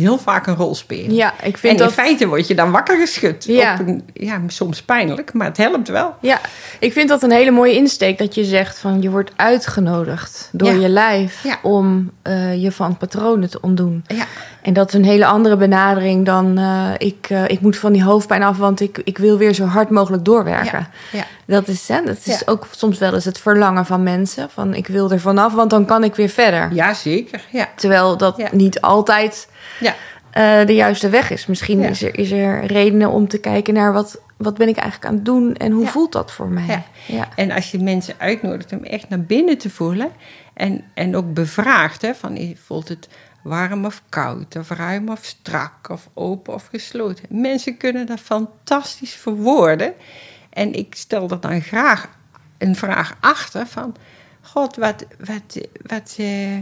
heel 0.00 0.18
vaak 0.18 0.46
een 0.46 0.54
rol 0.54 0.74
spelen. 0.74 1.14
Ja, 1.14 1.34
ik 1.42 1.58
vind 1.58 1.72
en 1.72 1.78
dat... 1.78 1.88
in 1.88 1.94
feite 1.94 2.26
word 2.26 2.46
je 2.46 2.54
dan 2.54 2.70
wakker 2.70 2.98
geschud. 2.98 3.44
Ja. 3.44 3.76
Op 3.80 3.86
een, 3.86 4.02
ja, 4.12 4.40
soms 4.46 4.82
pijnlijk, 4.82 5.32
maar 5.32 5.46
het 5.46 5.56
helpt 5.56 5.88
wel. 5.88 6.14
Ja, 6.20 6.40
ik 6.78 6.92
vind 6.92 7.08
dat 7.08 7.22
een 7.22 7.30
hele 7.30 7.50
mooie 7.50 7.74
insteek 7.74 8.18
dat 8.18 8.34
je 8.34 8.44
zegt 8.44 8.78
van 8.78 9.02
je 9.02 9.10
wordt 9.10 9.30
uitgenodigd 9.36 10.48
door 10.52 10.72
ja. 10.72 10.80
je 10.80 10.88
lijf 10.88 11.42
ja. 11.42 11.58
om 11.62 12.10
uh, 12.22 12.62
je 12.62 12.72
van 12.72 12.96
patronen 12.96 13.50
te 13.50 13.60
ontdoen. 13.60 14.04
Ja. 14.06 14.24
En 14.62 14.72
dat 14.72 14.88
is 14.88 14.94
een 14.94 15.04
hele 15.04 15.26
andere 15.26 15.56
benadering 15.56 16.24
dan 16.26 16.58
uh, 16.58 16.88
ik, 16.98 17.28
uh, 17.30 17.48
ik 17.48 17.60
moet 17.60 17.76
van 17.76 17.92
die 17.92 18.04
hoofdpijn 18.04 18.42
af, 18.42 18.56
want 18.56 18.80
ik, 18.80 19.00
ik 19.04 19.18
wil 19.18 19.38
weer 19.38 19.54
zo 19.54 19.64
hard 19.64 19.90
mogelijk 19.90 20.24
doorwerken. 20.24 20.88
Ja. 21.12 21.24
Dat 21.46 21.68
is, 21.68 21.88
hè, 21.88 22.02
dat 22.02 22.18
is 22.24 22.46
ook 22.46 22.66
soms 22.70 22.98
wel 22.98 23.14
eens 23.14 23.24
het 23.24 23.38
verlangen 23.38 23.86
van 23.86 24.02
mensen. 24.02 24.50
Van 24.50 24.74
ik 24.74 24.86
wil 24.86 25.10
er 25.10 25.20
vanaf, 25.20 25.52
want 25.52 25.70
dan 25.70 25.86
kan 25.86 26.04
ik 26.04 26.14
weer 26.14 26.28
verder. 26.28 26.74
Ja, 26.74 26.94
zeker. 26.94 27.44
Ja. 27.50 27.68
Terwijl 27.76 28.16
dat 28.16 28.52
niet 28.52 28.80
altijd 28.80 29.48
ja. 29.80 29.94
uh, 30.60 30.66
de 30.66 30.74
juiste 30.74 31.08
weg 31.08 31.30
is. 31.30 31.46
Misschien 31.46 31.82
is, 31.82 32.02
er, 32.02 32.18
is 32.18 32.30
er 32.30 32.64
redenen 32.64 33.10
om 33.10 33.28
te 33.28 33.38
kijken 33.38 33.74
naar 33.74 33.92
wat, 33.92 34.20
wat 34.36 34.58
ben 34.58 34.68
ik 34.68 34.76
eigenlijk 34.76 35.10
aan 35.10 35.16
het 35.16 35.24
doen 35.24 35.54
en 35.54 35.72
hoe 35.72 35.86
voelt 35.86 36.12
dat 36.12 36.32
voor 36.32 36.48
mij. 36.48 36.82
Ja. 37.06 37.28
En 37.36 37.50
als 37.50 37.70
je 37.70 37.78
mensen 37.78 38.14
uitnodigt 38.18 38.72
om 38.72 38.84
echt 38.84 39.08
naar 39.08 39.20
binnen 39.20 39.58
te 39.58 39.70
voelen 39.70 40.10
en, 40.54 40.84
en 40.94 41.16
ook 41.16 41.34
bevraagt, 41.34 42.02
hè, 42.02 42.14
van 42.14 42.54
voelt 42.64 42.88
het 42.88 43.08
warm 43.42 43.84
of 43.84 44.02
koud, 44.08 44.56
of 44.56 44.70
ruim 44.70 45.08
of 45.08 45.24
strak, 45.24 45.88
of 45.90 46.08
open 46.14 46.54
of 46.54 46.66
gesloten. 46.66 47.24
Mensen 47.28 47.76
kunnen 47.76 48.06
dat 48.06 48.20
fantastisch 48.20 49.14
verwoorden. 49.14 49.94
En 50.56 50.72
ik 50.72 50.94
stel 50.94 51.30
er 51.30 51.40
dan 51.40 51.60
graag 51.60 52.08
een 52.58 52.76
vraag 52.76 53.16
achter 53.20 53.66
van, 53.66 53.94
god, 54.40 54.76
wat, 54.76 55.06
wat, 55.18 55.66
wat, 55.82 56.16
uh, 56.20 56.58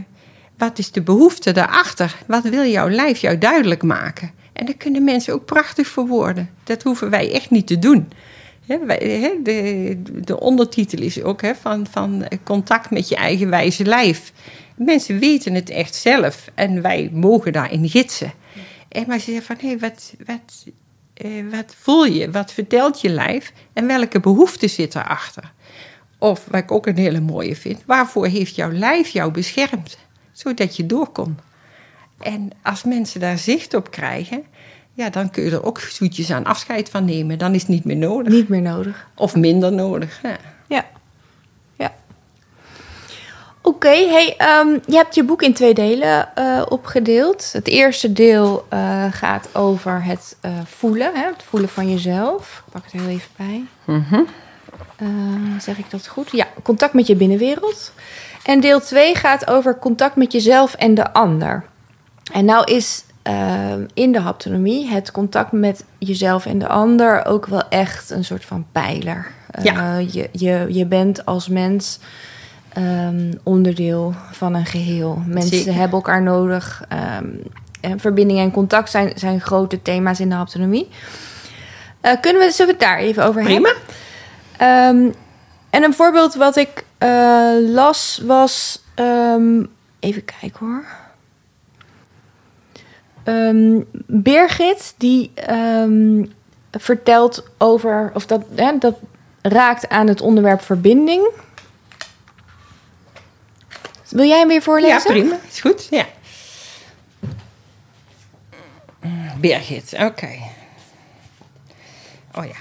wat 0.57 0.79
is 0.79 0.91
de 0.91 1.01
behoefte 1.01 1.51
daarachter? 1.51 2.15
Wat 2.27 2.43
wil 2.43 2.65
jouw 2.65 2.89
lijf 2.89 3.17
jou 3.17 3.37
duidelijk 3.37 3.83
maken? 3.83 4.31
En 4.53 4.65
dat 4.65 4.77
kunnen 4.77 5.03
mensen 5.03 5.33
ook 5.33 5.45
prachtig 5.45 5.87
verwoorden. 5.87 6.49
Dat 6.63 6.83
hoeven 6.83 7.09
wij 7.09 7.31
echt 7.31 7.49
niet 7.49 7.67
te 7.67 7.79
doen. 7.79 8.09
De, 8.65 10.01
de 10.21 10.39
ondertitel 10.39 11.01
is 11.01 11.23
ook 11.23 11.41
van, 11.61 11.87
van 11.91 12.25
contact 12.43 12.89
met 12.89 13.09
je 13.09 13.15
eigen 13.15 13.49
wijze 13.49 13.85
lijf. 13.85 14.31
Mensen 14.75 15.19
weten 15.19 15.53
het 15.53 15.69
echt 15.69 15.95
zelf 15.95 16.49
en 16.55 16.81
wij 16.81 17.09
mogen 17.13 17.53
daarin 17.53 17.89
gidsen. 17.89 18.33
En 18.89 19.03
maar 19.07 19.19
ze 19.19 19.31
zeggen 19.31 19.57
van, 19.57 19.69
hé, 19.69 19.77
wat, 19.77 20.13
wat, 20.25 20.65
eh, 21.15 21.29
wat 21.51 21.75
voel 21.77 22.05
je? 22.05 22.31
Wat 22.31 22.51
vertelt 22.51 23.01
je 23.01 23.09
lijf? 23.09 23.53
En 23.73 23.87
welke 23.87 24.19
behoefte 24.19 24.67
zit 24.67 24.95
erachter? 24.95 25.51
Of, 26.17 26.45
wat 26.51 26.61
ik 26.61 26.71
ook 26.71 26.87
een 26.87 26.97
hele 26.97 27.19
mooie 27.19 27.55
vind, 27.55 27.83
waarvoor 27.85 28.27
heeft 28.27 28.55
jouw 28.55 28.71
lijf 28.71 29.07
jou 29.07 29.31
beschermd? 29.31 29.97
Zodat 30.31 30.75
je 30.75 30.85
door 30.85 31.09
kon. 31.09 31.37
En 32.19 32.49
als 32.61 32.83
mensen 32.83 33.19
daar 33.19 33.37
zicht 33.37 33.73
op 33.73 33.91
krijgen, 33.91 34.43
ja, 34.93 35.09
dan 35.09 35.29
kun 35.29 35.43
je 35.43 35.51
er 35.51 35.65
ook 35.65 35.79
zoetjes 35.79 36.31
aan 36.31 36.43
afscheid 36.43 36.89
van 36.89 37.05
nemen. 37.05 37.37
Dan 37.37 37.53
is 37.53 37.61
het 37.61 37.69
niet 37.69 37.85
meer 37.85 37.97
nodig. 37.97 38.33
Niet 38.33 38.47
meer 38.47 38.61
nodig. 38.61 39.07
Of 39.15 39.35
minder 39.35 39.73
nodig. 39.73 40.19
Ja. 40.23 40.37
ja. 40.67 40.85
Oké, 43.65 43.75
okay, 43.75 44.07
hey, 44.07 44.59
um, 44.61 44.81
je 44.85 44.95
hebt 44.95 45.15
je 45.15 45.23
boek 45.23 45.41
in 45.41 45.53
twee 45.53 45.73
delen 45.73 46.29
uh, 46.39 46.61
opgedeeld. 46.69 47.49
Het 47.53 47.67
eerste 47.67 48.13
deel 48.13 48.65
uh, 48.73 49.05
gaat 49.11 49.55
over 49.55 50.03
het 50.03 50.37
uh, 50.45 50.51
voelen, 50.65 51.11
hè, 51.13 51.25
het 51.25 51.43
voelen 51.43 51.69
van 51.69 51.89
jezelf. 51.89 52.63
Ik 52.65 52.71
pak 52.71 52.83
het 52.83 52.91
heel 52.91 53.09
even 53.09 53.29
bij. 53.35 53.65
Mm 53.85 54.05
-hmm. 54.09 55.59
zeg 55.59 55.77
ik 55.77 55.89
dat 55.89 56.07
goed? 56.07 56.31
Ja, 56.31 56.47
contact 56.63 56.93
met 56.93 57.07
je 57.07 57.15
binnenwereld. 57.15 57.91
En 58.43 58.59
deel 58.59 58.79
2 58.79 59.15
gaat 59.15 59.47
over 59.47 59.79
contact 59.79 60.15
met 60.15 60.31
jezelf 60.31 60.73
en 60.73 60.93
de 60.93 61.13
ander. 61.13 61.65
En 62.31 62.45
nou 62.45 62.73
is 62.73 63.03
uh, 63.27 63.73
in 63.93 64.11
de 64.11 64.19
haptonomie 64.19 64.87
het 64.87 65.11
contact 65.11 65.51
met 65.51 65.85
jezelf 65.97 66.45
en 66.45 66.59
de 66.59 66.67
ander 66.67 67.25
ook 67.25 67.45
wel 67.45 67.63
echt 67.69 68.09
een 68.09 68.25
soort 68.25 68.45
van 68.45 68.65
pijler. 68.71 69.31
Ja. 69.61 69.97
Je, 69.97 70.29
je, 70.31 70.65
je 70.69 70.85
bent 70.85 71.25
als 71.25 71.47
mens 71.47 71.99
um, 72.77 73.39
onderdeel 73.43 74.13
van 74.31 74.53
een 74.53 74.65
geheel. 74.65 75.21
Mensen 75.25 75.57
Zeker. 75.57 75.73
hebben 75.73 75.95
elkaar 75.95 76.21
nodig. 76.21 76.83
Um, 77.19 77.41
en 77.81 77.99
verbinding 77.99 78.39
en 78.39 78.51
contact 78.51 78.89
zijn, 78.89 79.11
zijn 79.15 79.41
grote 79.41 79.81
thema's 79.81 80.19
in 80.19 80.29
de 80.29 80.35
haptonomie. 80.35 80.87
Uh, 82.01 82.11
kunnen 82.21 82.41
we, 82.41 82.51
zullen 82.51 82.75
we 82.75 82.85
het 82.85 82.89
daar 82.89 82.99
even 82.99 83.25
over 83.25 83.43
Prima. 83.43 83.73
hebben? 84.57 85.05
Um, 85.07 85.13
en 85.69 85.83
een 85.83 85.93
voorbeeld 85.93 86.35
wat 86.35 86.55
ik 86.55 86.85
uh, 86.99 87.69
las 87.73 88.21
was. 88.25 88.83
Even 89.99 90.25
kijken 90.39 90.59
hoor. 90.59 90.85
Birgit, 94.07 94.93
die 94.97 95.31
vertelt 96.71 97.47
over. 97.57 98.11
Of 98.13 98.25
dat, 98.25 98.45
hè, 98.55 98.77
dat 98.77 98.95
raakt 99.41 99.89
aan 99.89 100.07
het 100.07 100.21
onderwerp 100.21 100.61
verbinding. 100.61 101.27
Wil 104.09 104.27
jij 104.27 104.39
hem 104.39 104.47
weer 104.47 104.61
voorlezen? 104.61 105.15
Ja, 105.15 105.21
prima. 105.21 105.39
Is 105.51 105.59
goed. 105.59 105.87
Ja. 105.89 106.05
Birgit, 109.39 109.93
oké. 109.99 110.29
Oh 112.33 112.45
ja. 112.45 112.55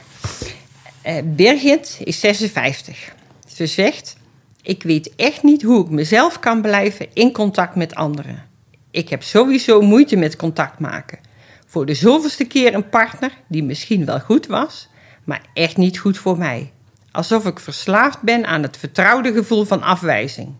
Uh, 1.06 1.22
Birgit 1.24 2.00
is 2.04 2.20
56. 2.20 3.14
Ze 3.46 3.66
zegt: 3.66 4.16
Ik 4.62 4.82
weet 4.82 5.14
echt 5.16 5.42
niet 5.42 5.62
hoe 5.62 5.84
ik 5.84 5.90
mezelf 5.90 6.38
kan 6.38 6.62
blijven 6.62 7.06
in 7.12 7.32
contact 7.32 7.74
met 7.74 7.94
anderen. 7.94 8.42
Ik 8.90 9.08
heb 9.08 9.22
sowieso 9.22 9.80
moeite 9.80 10.16
met 10.16 10.36
contact 10.36 10.78
maken. 10.78 11.18
Voor 11.66 11.86
de 11.86 11.94
zoveelste 11.94 12.44
keer 12.44 12.74
een 12.74 12.88
partner 12.88 13.32
die 13.48 13.62
misschien 13.62 14.04
wel 14.04 14.20
goed 14.20 14.46
was, 14.46 14.88
maar 15.24 15.42
echt 15.54 15.76
niet 15.76 15.98
goed 15.98 16.18
voor 16.18 16.38
mij. 16.38 16.72
Alsof 17.10 17.46
ik 17.46 17.60
verslaafd 17.60 18.20
ben 18.20 18.46
aan 18.46 18.62
het 18.62 18.76
vertrouwde 18.76 19.32
gevoel 19.32 19.64
van 19.64 19.82
afwijzing. 19.82 20.54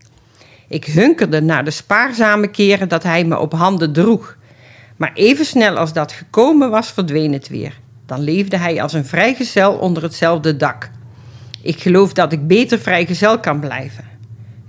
Ik 0.75 0.85
hunkerde 0.85 1.41
naar 1.41 1.63
de 1.63 1.71
spaarzame 1.71 2.47
keren 2.47 2.89
dat 2.89 3.03
hij 3.03 3.23
me 3.23 3.39
op 3.39 3.53
handen 3.53 3.93
droeg. 3.93 4.37
Maar 4.95 5.11
even 5.13 5.45
snel 5.45 5.77
als 5.77 5.93
dat 5.93 6.11
gekomen 6.11 6.69
was, 6.69 6.91
verdween 6.91 7.33
het 7.33 7.47
weer. 7.47 7.79
Dan 8.05 8.19
leefde 8.19 8.57
hij 8.57 8.81
als 8.81 8.93
een 8.93 9.05
vrijgezel 9.05 9.73
onder 9.73 10.03
hetzelfde 10.03 10.55
dak. 10.55 10.89
Ik 11.61 11.79
geloof 11.79 12.13
dat 12.13 12.31
ik 12.31 12.47
beter 12.47 12.79
vrijgezel 12.79 13.39
kan 13.39 13.59
blijven. 13.59 14.03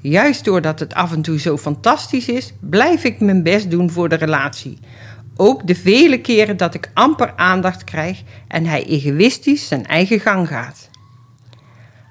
Juist 0.00 0.44
doordat 0.44 0.80
het 0.80 0.94
af 0.94 1.12
en 1.12 1.22
toe 1.22 1.40
zo 1.40 1.56
fantastisch 1.56 2.28
is, 2.28 2.52
blijf 2.60 3.04
ik 3.04 3.20
mijn 3.20 3.42
best 3.42 3.70
doen 3.70 3.90
voor 3.90 4.08
de 4.08 4.16
relatie. 4.16 4.78
Ook 5.36 5.66
de 5.66 5.74
vele 5.74 6.20
keren 6.20 6.56
dat 6.56 6.74
ik 6.74 6.90
amper 6.94 7.32
aandacht 7.36 7.84
krijg 7.84 8.22
en 8.48 8.66
hij 8.66 8.84
egoïstisch 8.84 9.68
zijn 9.68 9.86
eigen 9.86 10.20
gang 10.20 10.48
gaat. 10.48 10.85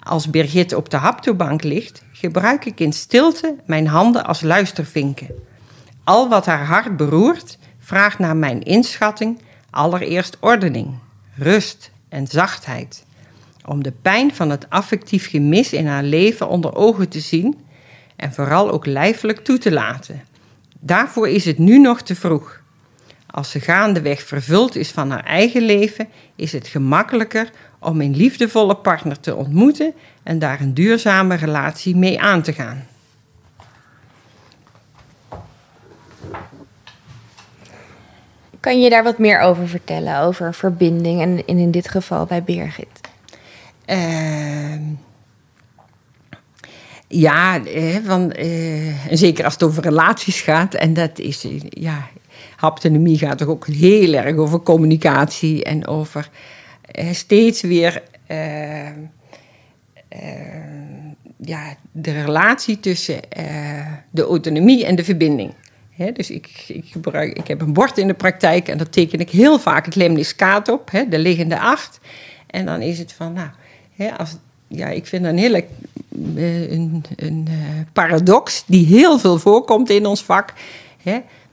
Als 0.06 0.30
Birgit 0.30 0.74
op 0.74 0.90
de 0.90 0.98
haptobank 0.98 1.64
ligt, 1.64 2.04
gebruik 2.12 2.66
ik 2.66 2.80
in 2.80 2.94
stilte 2.94 3.56
mijn 3.66 3.88
handen 3.88 4.26
als 4.26 4.42
luistervinken. 4.42 5.28
Al 6.04 6.30
wat 6.30 6.46
haar 6.46 6.66
hart 6.66 6.98
beroert, 6.98 7.58
vraagt 7.80 8.20
naar 8.20 8.38
mijn 8.38 8.64
inschatting 8.64 9.42
allereerst 9.70 10.38
ordening, 10.40 10.94
rust 11.36 11.92
en 12.10 12.28
zachtheid. 12.28 13.06
Om 13.66 13.84
de 13.84 13.92
pijn 13.92 14.36
van 14.36 14.50
het 14.50 14.70
affectief 14.70 15.30
gemis 15.30 15.74
in 15.74 15.88
haar 15.88 16.04
leven 16.04 16.48
onder 16.48 16.76
ogen 16.76 17.10
te 17.10 17.20
zien 17.20 17.58
en 18.16 18.34
vooral 18.34 18.72
ook 18.72 18.86
lijfelijk 18.86 19.44
toe 19.44 19.58
te 19.58 19.72
laten. 19.72 20.24
Daarvoor 20.80 21.30
is 21.30 21.46
het 21.46 21.58
nu 21.58 21.80
nog 21.80 22.02
te 22.02 22.16
vroeg. 22.16 22.62
Als 23.36 23.52
ze 23.52 23.60
gaandeweg 23.60 24.24
vervuld 24.24 24.76
is 24.76 24.92
van 24.92 25.12
haar 25.12 25.24
eigen 25.24 25.62
leven, 25.62 26.08
is 26.36 26.52
het 26.52 26.68
gemakkelijker 26.68 27.50
om 27.80 28.02
een 28.02 28.16
liefdevolle 28.16 28.76
partner 28.76 29.20
te 29.20 29.36
ontmoeten 29.36 29.94
en 30.24 30.40
daar 30.40 30.62
een 30.62 30.74
duurzame 30.74 31.36
relatie 31.36 31.96
mee 31.96 32.22
aan 32.22 32.42
te 32.42 32.54
gaan. 32.54 32.86
Kan 38.60 38.82
je 38.82 38.90
daar 38.90 39.04
wat 39.04 39.18
meer 39.18 39.40
over 39.40 39.68
vertellen, 39.68 40.20
over 40.20 40.54
verbinding 40.54 41.22
en 41.22 41.48
in 41.48 41.72
dit 41.72 41.90
geval 41.90 42.26
bij 42.26 42.44
Birgit? 42.44 43.02
Uh, 43.88 44.76
ja, 47.08 47.66
eh, 47.66 47.96
van, 48.06 48.32
eh, 48.32 48.96
zeker 49.12 49.44
als 49.44 49.54
het 49.54 49.64
over 49.64 49.84
relaties 49.84 50.42
gaat. 50.42 50.74
En 50.74 50.94
dat 50.94 51.20
is, 51.20 51.44
eh, 51.44 51.62
ja, 51.70 52.08
haptonomie 52.56 53.18
gaat 53.18 53.38
toch 53.38 53.48
ook 53.48 53.68
heel 53.68 54.14
erg 54.14 54.36
over 54.36 54.60
communicatie 54.60 55.64
en 55.64 55.88
over 55.88 56.30
eh, 56.82 57.12
steeds 57.12 57.62
weer 57.62 58.04
eh, 58.28 58.90
ja, 61.38 61.76
de 61.92 62.22
relatie 62.22 62.80
tussen 62.80 63.20
de 64.10 64.22
autonomie 64.22 64.86
en 64.86 64.96
de 64.96 65.04
verbinding. 65.04 65.54
dus 66.14 66.30
ik, 66.30 66.64
ik, 66.68 66.86
gebruik, 66.86 67.38
ik 67.38 67.48
heb 67.48 67.62
een 67.62 67.74
bord 67.74 67.98
in 67.98 68.08
de 68.08 68.14
praktijk 68.14 68.68
en 68.68 68.78
dat 68.78 68.92
teken 68.92 69.20
ik 69.20 69.30
heel 69.30 69.60
vaak 69.60 69.86
het 69.86 69.96
lemniscaat 69.96 70.70
op, 70.70 70.92
de 71.10 71.20
liggende 71.20 71.60
acht. 71.60 72.00
En 72.48 72.66
dan 72.66 72.82
is 72.82 73.00
het 73.00 73.14
van, 73.14 73.34
nou, 73.34 73.50
als, 74.18 74.38
ja, 74.68 74.88
ik 74.88 75.06
vind 75.06 75.26
een 75.26 75.38
hele 75.38 75.66
een, 76.36 77.04
een 77.16 77.48
paradox 77.94 78.64
die 78.68 78.86
heel 78.86 79.20
veel 79.20 79.40
voorkomt 79.40 79.90
in 79.90 80.06
ons 80.06 80.24
vak. 80.24 80.54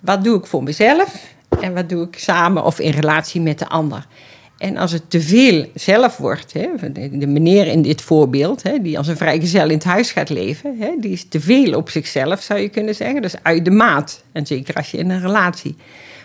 Wat 0.03 0.25
doe 0.25 0.39
ik 0.39 0.47
voor 0.47 0.63
mezelf 0.63 1.35
en 1.61 1.75
wat 1.75 1.89
doe 1.89 2.07
ik 2.07 2.19
samen 2.19 2.65
of 2.65 2.79
in 2.79 2.91
relatie 2.91 3.41
met 3.41 3.59
de 3.59 3.69
ander? 3.69 4.07
En 4.59 4.77
als 4.77 4.93
het 4.93 5.11
te 5.11 5.21
veel 5.21 5.67
zelf 5.75 6.17
wordt, 6.17 6.53
hè, 6.53 6.69
de 7.19 7.27
meneer 7.27 7.67
in 7.67 7.83
dit 7.83 8.03
voorbeeld, 8.03 8.63
hè, 8.63 8.79
die 8.83 8.99
als 8.99 9.09
een 9.09 9.17
vrijgezel 9.17 9.65
in 9.65 9.75
het 9.75 9.85
huis 9.85 10.13
gaat 10.13 10.29
leven, 10.29 10.77
hè, 10.79 10.91
die 11.01 11.13
is 11.13 11.29
te 11.29 11.41
veel 11.41 11.75
op 11.75 11.91
zichzelf, 11.91 12.43
zou 12.43 12.61
je 12.61 12.69
kunnen 12.69 12.95
zeggen. 12.95 13.23
Dus 13.23 13.35
uit 13.43 13.65
de 13.65 13.71
maat. 13.71 14.25
En 14.33 14.47
zeker 14.47 14.75
als 14.75 14.91
je 14.91 14.99
in 14.99 15.11
een 15.11 15.21
relatie. 15.21 15.77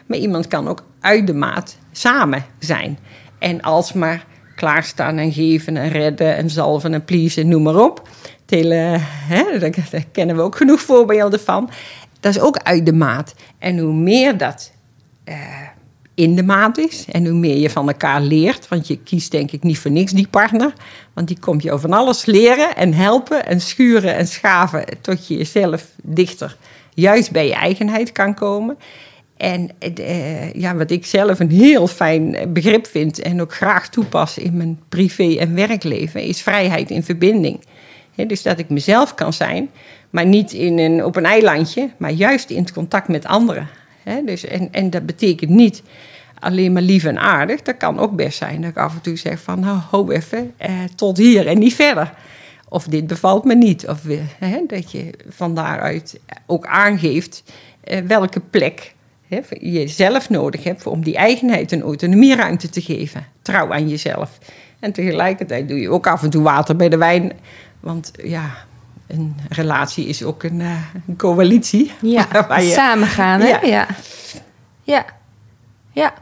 Maar 0.06 0.18
iemand 0.18 0.48
kan 0.48 0.68
ook 0.68 0.84
uit 1.00 1.28
de 1.28 1.34
maat 1.34 1.78
samen 1.92 2.46
zijn. 2.60 3.00
En 3.40 3.62
alsmaar 3.62 4.26
klaarstaan 4.56 5.18
en 5.18 5.32
geven 5.32 5.78
en 5.78 5.90
redden 5.90 6.36
en 6.36 6.50
zalven 6.50 6.94
en 6.94 7.06
pleasen, 7.06 7.48
noem 7.48 7.64
maar 7.64 7.84
op. 7.84 8.10
Tele, 8.46 8.98
hè, 9.02 9.60
daar, 9.60 9.74
kennen 10.12 10.36
we 10.36 10.42
ook 10.42 10.56
genoeg 10.56 10.82
voorbeelden 10.82 11.40
van. 11.40 11.70
Dat 12.28 12.36
is 12.36 12.42
ook 12.42 12.58
uit 12.58 12.86
de 12.86 12.94
maat. 12.94 13.34
En 13.60 13.78
hoe 13.78 13.94
meer 13.94 14.38
dat 14.38 14.72
uh, 15.26 15.36
in 16.16 16.36
de 16.36 16.44
maat 16.44 16.78
is 16.78 17.06
en 17.12 17.26
hoe 17.26 17.38
meer 17.38 17.58
je 17.58 17.70
van 17.70 17.88
elkaar 17.88 18.22
leert, 18.22 18.68
want 18.68 18.88
je 18.88 18.98
kiest 18.98 19.32
denk 19.32 19.52
ik 19.52 19.64
niet 19.64 19.80
voor 19.80 19.92
niks 19.92 20.12
die 20.12 20.28
partner, 20.28 20.74
want 21.14 21.28
die 21.28 21.40
komt 21.40 21.64
je 21.64 21.80
van 21.80 21.94
alles 21.94 22.26
leren 22.26 22.76
en 22.76 22.94
helpen 22.94 23.46
en 23.46 23.62
schuren 23.62 24.16
en 24.16 24.28
schaven 24.28 24.86
tot 25.02 25.28
je 25.28 25.38
jezelf 25.38 25.86
dichter 26.04 26.58
juist 26.94 27.32
bij 27.32 27.48
je 27.48 27.54
eigenheid 27.54 28.12
kan 28.12 28.34
komen. 28.34 28.78
En 29.38 29.70
uh, 30.00 30.54
ja, 30.54 30.76
wat 30.76 30.92
ik 30.92 31.06
zelf 31.06 31.40
een 31.40 31.52
heel 31.52 31.88
fijn 31.88 32.54
begrip 32.54 32.88
vind 32.88 33.22
en 33.22 33.42
ook 33.42 33.54
graag 33.54 33.90
toepas 33.90 34.38
in 34.38 34.58
mijn 34.58 34.80
privé- 34.90 35.38
en 35.38 35.56
werkleven, 35.56 36.22
is 36.22 36.42
vrijheid 36.42 36.90
in 36.90 37.04
verbinding. 37.04 37.60
dus 38.16 38.42
dat 38.42 38.60
ik 38.60 38.70
mezelf 38.70 39.14
kan 39.14 39.34
zijn, 39.34 39.70
maar 40.18 40.26
niet 40.26 40.54
in 40.54 40.80
een, 40.80 41.04
op 41.06 41.16
een 41.16 41.26
eilandje, 41.26 41.90
maar 41.98 42.12
juist 42.12 42.50
in 42.50 42.62
het 42.62 42.74
contact 42.74 43.08
met 43.08 43.26
anderen. 43.26 43.68
dus, 44.26 44.46
en, 44.46 44.68
en 44.72 44.90
dat 44.90 45.06
betekent 45.06 45.50
niet 45.50 45.84
alleen 46.40 46.74
maar 46.74 46.82
lief 46.82 47.04
en 47.04 47.20
aardig. 47.20 47.62
Dat 47.62 47.78
kan 47.78 48.00
ook 48.00 48.16
best 48.16 48.38
zijn 48.38 48.62
dat 48.62 48.70
ik 48.70 48.78
af 48.78 48.94
en 48.94 49.02
toe 49.02 49.18
zeg 49.18 49.40
van, 49.40 49.60
nou, 49.60 49.80
ho 49.92 50.10
even, 50.10 50.54
eh, 50.58 50.74
tot 50.96 51.18
hier 51.18 51.48
en 51.48 51.60
niet 51.60 51.76
verder. 51.76 52.14
Of 52.70 52.84
dit 52.88 53.08
bevalt 53.08 53.44
me 53.44 53.56
niet. 53.56 53.88
Of 53.88 54.00
dat 54.68 54.92
je 54.92 55.14
van 55.30 55.56
daaruit 55.56 56.20
ook 56.46 56.66
aangeeft 56.66 57.44
eh, 57.84 58.00
welke 58.00 58.40
plek 58.40 58.94
je 59.60 59.88
zelf 59.88 60.30
nodig 60.30 60.64
hebt 60.64 60.88
om 60.88 61.04
die 61.04 61.16
eigenheid 61.16 61.72
en 61.72 61.82
autonomieruimte 61.82 62.70
te 62.70 62.82
geven. 62.82 63.26
Trouw 63.42 63.74
aan 63.74 63.90
jezelf. 63.90 64.38
En 64.80 64.92
tegelijkertijd 64.92 65.68
doe 65.68 65.80
je 65.80 65.90
ook 65.90 66.08
af 66.08 66.24
en 66.24 66.30
toe 66.30 66.44
water 66.44 66.76
bij 66.76 66.90
de 66.90 66.98
wijn. 66.98 67.34
Want 67.80 68.12
ja, 68.24 68.67
een 69.08 69.36
relatie 69.50 70.08
is 70.08 70.24
ook 70.24 70.44
een, 70.44 70.60
uh, 70.60 70.78
een 71.08 71.18
coalitie. 71.18 71.92
Ja, 72.02 72.28
je, 72.60 72.72
samengaan. 72.76 73.40
Hè? 73.40 73.48
Ja. 73.48 73.88
ja. 74.84 75.06
ja. 75.92 76.14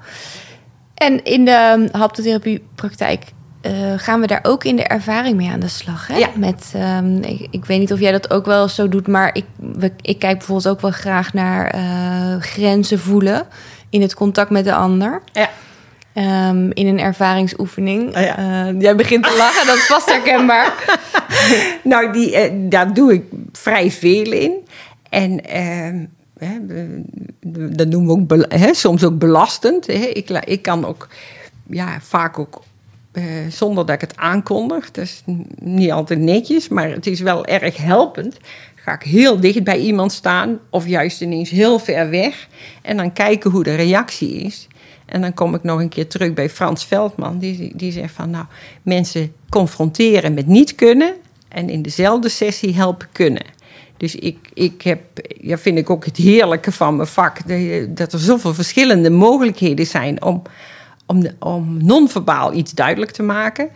En 0.94 1.24
in 1.24 1.46
de 1.46 1.90
haptotherapiepraktijk 1.92 3.24
uh, 3.66 3.94
gaan 3.96 4.22
we 4.22 4.28
daar 4.28 4.40
ook 4.44 4.64
in 4.64 4.76
de 4.76 4.84
ervaring 4.84 5.36
mee 5.38 5.50
aan 5.50 5.60
de 5.60 5.68
slag. 5.68 6.08
Hè? 6.08 6.18
Ja. 6.18 6.30
Met, 6.36 6.74
um, 6.76 7.22
ik, 7.24 7.48
ik, 7.52 7.66
weet 7.66 7.80
niet 7.80 7.94
of 7.94 8.00
jij 8.00 8.12
dat 8.12 8.30
ook 8.30 8.46
wel 8.46 8.68
zo 8.68 8.90
doet, 8.90 9.08
maar 9.08 9.36
ik, 9.36 9.46
we, 9.56 9.92
ik 10.02 10.20
kijk 10.20 10.38
bijvoorbeeld 10.38 10.68
ook 10.68 10.82
wel 10.82 10.92
graag 10.92 11.34
naar 11.34 11.76
uh, 11.76 12.42
grenzen 12.42 13.00
voelen 13.00 13.48
in 13.90 14.02
het 14.02 14.14
contact 14.14 14.50
met 14.50 14.64
de 14.64 14.74
ander. 14.74 15.22
Ja. 15.32 15.50
Um, 16.18 16.72
in 16.74 16.88
een 16.88 17.00
ervaringsoefening. 17.00 18.16
Oh 18.16 18.22
ja. 18.22 18.68
uh, 18.68 18.82
jij 18.82 18.96
begint 18.96 19.24
te 19.24 19.36
lachen, 19.38 19.68
dat 19.68 19.76
is 19.76 19.86
vast 19.86 20.10
herkenbaar. 20.10 20.74
nou, 21.84 22.14
die, 22.14 22.68
daar 22.68 22.94
doe 22.94 23.14
ik 23.14 23.24
vrij 23.52 23.92
veel 23.92 24.32
in. 24.32 24.54
En 25.10 25.42
dat 27.76 27.88
noemen 27.88 28.28
we 28.28 28.36
ook 28.36 28.54
he, 28.54 28.74
soms 28.74 29.04
ook 29.04 29.18
belastend. 29.18 29.88
He. 29.88 29.94
Ik, 29.94 30.30
ik 30.30 30.62
kan 30.62 30.86
ook 30.86 31.08
ja, 31.70 31.98
vaak 32.02 32.40
ook 32.40 32.62
uh, 33.14 33.24
zonder 33.50 33.86
dat 33.86 33.96
ik 33.96 34.02
het 34.02 34.18
aankondig. 34.18 34.92
Dat 34.92 35.04
is 35.04 35.24
niet 35.60 35.92
altijd 35.92 36.20
netjes, 36.20 36.68
maar 36.68 36.90
het 36.90 37.08
is 37.08 37.20
wel 37.20 37.46
erg 37.46 37.78
helpend. 37.78 38.38
Ga 38.76 38.94
ik 38.94 39.02
heel 39.02 39.40
dicht 39.40 39.64
bij 39.64 39.80
iemand 39.80 40.12
staan 40.12 40.60
of 40.70 40.88
juist 40.88 41.22
ineens 41.22 41.50
heel 41.50 41.80
ver 41.80 42.10
weg 42.10 42.48
en 42.82 42.98
dan 42.98 43.14
kijken 43.14 43.52
hoe 43.52 43.64
de 43.64 43.76
reactie 43.76 44.34
is. 44.34 44.68
En 45.06 45.22
dan 45.22 45.34
kom 45.34 45.56
ik 45.56 45.64
nog 45.64 45.80
een 45.80 45.90
keer 45.90 46.08
terug 46.08 46.34
bij 46.34 46.50
Frans 46.50 46.86
Veldman, 46.86 47.38
die, 47.38 47.76
die 47.76 47.92
zegt 47.92 48.14
van 48.14 48.30
nou, 48.30 48.46
mensen 48.82 49.34
confronteren 49.50 50.34
met 50.34 50.48
niet 50.48 50.76
kunnen 50.76 51.14
en 51.48 51.70
in 51.70 51.82
dezelfde 51.82 52.30
sessie 52.30 52.76
helpen 52.76 53.08
kunnen. 53.12 53.44
Dus 53.98 54.16
ik, 54.16 54.38
ik 54.54 54.82
heb, 54.82 55.02
ja, 55.42 55.58
vind 55.58 55.78
ik 55.78 55.90
ook 55.90 56.06
het 56.06 56.18
heerlijke 56.18 56.72
van 56.72 56.96
mijn 56.96 57.08
vak, 57.08 57.38
dat 57.98 58.14
er 58.14 58.20
zoveel 58.20 58.54
verschillende 58.54 59.10
mogelijkheden 59.10 59.86
zijn 59.86 60.24
om 60.24 60.42
om, 61.06 61.26
om 61.40 61.86
non-verbaal 61.86 62.54
iets 62.54 62.72
duidelijk 62.72 63.12
te 63.12 63.24
maken. 63.24 63.70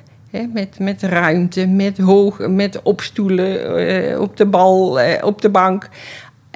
Met, 0.53 0.80
met 0.80 1.01
ruimte, 1.01 1.67
met 1.67 1.97
hoog, 1.97 2.47
met 2.47 2.82
opstoelen, 2.82 3.80
uh, 4.11 4.21
op 4.21 4.38
de 4.38 4.45
bal, 4.45 5.01
uh, 5.01 5.13
op 5.21 5.41
de 5.41 5.49
bank. 5.49 5.89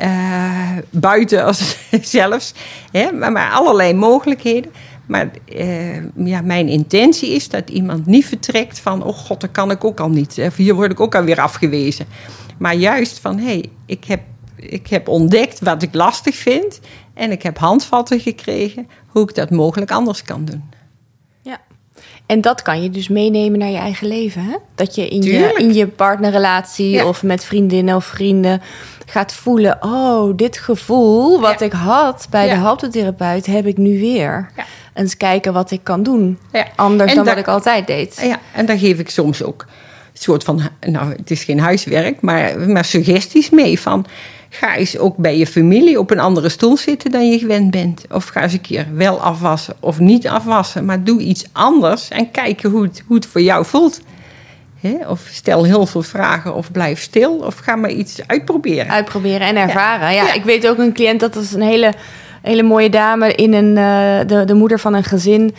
Uh, 0.02 0.70
buiten 0.90 1.46
als, 1.46 1.78
zelfs. 2.02 2.54
Hè, 2.92 3.12
maar, 3.12 3.32
maar, 3.32 3.52
allerlei 3.52 3.94
mogelijkheden. 3.94 4.72
Maar 5.06 5.32
ja, 6.16 6.42
mijn 6.42 6.68
intentie 6.68 7.30
is 7.30 7.50
dat 7.50 7.70
iemand 7.70 8.06
niet 8.06 8.26
vertrekt 8.26 8.80
van... 8.80 9.04
oh 9.04 9.18
god, 9.18 9.42
dat 9.42 9.52
kan 9.52 9.72
ik 9.72 9.84
ook 9.84 10.00
al 10.00 10.10
niet. 10.10 10.38
Of 10.40 10.56
hier 10.56 10.74
word 10.76 10.92
ik 10.92 11.00
ook 11.00 11.16
alweer 11.16 11.40
afgewezen. 11.40 12.06
Maar 12.58 12.76
juist 12.76 13.20
van, 13.20 13.38
hé, 13.38 13.46
hey, 13.46 13.70
ik 13.86 14.06
heb 14.06 14.22
ik 14.70 14.88
heb 14.88 15.08
ontdekt 15.08 15.60
wat 15.60 15.82
ik 15.82 15.94
lastig 15.94 16.36
vind. 16.36 16.80
En 17.14 17.32
ik 17.32 17.44
heb 17.44 17.58
handvatten 17.58 18.20
gekregen 18.20 18.88
hoe 19.08 19.24
ik 19.24 19.36
dat 19.36 19.50
mogelijk 19.50 19.92
anders 19.92 20.24
kan 20.24 20.46
doen. 20.46 20.64
Ja. 21.42 21.62
En 22.26 22.42
dat 22.42 22.62
kan 22.62 22.84
je 22.84 22.90
dus 22.90 23.08
meenemen 23.08 23.60
naar 23.60 23.70
je 23.70 23.78
eigen 23.78 24.08
leven. 24.08 24.44
Hè? 24.44 24.56
Dat 24.76 24.96
je 24.96 25.08
in, 25.08 25.22
je, 25.22 25.54
in 25.58 25.74
je 25.74 25.88
partnerrelatie 25.88 26.90
Ja. 26.90 27.08
of 27.08 27.24
met 27.24 27.44
vriendinnen 27.44 27.96
of 27.96 28.06
vrienden 28.06 28.62
gaat 29.06 29.34
voelen... 29.34 29.78
oh, 29.82 30.38
dit 30.38 30.58
gevoel 30.58 31.42
wat 31.42 31.60
Ja. 31.60 31.66
ik 31.66 31.72
had 31.72 32.28
bij 32.30 32.50
de 32.50 32.56
haptotherapeut 32.56 33.46
heb 33.46 33.66
ik 33.66 33.78
nu 33.78 34.00
weer. 34.00 34.50
Ja. 34.56 34.66
Eens 34.94 35.18
kijken 35.18 35.54
wat 35.54 35.72
ik 35.72 35.84
kan 35.84 36.04
doen. 36.04 36.40
Anders 36.76 37.10
En 37.10 37.16
dan 37.16 37.26
wat 37.26 37.38
ik 37.38 37.48
altijd 37.48 37.88
deed. 37.88 38.20
Ja, 38.22 38.40
en 38.52 38.66
daar 38.66 38.78
geef 38.78 39.00
ik 39.00 39.10
soms 39.10 39.44
ook 39.44 39.66
een 40.14 40.20
soort 40.20 40.44
van, 40.44 40.62
nou, 40.80 41.10
het 41.12 41.32
is 41.32 41.44
geen 41.44 41.60
huiswerk, 41.60 42.22
maar, 42.22 42.60
maar 42.60 42.86
suggesties 42.86 43.50
mee 43.50 43.80
van. 43.80 44.06
Ga 44.50 44.76
eens 44.76 44.98
ook 44.98 45.18
bij 45.18 45.38
je 45.38 45.48
familie 45.48 46.00
op 46.00 46.12
een 46.12 46.20
andere 46.20 46.50
stoel 46.50 46.78
zitten 46.78 47.12
dan 47.12 47.30
je 47.30 47.40
gewend 47.40 47.72
bent. 47.72 48.06
Of 48.12 48.28
ga 48.28 48.42
eens 48.42 48.54
een 48.54 48.62
keer 48.62 48.88
wel 48.94 49.22
afwassen 49.22 49.76
of 49.80 50.00
niet 50.00 50.28
afwassen. 50.28 50.86
Maar 50.86 51.04
doe 51.04 51.22
iets 51.22 51.46
anders 51.52 52.10
en 52.10 52.32
kijk 52.32 52.62
hoe 52.64 52.84
het, 52.84 53.04
hoe 53.08 53.16
het 53.16 53.26
voor 53.26 53.42
jou 53.42 53.66
voelt. 53.66 54.02
Hè? 54.84 55.10
Of 55.10 55.28
stel 55.32 55.64
heel 55.64 55.86
veel 55.86 56.02
vragen 56.02 56.56
of 56.56 56.72
blijf 56.72 57.02
stil. 57.02 57.34
Of 57.34 57.56
ga 57.58 57.76
maar 57.76 57.92
iets 57.92 58.20
uitproberen. 58.28 58.90
Uitproberen 58.92 59.48
en 59.48 59.56
ervaren. 59.56 60.14
Ja. 60.14 60.24
Ja. 60.26 60.34
ik 60.34 60.44
weet 60.44 60.68
ook 60.68 60.78
een 60.78 60.94
cliënt, 60.94 61.20
dat 61.20 61.36
is 61.36 61.54
een 61.54 61.62
hele, 61.62 61.94
hele 62.42 62.64
mooie 62.64 62.90
dame... 62.90 63.34
in 63.34 63.54
een, 63.54 63.78
eh, 63.78 64.28
de, 64.28 64.46
de 64.46 64.54
moeder 64.54 64.80
van 64.80 64.94
een 64.94 65.04
gezin... 65.04 65.56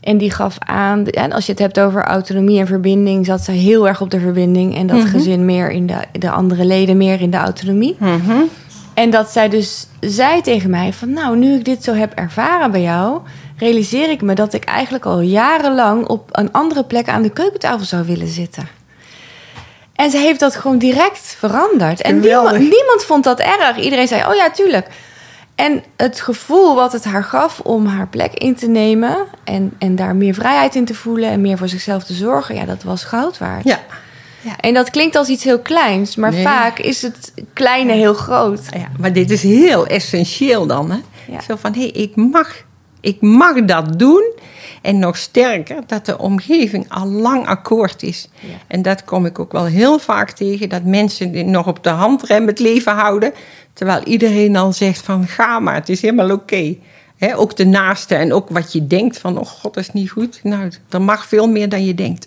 En 0.00 0.18
die 0.18 0.30
gaf 0.30 0.56
aan, 0.58 1.06
en 1.06 1.32
als 1.32 1.46
je 1.46 1.52
het 1.52 1.60
hebt 1.60 1.80
over 1.80 2.02
autonomie 2.04 2.60
en 2.60 2.66
verbinding, 2.66 3.26
zat 3.26 3.40
zij 3.40 3.54
heel 3.54 3.88
erg 3.88 4.00
op 4.00 4.10
de 4.10 4.20
verbinding. 4.20 4.76
En 4.76 4.86
dat 4.86 4.96
Mhm. 4.98 5.06
gezin 5.06 5.44
meer 5.44 5.70
in 5.70 5.86
de, 5.86 5.94
de 6.18 6.30
andere 6.30 6.64
leden, 6.64 6.96
meer 6.96 7.20
in 7.20 7.30
de 7.30 7.36
autonomie. 7.36 7.96
Mhm. 7.98 8.32
En 8.94 9.10
dat 9.10 9.30
zij 9.30 9.48
dus 9.48 9.86
zei 10.00 10.40
tegen 10.40 10.70
mij 10.70 10.92
van, 10.92 11.12
nou, 11.12 11.36
nu 11.36 11.54
ik 11.54 11.64
dit 11.64 11.84
zo 11.84 11.92
heb 11.94 12.12
ervaren 12.14 12.70
bij 12.70 12.82
jou, 12.82 13.20
realiseer 13.60 14.10
ik 14.10 14.22
me 14.22 14.34
dat 14.34 14.52
ik 14.52 14.64
eigenlijk 14.64 15.04
al 15.06 15.20
jarenlang 15.20 16.06
op 16.06 16.28
een 16.32 16.52
andere 16.52 16.84
plek 16.84 17.08
aan 17.08 17.22
de 17.22 17.30
keukentafel 17.30 17.84
zou 17.86 18.04
willen 18.06 18.28
zitten. 18.28 18.68
En 19.94 20.10
ze 20.10 20.18
heeft 20.18 20.40
dat 20.40 20.56
gewoon 20.56 20.78
direct 20.78 21.34
veranderd. 21.38 22.00
En 22.00 22.20
niemand, 22.20 22.58
niemand 22.58 23.04
vond 23.04 23.24
dat 23.24 23.38
erg. 23.40 23.76
Iedereen 23.78 24.08
zei, 24.08 24.24
oh 24.28 24.34
ja, 24.34 24.50
tuurlijk. 24.50 24.86
En 25.54 25.82
het 25.96 26.20
gevoel 26.20 26.74
wat 26.74 26.92
het 26.92 27.04
haar 27.04 27.24
gaf 27.24 27.60
om 27.60 27.86
haar 27.86 28.08
plek 28.08 28.32
in 28.34 28.54
te 28.54 28.66
nemen... 28.68 29.16
en, 29.44 29.72
en 29.78 29.96
daar 29.96 30.16
meer 30.16 30.34
vrijheid 30.34 30.74
in 30.74 30.84
te 30.84 30.94
voelen 30.94 31.30
en 31.30 31.40
meer 31.40 31.58
voor 31.58 31.68
zichzelf 31.68 32.04
te 32.04 32.12
zorgen... 32.14 32.54
ja, 32.54 32.64
dat 32.64 32.82
was 32.82 33.04
goud 33.04 33.38
waard. 33.38 33.64
Ja. 33.64 33.80
En 34.60 34.74
dat 34.74 34.90
klinkt 34.90 35.16
als 35.16 35.28
iets 35.28 35.44
heel 35.44 35.58
kleins, 35.58 36.16
maar 36.16 36.30
Nee. 36.30 36.42
vaak 36.42 36.78
is 36.78 37.02
het 37.02 37.32
kleine 37.52 37.92
heel 37.92 38.14
groot. 38.14 38.60
Ja, 38.70 38.88
maar 38.98 39.12
dit 39.12 39.30
is 39.30 39.42
heel 39.42 39.86
essentieel 39.86 40.66
dan. 40.66 40.90
Hè? 40.90 40.98
Ja. 41.32 41.40
Zo 41.40 41.56
van, 41.56 41.72
hé, 41.72 41.80
hey, 41.80 41.88
ik, 41.90 42.16
mag, 42.16 42.54
ik 43.00 43.20
mag 43.20 43.64
dat 43.64 43.98
doen. 43.98 44.32
En 44.82 44.98
nog 44.98 45.16
sterker, 45.16 45.76
dat 45.86 46.06
de 46.06 46.18
omgeving 46.18 46.84
al 46.88 47.06
lang 47.06 47.46
akkoord 47.46 48.02
is. 48.02 48.28
Ja. 48.40 48.48
En 48.66 48.82
dat 48.82 49.04
kom 49.04 49.26
ik 49.26 49.38
ook 49.38 49.52
wel 49.52 49.64
heel 49.64 49.98
vaak 49.98 50.30
tegen. 50.30 50.68
Dat 50.68 50.84
mensen 50.84 51.50
nog 51.50 51.66
op 51.66 51.84
de 51.84 51.88
handrem 51.90 52.46
het 52.46 52.58
leven 52.58 52.92
houden. 52.94 53.32
Terwijl 53.72 54.02
iedereen 54.04 54.56
al 54.56 54.72
zegt 54.72 55.04
van, 55.04 55.26
ga 55.26 55.58
maar, 55.58 55.74
het 55.74 55.88
is 55.88 56.02
helemaal 56.02 56.30
oké. 56.30 56.76
Hè, 57.16 57.36
ook 57.38 57.56
de 57.56 57.66
naaste 57.66 58.14
en 58.14 58.32
ook 58.32 58.48
wat 58.48 58.72
je 58.72 58.86
denkt 58.86 59.18
van, 59.18 59.38
oh 59.38 59.46
god, 59.46 59.74
dat 59.74 59.82
is 59.82 59.92
niet 59.92 60.10
goed. 60.10 60.40
Nou, 60.42 60.72
er 60.90 61.02
mag 61.02 61.26
veel 61.26 61.48
meer 61.48 61.68
dan 61.68 61.84
je 61.84 61.94
denkt. 61.94 62.26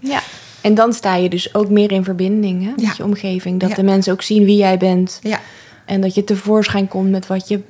Ja. 0.00 0.20
En 0.60 0.74
dan 0.74 0.92
sta 0.92 1.14
je 1.14 1.28
dus 1.28 1.54
ook 1.54 1.68
meer 1.68 1.92
in 1.92 2.04
verbinding 2.04 2.62
hè, 2.64 2.70
met 2.70 2.80
Ja. 2.80 2.92
je 2.96 3.04
omgeving. 3.04 3.60
Dat 3.60 3.68
Ja. 3.68 3.74
de 3.74 3.82
mensen 3.82 4.12
ook 4.12 4.22
zien 4.22 4.44
wie 4.44 4.56
jij 4.56 4.78
bent. 4.78 5.18
ja, 5.22 5.40
En 5.84 6.00
dat 6.00 6.14
je 6.14 6.24
tevoorschijn 6.24 6.88
komt 6.88 7.10
met 7.10 7.26
wat 7.26 7.48
je, 7.48 7.60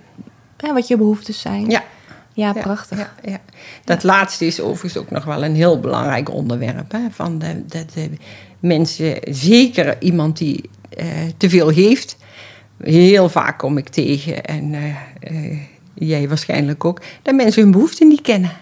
ja, 0.59 0.73
wat 0.73 0.89
je 0.89 0.97
behoeftes 0.97 1.41
zijn. 1.41 1.71
ja. 1.71 1.83
Ja, 2.35 2.53
prachtig. 2.53 2.99
Ja, 2.99 3.13
ja. 3.23 3.41
Dat 3.85 4.03
laatste 4.03 4.47
is 4.47 4.61
overigens 4.61 4.97
ook 4.97 5.11
nog 5.11 5.25
wel 5.25 5.45
een 5.45 5.55
heel 5.55 5.81
belangrijk 5.81 6.31
onderwerp. 6.31 6.93
Hè? 6.93 7.01
Van 7.11 7.39
de, 7.39 7.67
dat 7.67 7.93
de 7.95 8.11
mensen, 8.61 9.19
zeker 9.23 10.03
iemand 10.03 10.39
die 10.39 10.71
eh, 10.89 11.07
te 11.37 11.49
veel 11.49 11.73
geeft, 11.73 12.17
heel 12.79 13.29
vaak 13.29 13.59
kom 13.59 13.79
ik 13.79 13.89
tegen, 13.89 14.45
en 14.45 14.75
eh, 14.75 14.91
eh, 15.21 15.59
jij 15.95 16.29
waarschijnlijk 16.29 16.85
ook, 16.85 17.01
dat 17.23 17.35
mensen 17.35 17.63
hun 17.63 17.71
behoeften 17.71 18.09
niet 18.09 18.21
kennen. 18.21 18.53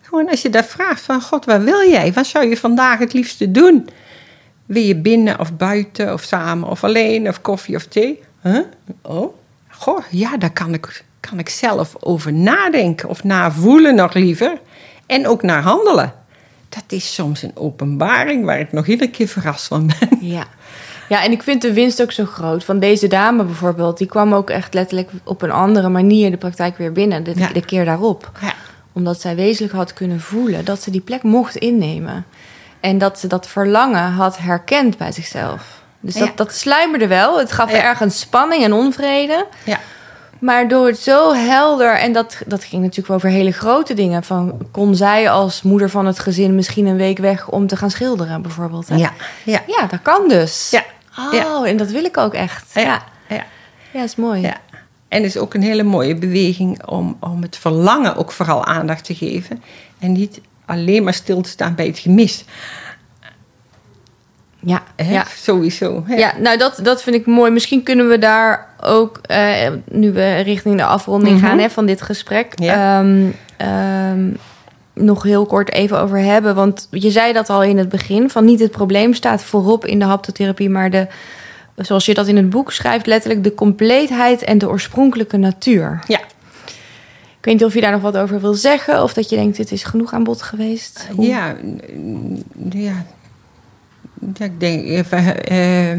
Gewoon 0.00 0.30
als 0.30 0.42
je 0.42 0.50
dat 0.50 0.66
vraagt 0.66 1.02
van, 1.02 1.22
god, 1.22 1.44
wat 1.44 1.62
wil 1.62 1.88
jij? 1.88 2.12
Wat 2.12 2.26
zou 2.26 2.48
je 2.48 2.56
vandaag 2.56 2.98
het 2.98 3.12
liefste 3.12 3.50
doen? 3.50 3.88
Wil 4.66 4.82
je 4.82 4.96
binnen 4.96 5.40
of 5.40 5.56
buiten 5.56 6.12
of 6.12 6.22
samen 6.22 6.68
of 6.68 6.84
alleen 6.84 7.28
of 7.28 7.40
koffie 7.40 7.76
of 7.76 7.86
thee? 7.86 8.20
Huh? 8.42 8.60
Oh, 9.02 9.34
goh, 9.68 10.04
ja, 10.10 10.36
daar 10.36 10.52
kan 10.52 10.74
ik, 10.74 11.04
kan 11.28 11.38
ik 11.38 11.48
zelf 11.48 11.94
over 12.00 12.32
nadenken 12.32 13.08
of 13.08 13.24
navoelen 13.24 13.94
nog 13.94 14.14
liever. 14.14 14.58
En 15.06 15.26
ook 15.26 15.42
naar 15.42 15.62
handelen. 15.62 16.12
Dat 16.68 16.84
is 16.88 17.14
soms 17.14 17.42
een 17.42 17.52
openbaring 17.54 18.44
waar 18.44 18.60
ik 18.60 18.72
nog 18.72 18.86
iedere 18.86 19.10
keer 19.10 19.28
verrast 19.28 19.66
van 19.66 19.86
ben. 19.86 20.18
Ja. 20.36 20.44
ja, 21.08 21.22
en 21.24 21.32
ik 21.32 21.42
vind 21.42 21.62
de 21.62 21.72
winst 21.72 22.02
ook 22.02 22.12
zo 22.12 22.24
groot. 22.24 22.64
Van 22.64 22.78
deze 22.78 23.08
dame 23.08 23.44
bijvoorbeeld, 23.44 23.98
die 23.98 24.06
kwam 24.06 24.34
ook 24.34 24.50
echt 24.50 24.74
letterlijk 24.74 25.10
op 25.24 25.42
een 25.42 25.50
andere 25.50 25.88
manier 25.88 26.30
de 26.30 26.36
praktijk 26.36 26.78
weer 26.78 26.92
binnen. 26.92 27.24
De, 27.24 27.32
Ja. 27.36 27.48
de 27.52 27.64
keer 27.64 27.84
daarop. 27.84 28.30
Ja, 28.40 28.52
Omdat 28.92 29.20
zij 29.20 29.34
wezenlijk 29.36 29.74
had 29.74 29.92
kunnen 29.92 30.20
voelen 30.20 30.64
dat 30.64 30.82
ze 30.82 30.90
die 30.90 31.00
plek 31.00 31.22
mocht 31.22 31.56
innemen. 31.56 32.24
En 32.80 32.98
dat 32.98 33.18
ze 33.18 33.26
dat 33.26 33.48
verlangen 33.48 34.10
had 34.12 34.38
herkend 34.38 34.96
bij 34.98 35.12
zichzelf. 35.12 35.82
Dus 36.00 36.14
dat, 36.14 36.28
Ja. 36.28 36.32
dat 36.36 36.54
sluimerde 36.54 37.06
wel. 37.06 37.38
Het 37.38 37.52
gaf 37.52 37.72
ergens 37.72 38.20
spanning 38.20 38.64
en 38.64 38.72
onvrede. 38.72 39.46
ja, 39.64 39.78
Maar 40.38 40.68
door 40.68 40.86
het 40.86 40.98
zo 40.98 41.32
helder, 41.32 41.98
en 41.98 42.12
dat, 42.12 42.42
dat 42.46 42.64
ging 42.64 42.82
natuurlijk 42.82 43.14
over 43.14 43.28
hele 43.28 43.52
grote 43.52 43.94
dingen. 43.94 44.24
Van, 44.24 44.58
kon 44.70 44.96
zij 44.96 45.30
als 45.30 45.62
moeder 45.62 45.90
van 45.90 46.06
het 46.06 46.18
gezin 46.18 46.54
misschien 46.54 46.86
een 46.86 46.96
week 46.96 47.18
weg 47.18 47.48
om 47.48 47.66
te 47.66 47.76
gaan 47.76 47.90
schilderen, 47.90 48.42
bijvoorbeeld? 48.42 48.88
hè? 48.88 48.96
ja, 48.96 49.12
ja. 49.44 49.62
ja 49.66 49.86
dat 49.86 50.02
kan 50.02 50.28
dus. 50.28 50.70
Ja, 50.70 50.84
Oh, 51.18 51.32
ja. 51.32 51.64
en 51.64 51.76
dat 51.76 51.90
wil 51.90 52.04
ik 52.04 52.16
ook 52.16 52.34
echt. 52.34 52.70
Ja, 52.74 52.80
ja. 52.80 53.04
ja. 53.28 53.44
ja 53.92 54.02
is 54.02 54.16
mooi. 54.16 54.40
Ja. 54.40 54.56
En 55.08 55.22
het 55.22 55.34
is 55.34 55.36
ook 55.36 55.54
een 55.54 55.62
hele 55.62 55.82
mooie 55.82 56.14
beweging 56.14 56.86
om, 56.86 57.16
om 57.20 57.42
het 57.42 57.56
verlangen 57.56 58.16
ook 58.16 58.32
vooral 58.32 58.64
aandacht 58.64 59.04
te 59.04 59.14
geven. 59.14 59.62
En 59.98 60.12
niet 60.12 60.40
alleen 60.64 61.04
maar 61.04 61.14
stil 61.14 61.40
te 61.40 61.48
staan 61.48 61.74
bij 61.74 61.86
het 61.86 61.98
gemis. 61.98 62.44
Ja, 64.66 64.82
Hè? 64.96 65.12
ja. 65.12 65.24
Sowieso. 65.36 66.02
hè? 66.06 66.14
Ja, 66.14 66.32
nou 66.38 66.58
dat, 66.58 66.80
dat 66.82 67.02
vind 67.02 67.16
ik 67.16 67.26
mooi. 67.26 67.50
Misschien 67.50 67.82
kunnen 67.82 68.08
we 68.08 68.18
daar 68.18 68.66
ook, 68.80 69.18
eh, 69.22 69.70
nu 69.90 70.12
we 70.12 70.34
richting 70.40 70.76
de 70.76 70.84
afronding 70.84 71.36
Mhm. 71.36 71.46
gaan 71.46 71.58
hè, 71.58 71.70
van 71.70 71.86
dit 71.86 72.02
gesprek, 72.02 72.52
Ja. 72.54 72.98
ehm, 73.00 73.26
ehm, 73.56 74.30
nog 74.92 75.22
heel 75.22 75.46
kort 75.46 75.72
even 75.72 75.98
over 76.00 76.18
hebben. 76.18 76.54
Want 76.54 76.88
je 76.90 77.10
zei 77.10 77.32
dat 77.32 77.50
al 77.50 77.62
in 77.62 77.78
het 77.78 77.88
begin, 77.88 78.30
van 78.30 78.44
niet 78.44 78.60
het 78.60 78.70
probleem 78.70 79.14
staat 79.14 79.42
voorop 79.44 79.86
in 79.86 79.98
de 79.98 80.04
haptotherapie, 80.04 80.70
maar 80.70 80.90
de, 80.90 81.06
zoals 81.76 82.06
je 82.06 82.14
dat 82.14 82.26
in 82.26 82.36
het 82.36 82.50
boek 82.50 82.72
schrijft, 82.72 83.06
letterlijk 83.06 83.44
de 83.44 83.54
compleetheid 83.54 84.42
en 84.42 84.58
de 84.58 84.68
oorspronkelijke 84.68 85.36
natuur. 85.36 86.00
Ja. 86.06 86.18
Ik 87.38 87.50
weet 87.50 87.54
niet 87.54 87.64
of 87.64 87.74
je 87.74 87.80
daar 87.80 87.92
nog 87.92 88.00
wat 88.02 88.16
over 88.16 88.40
wil 88.40 88.54
zeggen, 88.54 89.02
of 89.02 89.12
dat 89.14 89.28
je 89.30 89.36
denkt, 89.36 89.56
dit 89.56 89.72
is 89.72 89.84
genoeg 89.84 90.12
aan 90.12 90.24
bod 90.24 90.42
geweest. 90.42 91.08
Hoe- 91.14 91.26
Ja, 91.26 91.54
n- 91.64 92.44
ja. 92.70 93.04
Ik 94.38 94.60
denk 94.60 94.84
even 94.84 95.44
eh, 95.44 95.98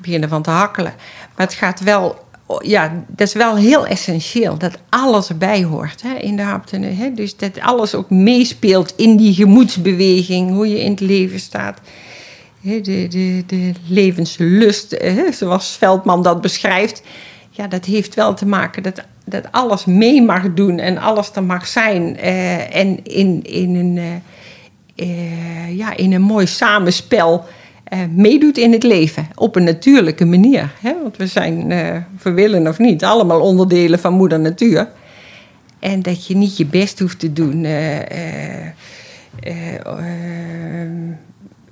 beginnen 0.00 0.28
van 0.28 0.42
te 0.42 0.50
hakkelen. 0.50 0.92
Maar 1.36 1.46
het 1.46 1.54
gaat 1.54 1.80
wel, 1.80 2.18
ja, 2.60 3.04
dat 3.08 3.26
is 3.28 3.34
wel 3.34 3.56
heel 3.56 3.86
essentieel 3.86 4.58
dat 4.58 4.78
alles 4.88 5.28
erbij 5.28 5.64
hoort 5.64 6.02
hè, 6.02 6.14
in 6.14 6.36
de 6.36 6.42
hapten. 6.42 6.96
Hè? 6.96 7.12
Dus 7.14 7.36
dat 7.36 7.60
alles 7.60 7.94
ook 7.94 8.10
meespeelt 8.10 8.92
in 8.96 9.16
die 9.16 9.34
gemoedsbeweging, 9.34 10.50
hoe 10.50 10.68
je 10.68 10.80
in 10.80 10.90
het 10.90 11.00
leven 11.00 11.40
staat. 11.40 11.80
De, 12.60 12.80
de, 13.08 13.42
de 13.46 13.72
levenslust, 13.86 14.90
hè, 14.98 15.32
zoals 15.32 15.76
Veldman 15.76 16.22
dat 16.22 16.40
beschrijft. 16.40 17.02
Ja, 17.50 17.66
dat 17.66 17.84
heeft 17.84 18.14
wel 18.14 18.34
te 18.34 18.46
maken 18.46 18.82
dat, 18.82 19.02
dat 19.24 19.52
alles 19.52 19.84
mee 19.84 20.22
mag 20.22 20.54
doen 20.54 20.78
en 20.78 20.98
alles 20.98 21.30
er 21.34 21.44
mag 21.44 21.66
zijn. 21.66 22.16
eh, 22.16 22.76
en 22.76 23.04
in, 23.04 23.42
in, 23.42 23.74
een, 23.74 23.98
eh, 23.98 24.04
eh, 24.96 25.76
ja, 25.76 25.96
in 25.96 26.12
een 26.12 26.22
mooi 26.22 26.46
samenspel 26.46 27.44
eh, 27.84 27.98
meedoet 28.10 28.58
in 28.58 28.72
het 28.72 28.82
leven. 28.82 29.28
Op 29.34 29.56
een 29.56 29.64
natuurlijke 29.64 30.24
manier. 30.24 30.72
Hè? 30.80 30.92
Want 31.02 31.16
we 31.16 31.26
zijn, 31.26 31.70
eh 31.70 31.96
we 32.22 32.30
willen 32.30 32.66
of 32.66 32.78
niet, 32.78 33.04
allemaal 33.04 33.40
onderdelen 33.40 33.98
van 33.98 34.12
moeder 34.12 34.40
natuur. 34.40 34.88
En 35.84 36.02
dat 36.02 36.26
je 36.26 36.36
niet 36.36 36.56
je 36.56 36.66
best 36.66 36.98
hoeft 36.98 37.18
te 37.18 37.32
doen 37.32 37.64
eh, 37.64 38.00
eh, 38.00 38.66
eh, 39.40 39.74
eh, 39.74 40.90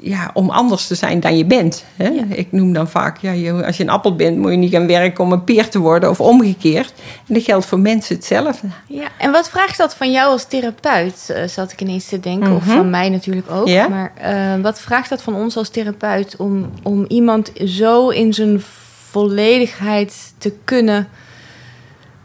ja, 0.05 0.31
om 0.35 0.51
anders 0.51 0.87
te 0.87 0.95
zijn 0.95 1.21
dan 1.21 1.37
je 1.37 1.45
bent. 1.45 1.85
Hè? 1.97 2.09
Ja. 2.09 2.23
Ik 2.29 2.53
noem 2.53 2.73
dan 2.73 2.89
vaak, 2.89 3.19
ja, 3.19 3.31
je- 3.33 3.67
als 3.67 3.77
je 3.77 3.83
een 3.83 3.89
appel 3.91 4.17
bent, 4.17 4.39
moet 4.39 4.51
je 4.51 4.57
niet 4.57 4.71
gaan 4.73 4.87
werken 4.87 5.25
om 5.25 5.33
een 5.33 5.45
peer 5.45 5.69
te 5.69 5.79
worden 5.79 6.11
of 6.11 6.21
omgekeerd. 6.21 6.93
En 7.29 7.35
dat 7.35 7.43
geldt 7.43 7.67
voor 7.67 7.79
mensen 7.81 8.17
hetzelfde. 8.17 8.67
Ja, 8.87 9.07
en 9.19 9.31
wat 9.31 9.49
vraagt 9.51 9.79
dat 9.79 9.95
van 9.97 10.11
jou 10.13 10.31
als 10.31 10.45
therapeut, 10.45 11.31
eh, 11.31 11.49
zat 11.49 11.73
ik 11.73 11.81
ineens 11.81 12.07
te 12.09 12.21
denken. 12.21 12.55
Of 12.57 12.67
Mhm. 12.67 12.77
van 12.77 12.91
mij 12.91 13.09
natuurlijk 13.09 13.51
ook. 13.51 13.69
Ja. 13.69 13.89
Maar 13.89 14.13
eh, 14.17 14.61
wat 14.63 14.81
vraagt 14.81 15.09
dat 15.09 15.23
van 15.23 15.35
ons 15.35 15.57
als 15.57 15.69
therapeut 15.69 16.37
om, 16.37 16.71
om 16.83 17.05
iemand 17.09 17.53
zo 17.65 18.09
in 18.09 18.33
zijn 18.35 18.63
volledigheid 19.11 20.35
te 20.39 20.55
kunnen 20.65 21.09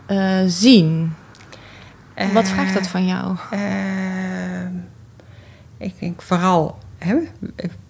eh, 0.05 0.37
zien. 0.45 1.13
Wat 2.33 2.47
vraagt 2.49 2.73
dat 2.73 2.87
van 2.87 3.05
jou? 3.05 3.35
ik 5.77 5.93
denk 5.99 6.21
vooral 6.21 6.77
hè, 6.97 7.15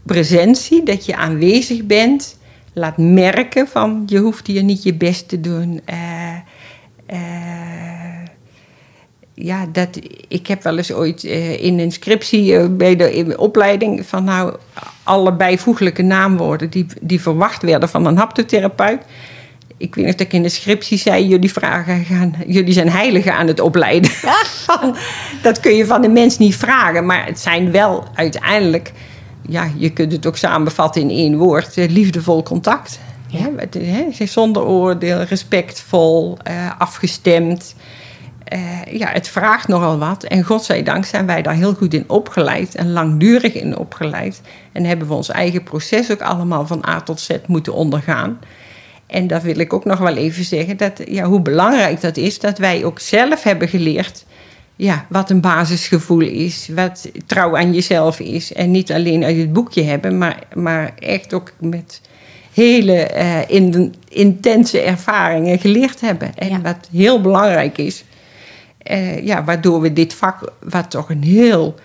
presentie, 0.03 0.83
dat 0.83 1.05
je 1.05 1.15
aanwezig 1.15 1.83
bent. 1.83 2.37
Laat 2.73 2.97
merken 2.97 3.67
van 3.67 4.03
je 4.05 4.17
hoeft 4.17 4.47
hier 4.47 4.63
niet 4.63 4.83
je 4.83 4.93
best 4.93 5.27
te 5.27 5.41
doen. 5.41 5.81
Eh, 5.85 6.35
eh, 7.05 8.25
ja, 9.33 9.65
dat, 9.71 9.99
ik 10.27 10.47
heb 10.47 10.63
wel 10.63 10.77
eens 10.77 10.93
ooit 10.93 11.23
eh, 11.23 11.63
in 11.63 11.79
een 11.79 11.91
scriptie 11.91 12.69
bij 12.69 12.95
de, 12.95 13.15
in 13.15 13.37
opleiding 13.37 14.05
van 14.05 14.23
nou 14.23 14.55
alle 15.03 15.33
bijvoeglijke 15.33 16.01
naamwoorden 16.01 16.69
die, 16.69 16.85
die 17.01 17.21
verwacht 17.21 17.61
werden 17.61 17.89
van 17.89 18.05
een 18.05 18.17
haptotherapeut. 18.17 19.01
Ik 19.77 19.95
weet 19.95 20.05
nog 20.05 20.15
dat 20.15 20.27
ik 20.27 20.33
in 20.33 20.43
de 20.43 20.49
scriptie 20.49 20.97
zei: 20.97 21.27
jullie 21.27 21.51
vragen 21.51 22.05
gaan, 22.05 22.35
jullie 22.47 22.73
zijn 22.73 22.89
heiligen 22.89 23.33
aan 23.33 23.47
het 23.47 23.59
opleiden. 23.59 24.11
dat 25.41 25.59
kun 25.59 25.75
je 25.75 25.85
van 25.85 26.01
de 26.01 26.09
mens 26.09 26.37
niet 26.37 26.55
vragen, 26.55 27.05
maar 27.05 27.25
het 27.25 27.39
zijn 27.39 27.71
wel 27.71 28.03
uiteindelijk, 28.13 28.91
ja, 29.47 29.71
je 29.75 29.89
kunt 29.89 30.11
het 30.11 30.25
ook 30.25 30.37
samenvatten 30.37 31.01
in 31.01 31.09
één 31.09 31.37
woord: 31.37 31.77
eh, 31.77 31.89
liefdevol 31.89 32.43
contact. 32.43 32.99
Ja. 33.27 33.49
Hè, 33.79 34.25
zonder 34.25 34.65
oordeel, 34.65 35.21
respectvol, 35.21 36.37
eh, 36.43 36.71
afgestemd. 36.77 37.75
Eh, 38.43 38.59
ja, 38.91 39.07
het 39.07 39.27
vraagt 39.27 39.67
nogal 39.67 39.97
wat. 39.97 40.23
En 40.23 40.43
godzijdank 40.43 41.05
zijn 41.05 41.25
wij 41.25 41.41
daar 41.41 41.53
heel 41.53 41.73
goed 41.73 41.93
in 41.93 42.03
opgeleid 42.07 42.75
en 42.75 42.91
langdurig 42.91 43.53
in 43.53 43.77
opgeleid. 43.77 44.41
En 44.71 44.83
hebben 44.83 45.07
we 45.07 45.13
ons 45.13 45.29
eigen 45.29 45.63
proces 45.63 46.11
ook 46.11 46.21
allemaal 46.21 46.67
van 46.67 46.85
A 46.87 47.01
tot 47.01 47.19
Z 47.19 47.29
moeten 47.45 47.73
ondergaan. 47.73 48.39
En 49.07 49.27
dat 49.27 49.41
wil 49.41 49.59
ik 49.59 49.73
ook 49.73 49.85
nog 49.85 49.99
wel 49.99 50.15
even 50.15 50.43
zeggen, 50.43 50.77
dat, 50.77 51.01
ja, 51.05 51.23
hoe 51.23 51.41
belangrijk 51.41 52.01
dat 52.01 52.17
is 52.17 52.39
dat 52.39 52.57
wij 52.57 52.85
ook 52.85 52.99
zelf 52.99 53.43
hebben 53.43 53.67
geleerd 53.67 54.25
ja, 54.77 55.05
wat 55.09 55.29
een 55.29 55.41
basisgevoel 55.41 56.21
is, 56.21 56.69
wat 56.75 57.09
trouw 57.25 57.57
aan 57.57 57.73
jezelf 57.73 58.19
is. 58.19 58.53
En 58.53 58.71
niet 58.71 58.91
alleen 58.91 59.23
uit 59.23 59.37
het 59.37 59.53
boekje 59.53 59.83
hebben, 59.83 60.17
maar, 60.17 60.43
maar 60.53 60.93
echt 60.99 61.33
ook 61.33 61.51
met 61.59 62.01
hele 62.53 62.93
eh, 62.93 63.49
in, 63.49 63.95
intense 64.09 64.81
ervaringen 64.81 65.59
geleerd 65.59 66.01
hebben. 66.01 66.35
En 66.35 66.49
Ja. 66.49 66.61
wat 66.61 66.87
heel 66.91 67.21
belangrijk 67.21 67.77
is, 67.77 68.03
eh, 68.77 69.25
ja, 69.25 69.43
waardoor 69.43 69.81
we 69.81 69.93
dit 69.93 70.13
vak, 70.13 70.51
wat 70.59 70.89
toch 70.89 71.09
een 71.09 71.23
heel, 71.23 71.75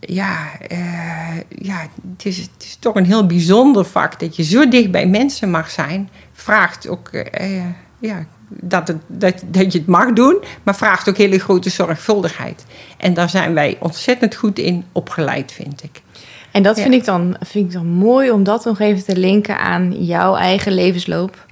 ja, 0.00 0.50
eh, 0.68 1.36
ja 1.48 1.88
het, 2.16 2.26
is, 2.26 2.36
het 2.36 2.50
is 2.58 2.76
toch 2.80 2.94
een 2.94 3.06
heel 3.06 3.26
bijzonder 3.26 3.84
vak, 3.84 4.20
dat 4.20 4.36
je 4.36 4.42
zo 4.42 4.68
dicht 4.68 4.90
bij 4.90 5.06
mensen 5.06 5.50
mag 5.50 5.70
zijn, 5.70 6.08
vraagt 6.44 6.88
ook, 6.88 7.08
eh, 7.08 7.62
ja, 7.98 8.24
dat, 8.48 8.88
het, 8.88 8.96
dat, 9.06 9.42
dat 9.46 9.72
je 9.72 9.78
het 9.78 9.88
mag 9.88 10.12
doen, 10.12 10.36
maar 10.62 10.76
vraagt 10.76 11.08
ook 11.08 11.16
hele 11.16 11.38
grote 11.38 11.70
zorgvuldigheid. 11.70 12.64
En 12.96 13.14
daar 13.14 13.30
zijn 13.30 13.54
wij 13.54 13.76
ontzettend 13.80 14.34
goed 14.34 14.58
in 14.58 14.84
opgeleid, 14.92 15.52
vind 15.52 15.82
ik. 15.82 16.02
En 16.50 16.62
dat 16.62 16.76
Ja. 16.76 16.82
vind, 16.82 16.94
ik 16.94 17.04
dan, 17.04 17.36
vind 17.40 17.66
ik 17.66 17.72
dan 17.72 17.86
mooi 17.86 18.30
om 18.30 18.42
dat 18.44 18.64
nog 18.64 18.80
even 18.80 19.04
te 19.04 19.16
linken 19.16 19.58
aan 19.58 20.04
jouw 20.04 20.36
eigen 20.36 20.72
levensloop. 20.72 21.46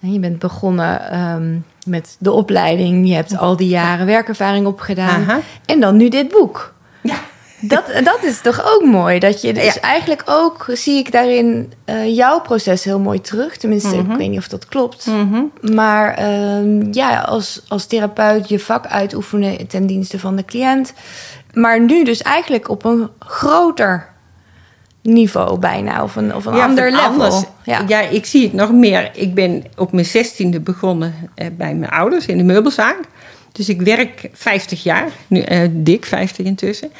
En 0.00 0.12
Je 0.12 0.18
bent 0.18 0.38
begonnen 0.38 1.10
ehm, 1.10 1.56
met 1.86 2.16
de 2.18 2.32
opleiding. 2.32 3.08
Je 3.08 3.14
hebt 3.14 3.36
al 3.38 3.56
die 3.56 3.68
jaren 3.68 4.06
werkervaring 4.06 4.66
opgedaan. 4.66 5.42
En 5.66 5.80
dan 5.80 5.96
nu 5.96 6.08
dit 6.08 6.28
boek. 6.28 6.74
Dat, 7.64 7.84
dat 8.04 8.18
is 8.22 8.40
toch 8.40 8.62
ook 8.74 8.84
mooi? 8.84 9.18
Dat 9.18 9.40
je 9.42 9.52
dus 9.52 9.74
Ja. 9.74 9.80
eigenlijk 9.80 10.22
ook, 10.26 10.66
zie 10.72 10.98
ik 10.98 11.12
daarin 11.12 11.72
eh, 11.84 12.16
jouw 12.16 12.40
proces 12.40 12.84
heel 12.84 12.98
mooi 13.00 13.20
terug. 13.20 13.56
Tenminste, 13.56 13.96
Mhm. 13.96 14.10
ik 14.10 14.16
weet 14.18 14.28
niet 14.30 14.38
of 14.38 14.48
dat 14.48 14.66
klopt. 14.66 15.06
Maar 15.60 16.14
ehm, 16.14 16.92
ja, 16.92 17.20
als, 17.20 17.62
als 17.68 17.86
therapeut 17.86 18.48
je 18.48 18.58
vak 18.58 18.86
uitoefenen 18.86 19.66
ten 19.66 19.86
dienste 19.86 20.18
van 20.18 20.36
de 20.36 20.44
cliënt. 20.44 20.92
Maar 21.52 21.80
nu 21.80 22.04
dus 22.04 22.22
eigenlijk 22.22 22.68
op 22.68 22.84
een 22.84 23.08
groter 23.18 24.10
niveau 25.02 25.58
bijna. 25.58 26.02
Of 26.02 26.16
een, 26.16 26.34
of 26.34 26.44
een 26.46 26.56
Ja, 26.56 26.64
ander 26.64 26.90
level. 26.90 27.04
anders. 27.06 27.42
Ja. 27.64 27.84
Ja. 27.86 28.00
ik 28.00 28.26
zie 28.26 28.42
het 28.42 28.52
nog 28.52 28.72
meer. 28.72 29.10
Ik 29.14 29.34
ben 29.34 29.64
op 29.76 29.92
mijn 29.92 30.06
zestiende 30.06 30.60
begonnen 30.60 31.14
eh, 31.34 31.46
bij 31.56 31.74
mijn 31.74 31.90
ouders 31.92 32.26
in 32.26 32.36
de 32.36 32.44
meubelzaak. 32.44 32.98
Dus 33.52 33.68
ik 33.68 33.82
werk 33.82 34.30
50 34.32 34.82
jaar, 34.82 35.08
nu 35.26 35.40
eh, 35.40 35.68
dik 35.70 36.04
50 36.06 36.46
intussen. 36.46 36.92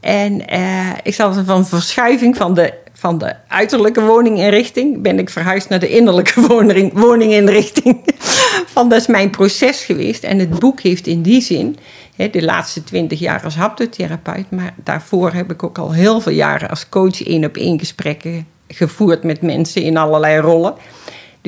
En 0.00 0.46
eh, 0.46 0.88
ik 1.02 1.14
zal 1.14 1.32
van 1.44 1.66
verschuiving 1.66 2.36
van 2.36 2.54
de, 2.54 2.74
van 2.92 3.18
de 3.18 3.34
uiterlijke 3.48 4.00
woninginrichting... 4.00 5.02
ben 5.02 5.18
ik 5.18 5.30
verhuisd 5.30 5.68
naar 5.68 5.78
de 5.78 5.88
innerlijke 5.88 6.40
woning, 6.48 6.92
woninginrichting. 6.92 8.00
Van, 8.74 8.88
dat 8.88 9.00
is 9.00 9.06
mijn 9.06 9.30
proces 9.30 9.84
geweest. 9.84 10.24
En 10.24 10.38
het 10.38 10.58
boek 10.58 10.80
heeft 10.80 11.06
in 11.06 11.22
die 11.22 11.40
zin... 11.40 11.76
hè, 12.16 12.30
de 12.30 12.44
laatste 12.44 12.84
20 12.84 13.18
jaar 13.18 13.44
als 13.44 13.56
haptotherapeut... 13.56 14.50
maar 14.50 14.74
daarvoor 14.84 15.32
heb 15.32 15.50
ik 15.50 15.62
ook 15.62 15.78
al 15.78 15.92
heel 15.92 16.20
veel 16.20 16.32
jaren 16.32 16.68
als 16.68 16.88
coach... 16.88 17.24
één-op-één 17.24 17.78
gesprekken 17.78 18.46
gevoerd 18.68 19.22
met 19.22 19.42
mensen 19.42 19.82
in 19.82 19.96
allerlei 19.96 20.40
rollen... 20.40 20.74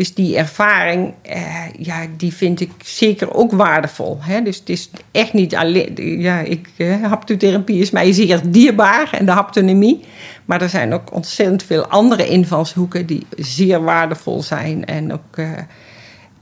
Dus 0.00 0.14
die 0.14 0.36
ervaring, 0.36 1.14
eh, 1.22 1.44
ja, 1.78 2.06
die 2.16 2.34
vind 2.34 2.60
ik 2.60 2.70
zeker 2.84 3.34
ook 3.34 3.52
waardevol. 3.52 4.18
Hè? 4.20 4.42
Dus 4.42 4.56
het 4.56 4.68
is 4.68 4.90
echt 5.10 5.32
niet 5.32 5.54
alleen... 5.56 6.20
Ja, 6.20 6.38
ik, 6.38 6.68
eh, 6.76 7.02
haptotherapie 7.02 7.80
is 7.80 7.90
mij 7.90 8.12
zeer 8.12 8.40
dierbaar 8.50 9.08
en 9.12 9.26
de 9.26 9.32
haptonomie. 9.32 10.04
Maar 10.44 10.62
er 10.62 10.68
zijn 10.68 10.92
ook 10.92 11.12
ontzettend 11.14 11.62
veel 11.62 11.86
andere 11.86 12.28
invalshoeken 12.28 13.06
die 13.06 13.26
zeer 13.36 13.82
waardevol 13.82 14.42
zijn. 14.42 14.84
En 14.84 15.12
ook, 15.12 15.38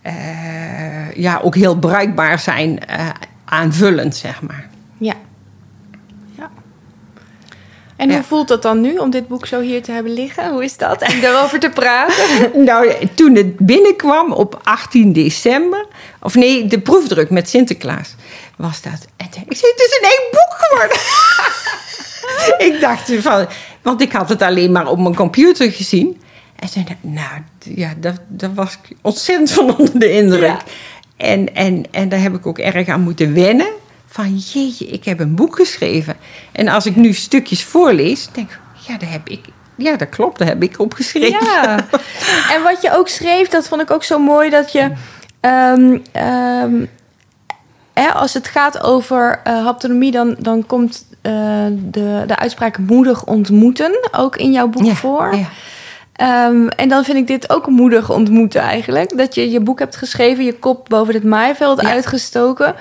eh, 0.03 1.15
ja, 1.15 1.41
ook 1.43 1.55
heel 1.55 1.79
bruikbaar 1.79 2.39
zijn, 2.39 2.79
aanvullend, 3.45 4.17
zeg 4.17 4.43
maar. 4.43 4.69
Ja. 4.99 5.15
En 7.99 8.09
Ja. 8.09 8.15
hoe 8.15 8.25
voelt 8.25 8.49
dat 8.49 8.63
dan 8.63 8.81
nu 8.81 8.97
om 8.97 9.11
dit 9.11 9.29
boek 9.29 9.47
zo 9.47 9.61
hier 9.61 9.83
te 9.83 9.93
hebben 9.93 10.13
liggen? 10.13 10.51
Hoe 10.51 10.65
is 10.65 10.77
dat? 10.77 11.03
En 11.03 11.25
erover 11.25 11.59
te 11.59 11.69
praten? 11.71 12.25
Nou, 12.65 12.93
toen 13.15 13.35
het 13.35 13.57
binnenkwam 13.59 14.33
op 14.33 14.61
18 14.63 15.13
december, 15.13 15.87
of 16.23 16.35
nee, 16.35 16.67
de 16.67 16.81
proefdruk 16.81 17.31
met 17.31 17.49
Sinterklaas, 17.49 18.15
was 18.57 18.83
dat. 18.83 19.07
En 19.17 19.29
toen- 19.31 19.43
ik 19.49 19.57
zei, 19.57 19.73
het 19.73 19.81
is 19.81 19.99
een 20.01 20.09
één 20.09 20.31
boek 20.31 20.55
geworden. 20.59 20.97
ik 22.75 22.81
dacht 22.81 23.13
van, 23.23 23.47
want 23.83 24.01
ik 24.01 24.13
had 24.13 24.29
het 24.29 24.43
alleen 24.43 24.73
maar 24.73 24.87
op 24.87 24.99
mijn 24.99 25.15
computer 25.15 25.73
gezien. 25.73 26.21
En 26.59 26.69
ik, 26.81 26.97
nou, 27.01 27.43
ja, 27.65 27.93
dat, 27.97 28.21
dat 28.29 28.51
was 28.55 28.73
ik 28.83 28.97
ontzettend 29.03 29.51
van 29.51 29.77
onder 29.79 29.99
de 29.99 30.11
indruk. 30.11 30.43
Ja. 30.43 30.59
En, 31.17 31.55
en, 31.55 31.85
en 31.91 32.09
daar 32.09 32.21
heb 32.21 32.35
ik 32.35 32.47
ook 32.47 32.59
erg 32.59 32.89
aan 32.89 33.01
moeten 33.01 33.35
wennen. 33.35 33.69
Van 34.11 34.37
jeetje, 34.37 34.87
ik 34.87 35.05
heb 35.05 35.21
een 35.21 35.35
boek 35.35 35.57
geschreven. 35.57 36.17
En 36.53 36.69
als 36.69 36.87
ik 36.87 36.97
nu 36.97 37.13
stukjes 37.13 37.65
voorlees, 37.65 38.29
denk 38.33 38.51
ik, 38.51 38.59
ja, 38.87 38.99
daar 38.99 39.11
heb 39.11 39.29
ik, 39.29 39.41
ja, 39.77 39.97
dat 39.97 40.09
klopt, 40.09 40.39
daar 40.39 40.49
heb 40.49 40.63
ik 40.63 40.79
opgeschreven. 40.81 41.45
Ja. 41.45 41.77
En 42.55 42.63
wat 42.63 42.83
je 42.83 42.97
ook 42.97 43.09
schreef, 43.09 43.49
dat 43.49 43.69
vond 43.69 43.81
ik 43.83 43.91
ook 43.91 44.05
zo 44.05 44.19
mooi 44.19 44.51
dat 44.51 44.73
je. 44.73 44.93
ehm, 45.41 45.99
ehm, 46.13 46.85
hè, 47.95 48.09
als 48.13 48.35
het 48.35 48.49
gaat 48.49 48.83
over 48.83 49.41
eh 49.45 49.65
haptonomie, 49.65 50.11
dan, 50.11 50.37
dan 50.39 50.67
komt 50.67 51.07
eh, 51.23 51.33
de, 51.73 52.25
de 52.27 52.37
uitspraak 52.37 52.79
moedig 52.79 53.25
ontmoeten 53.25 54.09
ook 54.13 54.37
in 54.37 54.53
jouw 54.53 54.69
boek 54.69 54.85
Ja, 54.85 54.95
voor. 54.95 55.37
ja. 55.37 55.49
Ehm, 56.13 56.67
en 56.67 56.89
dan 56.89 57.05
vind 57.05 57.19
ik 57.19 57.27
dit 57.27 57.51
ook 57.51 57.67
moedig 57.67 58.11
ontmoeten 58.11 58.61
eigenlijk. 58.61 59.17
Dat 59.19 59.35
je 59.35 59.51
je 59.51 59.61
boek 59.61 59.79
hebt 59.79 59.97
geschreven, 59.97 60.45
je 60.45 60.59
kop 60.59 60.87
boven 60.89 61.15
het 61.15 61.25
maaiveld 61.25 61.85
uitgestoken. 61.85 62.75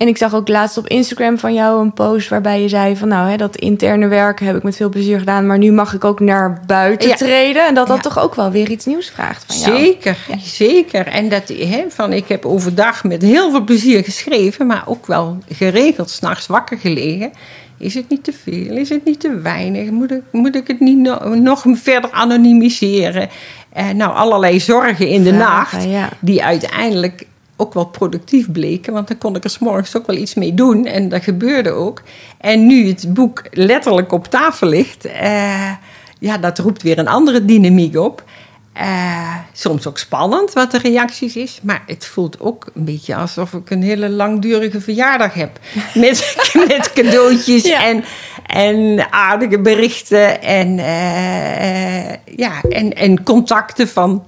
En 0.00 0.08
ik 0.08 0.16
zag 0.16 0.34
ook 0.34 0.48
laatst 0.48 0.76
op 0.78 0.86
Instagram 0.88 1.38
van 1.38 1.54
jou 1.54 1.80
een 1.80 1.92
post 1.92 2.28
waarbij 2.28 2.62
je 2.62 2.68
zei 2.68 2.96
van 2.96 3.08
nou, 3.08 3.30
hè, 3.30 3.36
dat 3.36 3.56
interne 3.56 4.06
werk 4.08 4.40
heb 4.40 4.56
ik 4.56 4.62
met 4.62 4.76
veel 4.76 4.88
plezier 4.88 5.18
gedaan, 5.18 5.46
maar 5.46 5.58
nu 5.58 5.72
mag 5.72 5.94
ik 5.94 6.04
ook 6.04 6.20
naar 6.20 6.60
buiten 6.66 7.08
Ja. 7.08 7.14
treden. 7.14 7.66
En 7.66 7.74
dat 7.74 7.86
dat 7.86 7.96
Ja. 7.96 8.02
toch 8.02 8.18
ook 8.18 8.34
wel 8.34 8.50
weer 8.50 8.70
iets 8.70 8.86
nieuws 8.86 9.10
vraagt 9.10 9.44
van 9.46 9.56
jou. 9.56 9.78
Zeker, 9.84 10.16
zeker. 10.38 11.06
En 11.06 11.28
dat, 11.28 11.48
hè, 11.48 11.84
van, 11.88 12.12
ik 12.12 12.28
heb 12.28 12.44
overdag 12.44 13.04
met 13.04 13.22
heel 13.22 13.50
veel 13.50 13.64
plezier 13.64 14.04
geschreven, 14.04 14.66
maar 14.66 14.82
ook 14.86 15.06
wel 15.06 15.38
geregeld 15.48 16.10
s'nachts 16.10 16.46
wakker 16.46 16.78
gelegen. 16.78 17.30
Is 17.78 17.94
het 17.94 18.08
niet 18.08 18.24
te 18.24 18.32
veel? 18.42 18.76
Is 18.76 18.88
het 18.88 19.04
niet 19.04 19.20
te 19.20 19.38
weinig? 19.40 19.90
Moet 19.90 20.10
ik, 20.10 20.22
moet 20.32 20.54
ik 20.56 20.66
het 20.66 20.80
niet 20.80 20.98
no- 20.98 21.34
nog 21.34 21.64
verder 21.72 22.10
anonimiseren? 22.10 23.28
Eh, 23.72 23.88
nou, 23.88 24.14
allerlei 24.14 24.60
zorgen 24.60 25.06
in 25.06 25.22
de 25.22 25.32
nacht, 25.32 25.76
die 26.20 26.44
uiteindelijk 26.44 27.26
ook 27.60 27.74
wel 27.74 27.84
productief 27.86 28.52
bleken. 28.52 28.92
Want 28.92 29.08
dan 29.08 29.18
kon 29.18 29.36
ik 29.36 29.44
er 29.44 29.50
's 29.50 29.58
morgens 29.58 29.96
ook 29.96 30.06
wel 30.06 30.16
iets 30.16 30.34
mee 30.34 30.54
doen. 30.54 30.86
En 30.86 31.08
dat 31.08 31.22
gebeurde 31.22 31.70
ook. 31.70 32.02
En 32.38 32.66
nu 32.66 32.88
het 32.88 33.14
boek 33.14 33.42
letterlijk 33.50 34.12
op 34.12 34.26
tafel 34.26 34.66
ligt, 34.68 35.04
eh, 35.04 35.72
ja, 36.18 36.38
dat 36.38 36.58
roept 36.58 36.82
weer 36.82 36.98
een 36.98 37.08
andere 37.08 37.44
dynamiek 37.44 37.96
op. 37.96 38.24
Eh, 38.72 39.34
soms 39.52 39.86
ook 39.86 39.98
spannend 39.98 40.52
wat 40.52 40.70
de 40.70 40.78
reacties 40.78 41.36
is. 41.36 41.60
Maar 41.62 41.82
het 41.86 42.06
voelt 42.06 42.40
ook 42.40 42.66
een 42.74 42.84
beetje 42.84 43.14
alsof 43.16 43.52
ik 43.52 43.70
een 43.70 43.82
hele 43.82 44.08
langdurige 44.08 44.80
verjaardag 44.80 45.34
heb. 45.34 45.58
Met, 45.94 46.36
met 46.68 46.92
cadeautjes 46.92 47.64
Ja. 47.64 47.84
en, 47.84 48.04
en 48.46 49.06
aardige 49.12 49.58
berichten. 49.60 50.42
En, 50.42 50.78
eh, 50.78 52.36
ja, 52.36 52.52
en, 52.68 52.92
en 52.92 53.22
contacten 53.22 53.88
van 53.88 54.24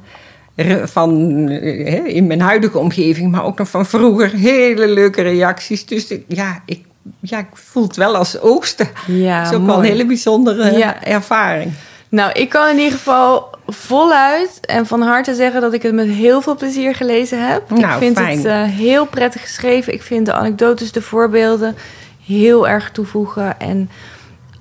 van 0.85 1.49
eh, 1.49 2.07
in 2.07 2.27
mijn 2.27 2.41
huidige 2.41 2.79
omgeving, 2.79 3.31
maar 3.31 3.45
ook 3.45 3.59
nog 3.59 3.69
van 3.69 3.87
vroeger. 3.87 4.31
Hele 4.31 4.89
leuke 4.89 5.23
reacties. 5.23 5.87
Dus 5.87 6.15
ja, 6.29 6.63
ik, 6.67 6.81
ja, 7.21 7.39
ik 7.39 7.47
voel 7.53 7.83
het 7.83 7.97
wel 7.97 8.17
als 8.17 8.41
oogsten. 8.41 8.89
Ja, 9.07 9.43
dat 9.43 9.51
is 9.53 9.59
ook 9.59 9.63
mooi. 9.63 9.73
wel 9.73 9.85
een 9.85 9.91
hele 9.91 10.07
bijzondere 10.07 10.77
Ja. 10.77 11.05
ervaring. 11.05 11.73
Nou, 12.09 12.33
ik 12.33 12.49
kan 12.49 12.69
in 12.69 12.77
ieder 12.79 12.93
geval 12.93 13.51
voluit 13.67 14.59
en 14.61 14.87
van 14.87 15.03
harte 15.03 15.35
zeggen 15.35 15.61
dat 15.61 15.73
ik 15.73 15.83
het 15.83 15.95
met 15.95 16.09
heel 16.09 16.41
veel 16.41 16.57
plezier 16.57 16.95
gelezen 16.95 17.47
heb. 17.49 17.71
ik 17.73 17.79
Nou, 17.79 17.99
vind 17.99 18.17
fijn. 18.19 18.37
het 18.37 18.47
eh, 18.47 18.63
heel 18.63 19.07
prettig 19.07 19.41
geschreven. 19.41 19.93
Ik 19.93 20.03
vind 20.03 20.27
de 20.27 20.33
anekdotes, 20.33 20.93
de 20.93 21.03
voorbeelden 21.03 21.77
heel 22.27 22.69
erg 22.69 22.91
toevoegen. 22.91 23.61
En 23.61 23.91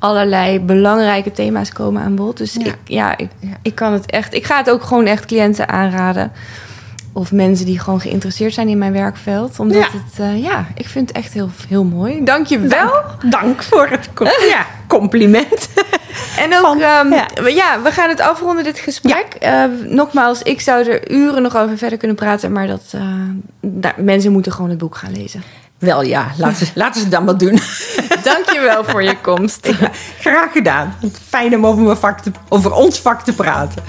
allerlei 0.01 0.59
belangrijke 0.59 1.31
thema's 1.31 1.71
komen 1.71 2.01
aan 2.01 2.15
bod. 2.15 2.37
Dus 2.37 2.53
Ja. 2.53 2.65
ik, 2.65 2.75
ja, 2.83 3.17
ik, 3.17 3.29
Ja. 3.39 3.49
ik 3.61 3.75
kan 3.75 3.93
het 3.93 4.05
echt. 4.11 4.33
Ik 4.33 4.45
ga 4.45 4.57
het 4.57 4.69
ook 4.69 4.83
gewoon 4.83 5.05
echt 5.05 5.25
cliënten 5.25 5.69
aanraden. 5.69 6.31
Of 7.13 7.31
mensen 7.31 7.65
die 7.65 7.79
gewoon 7.79 8.01
geïnteresseerd 8.01 8.53
zijn 8.53 8.67
in 8.67 8.77
mijn 8.77 8.91
werkveld. 8.93 9.59
Omdat 9.59 9.77
Ja. 9.77 9.83
het, 9.91 10.19
eh, 10.19 10.43
ja, 10.43 10.65
ik 10.75 10.87
vind 10.87 11.07
het 11.07 11.17
echt 11.17 11.33
heel, 11.33 11.49
heel 11.67 11.83
mooi. 11.83 12.23
Dank 12.23 12.45
je 12.45 12.59
wel. 12.59 12.91
Dank 13.29 13.63
voor 13.63 13.87
het 13.87 14.09
ja, 14.55 14.65
compliment. 14.87 15.69
En 16.37 16.53
ook, 16.55 16.61
Van- 16.61 16.81
ehm, 16.81 17.13
ja. 17.13 17.27
we- 17.41 17.53
ja. 17.53 17.81
we 17.81 17.91
gaan 17.91 18.09
het 18.09 18.19
afronden, 18.19 18.63
dit 18.63 18.79
gesprek. 18.79 19.25
Eh, 19.39 19.63
nogmaals, 19.87 20.41
ik 20.41 20.61
zou 20.61 20.89
er 20.89 21.11
uren 21.11 21.41
nog 21.41 21.57
over 21.57 21.77
verder 21.77 21.97
kunnen 21.97 22.17
praten, 22.17 22.51
maar 22.51 22.67
dat, 22.67 22.81
eh, 22.91 23.01
daar- 23.61 23.95
mensen 23.97 24.31
moeten 24.31 24.51
gewoon 24.51 24.69
het 24.69 24.79
boek 24.79 24.95
gaan 24.95 25.11
lezen. 25.11 25.43
Wel 25.81 26.01
ja, 26.03 26.31
laten, 26.37 26.65
ze- 26.65 26.71
laten 26.75 26.93
ze 26.95 27.01
het 27.01 27.11
dan 27.11 27.23
maar 27.23 27.37
doen. 27.37 27.59
Dankjewel 28.23 28.83
voor 28.83 29.03
je 29.03 29.17
komst. 29.21 29.69
Graag 30.19 30.51
gedaan. 30.51 30.95
Fijn 31.27 31.55
om 31.55 31.65
over, 31.65 31.81
mijn 31.83 31.97
vak 31.97 32.19
te, 32.19 32.31
over 32.49 32.71
ons 32.73 32.99
vak 32.99 33.21
te 33.23 33.33
praten. 33.33 33.83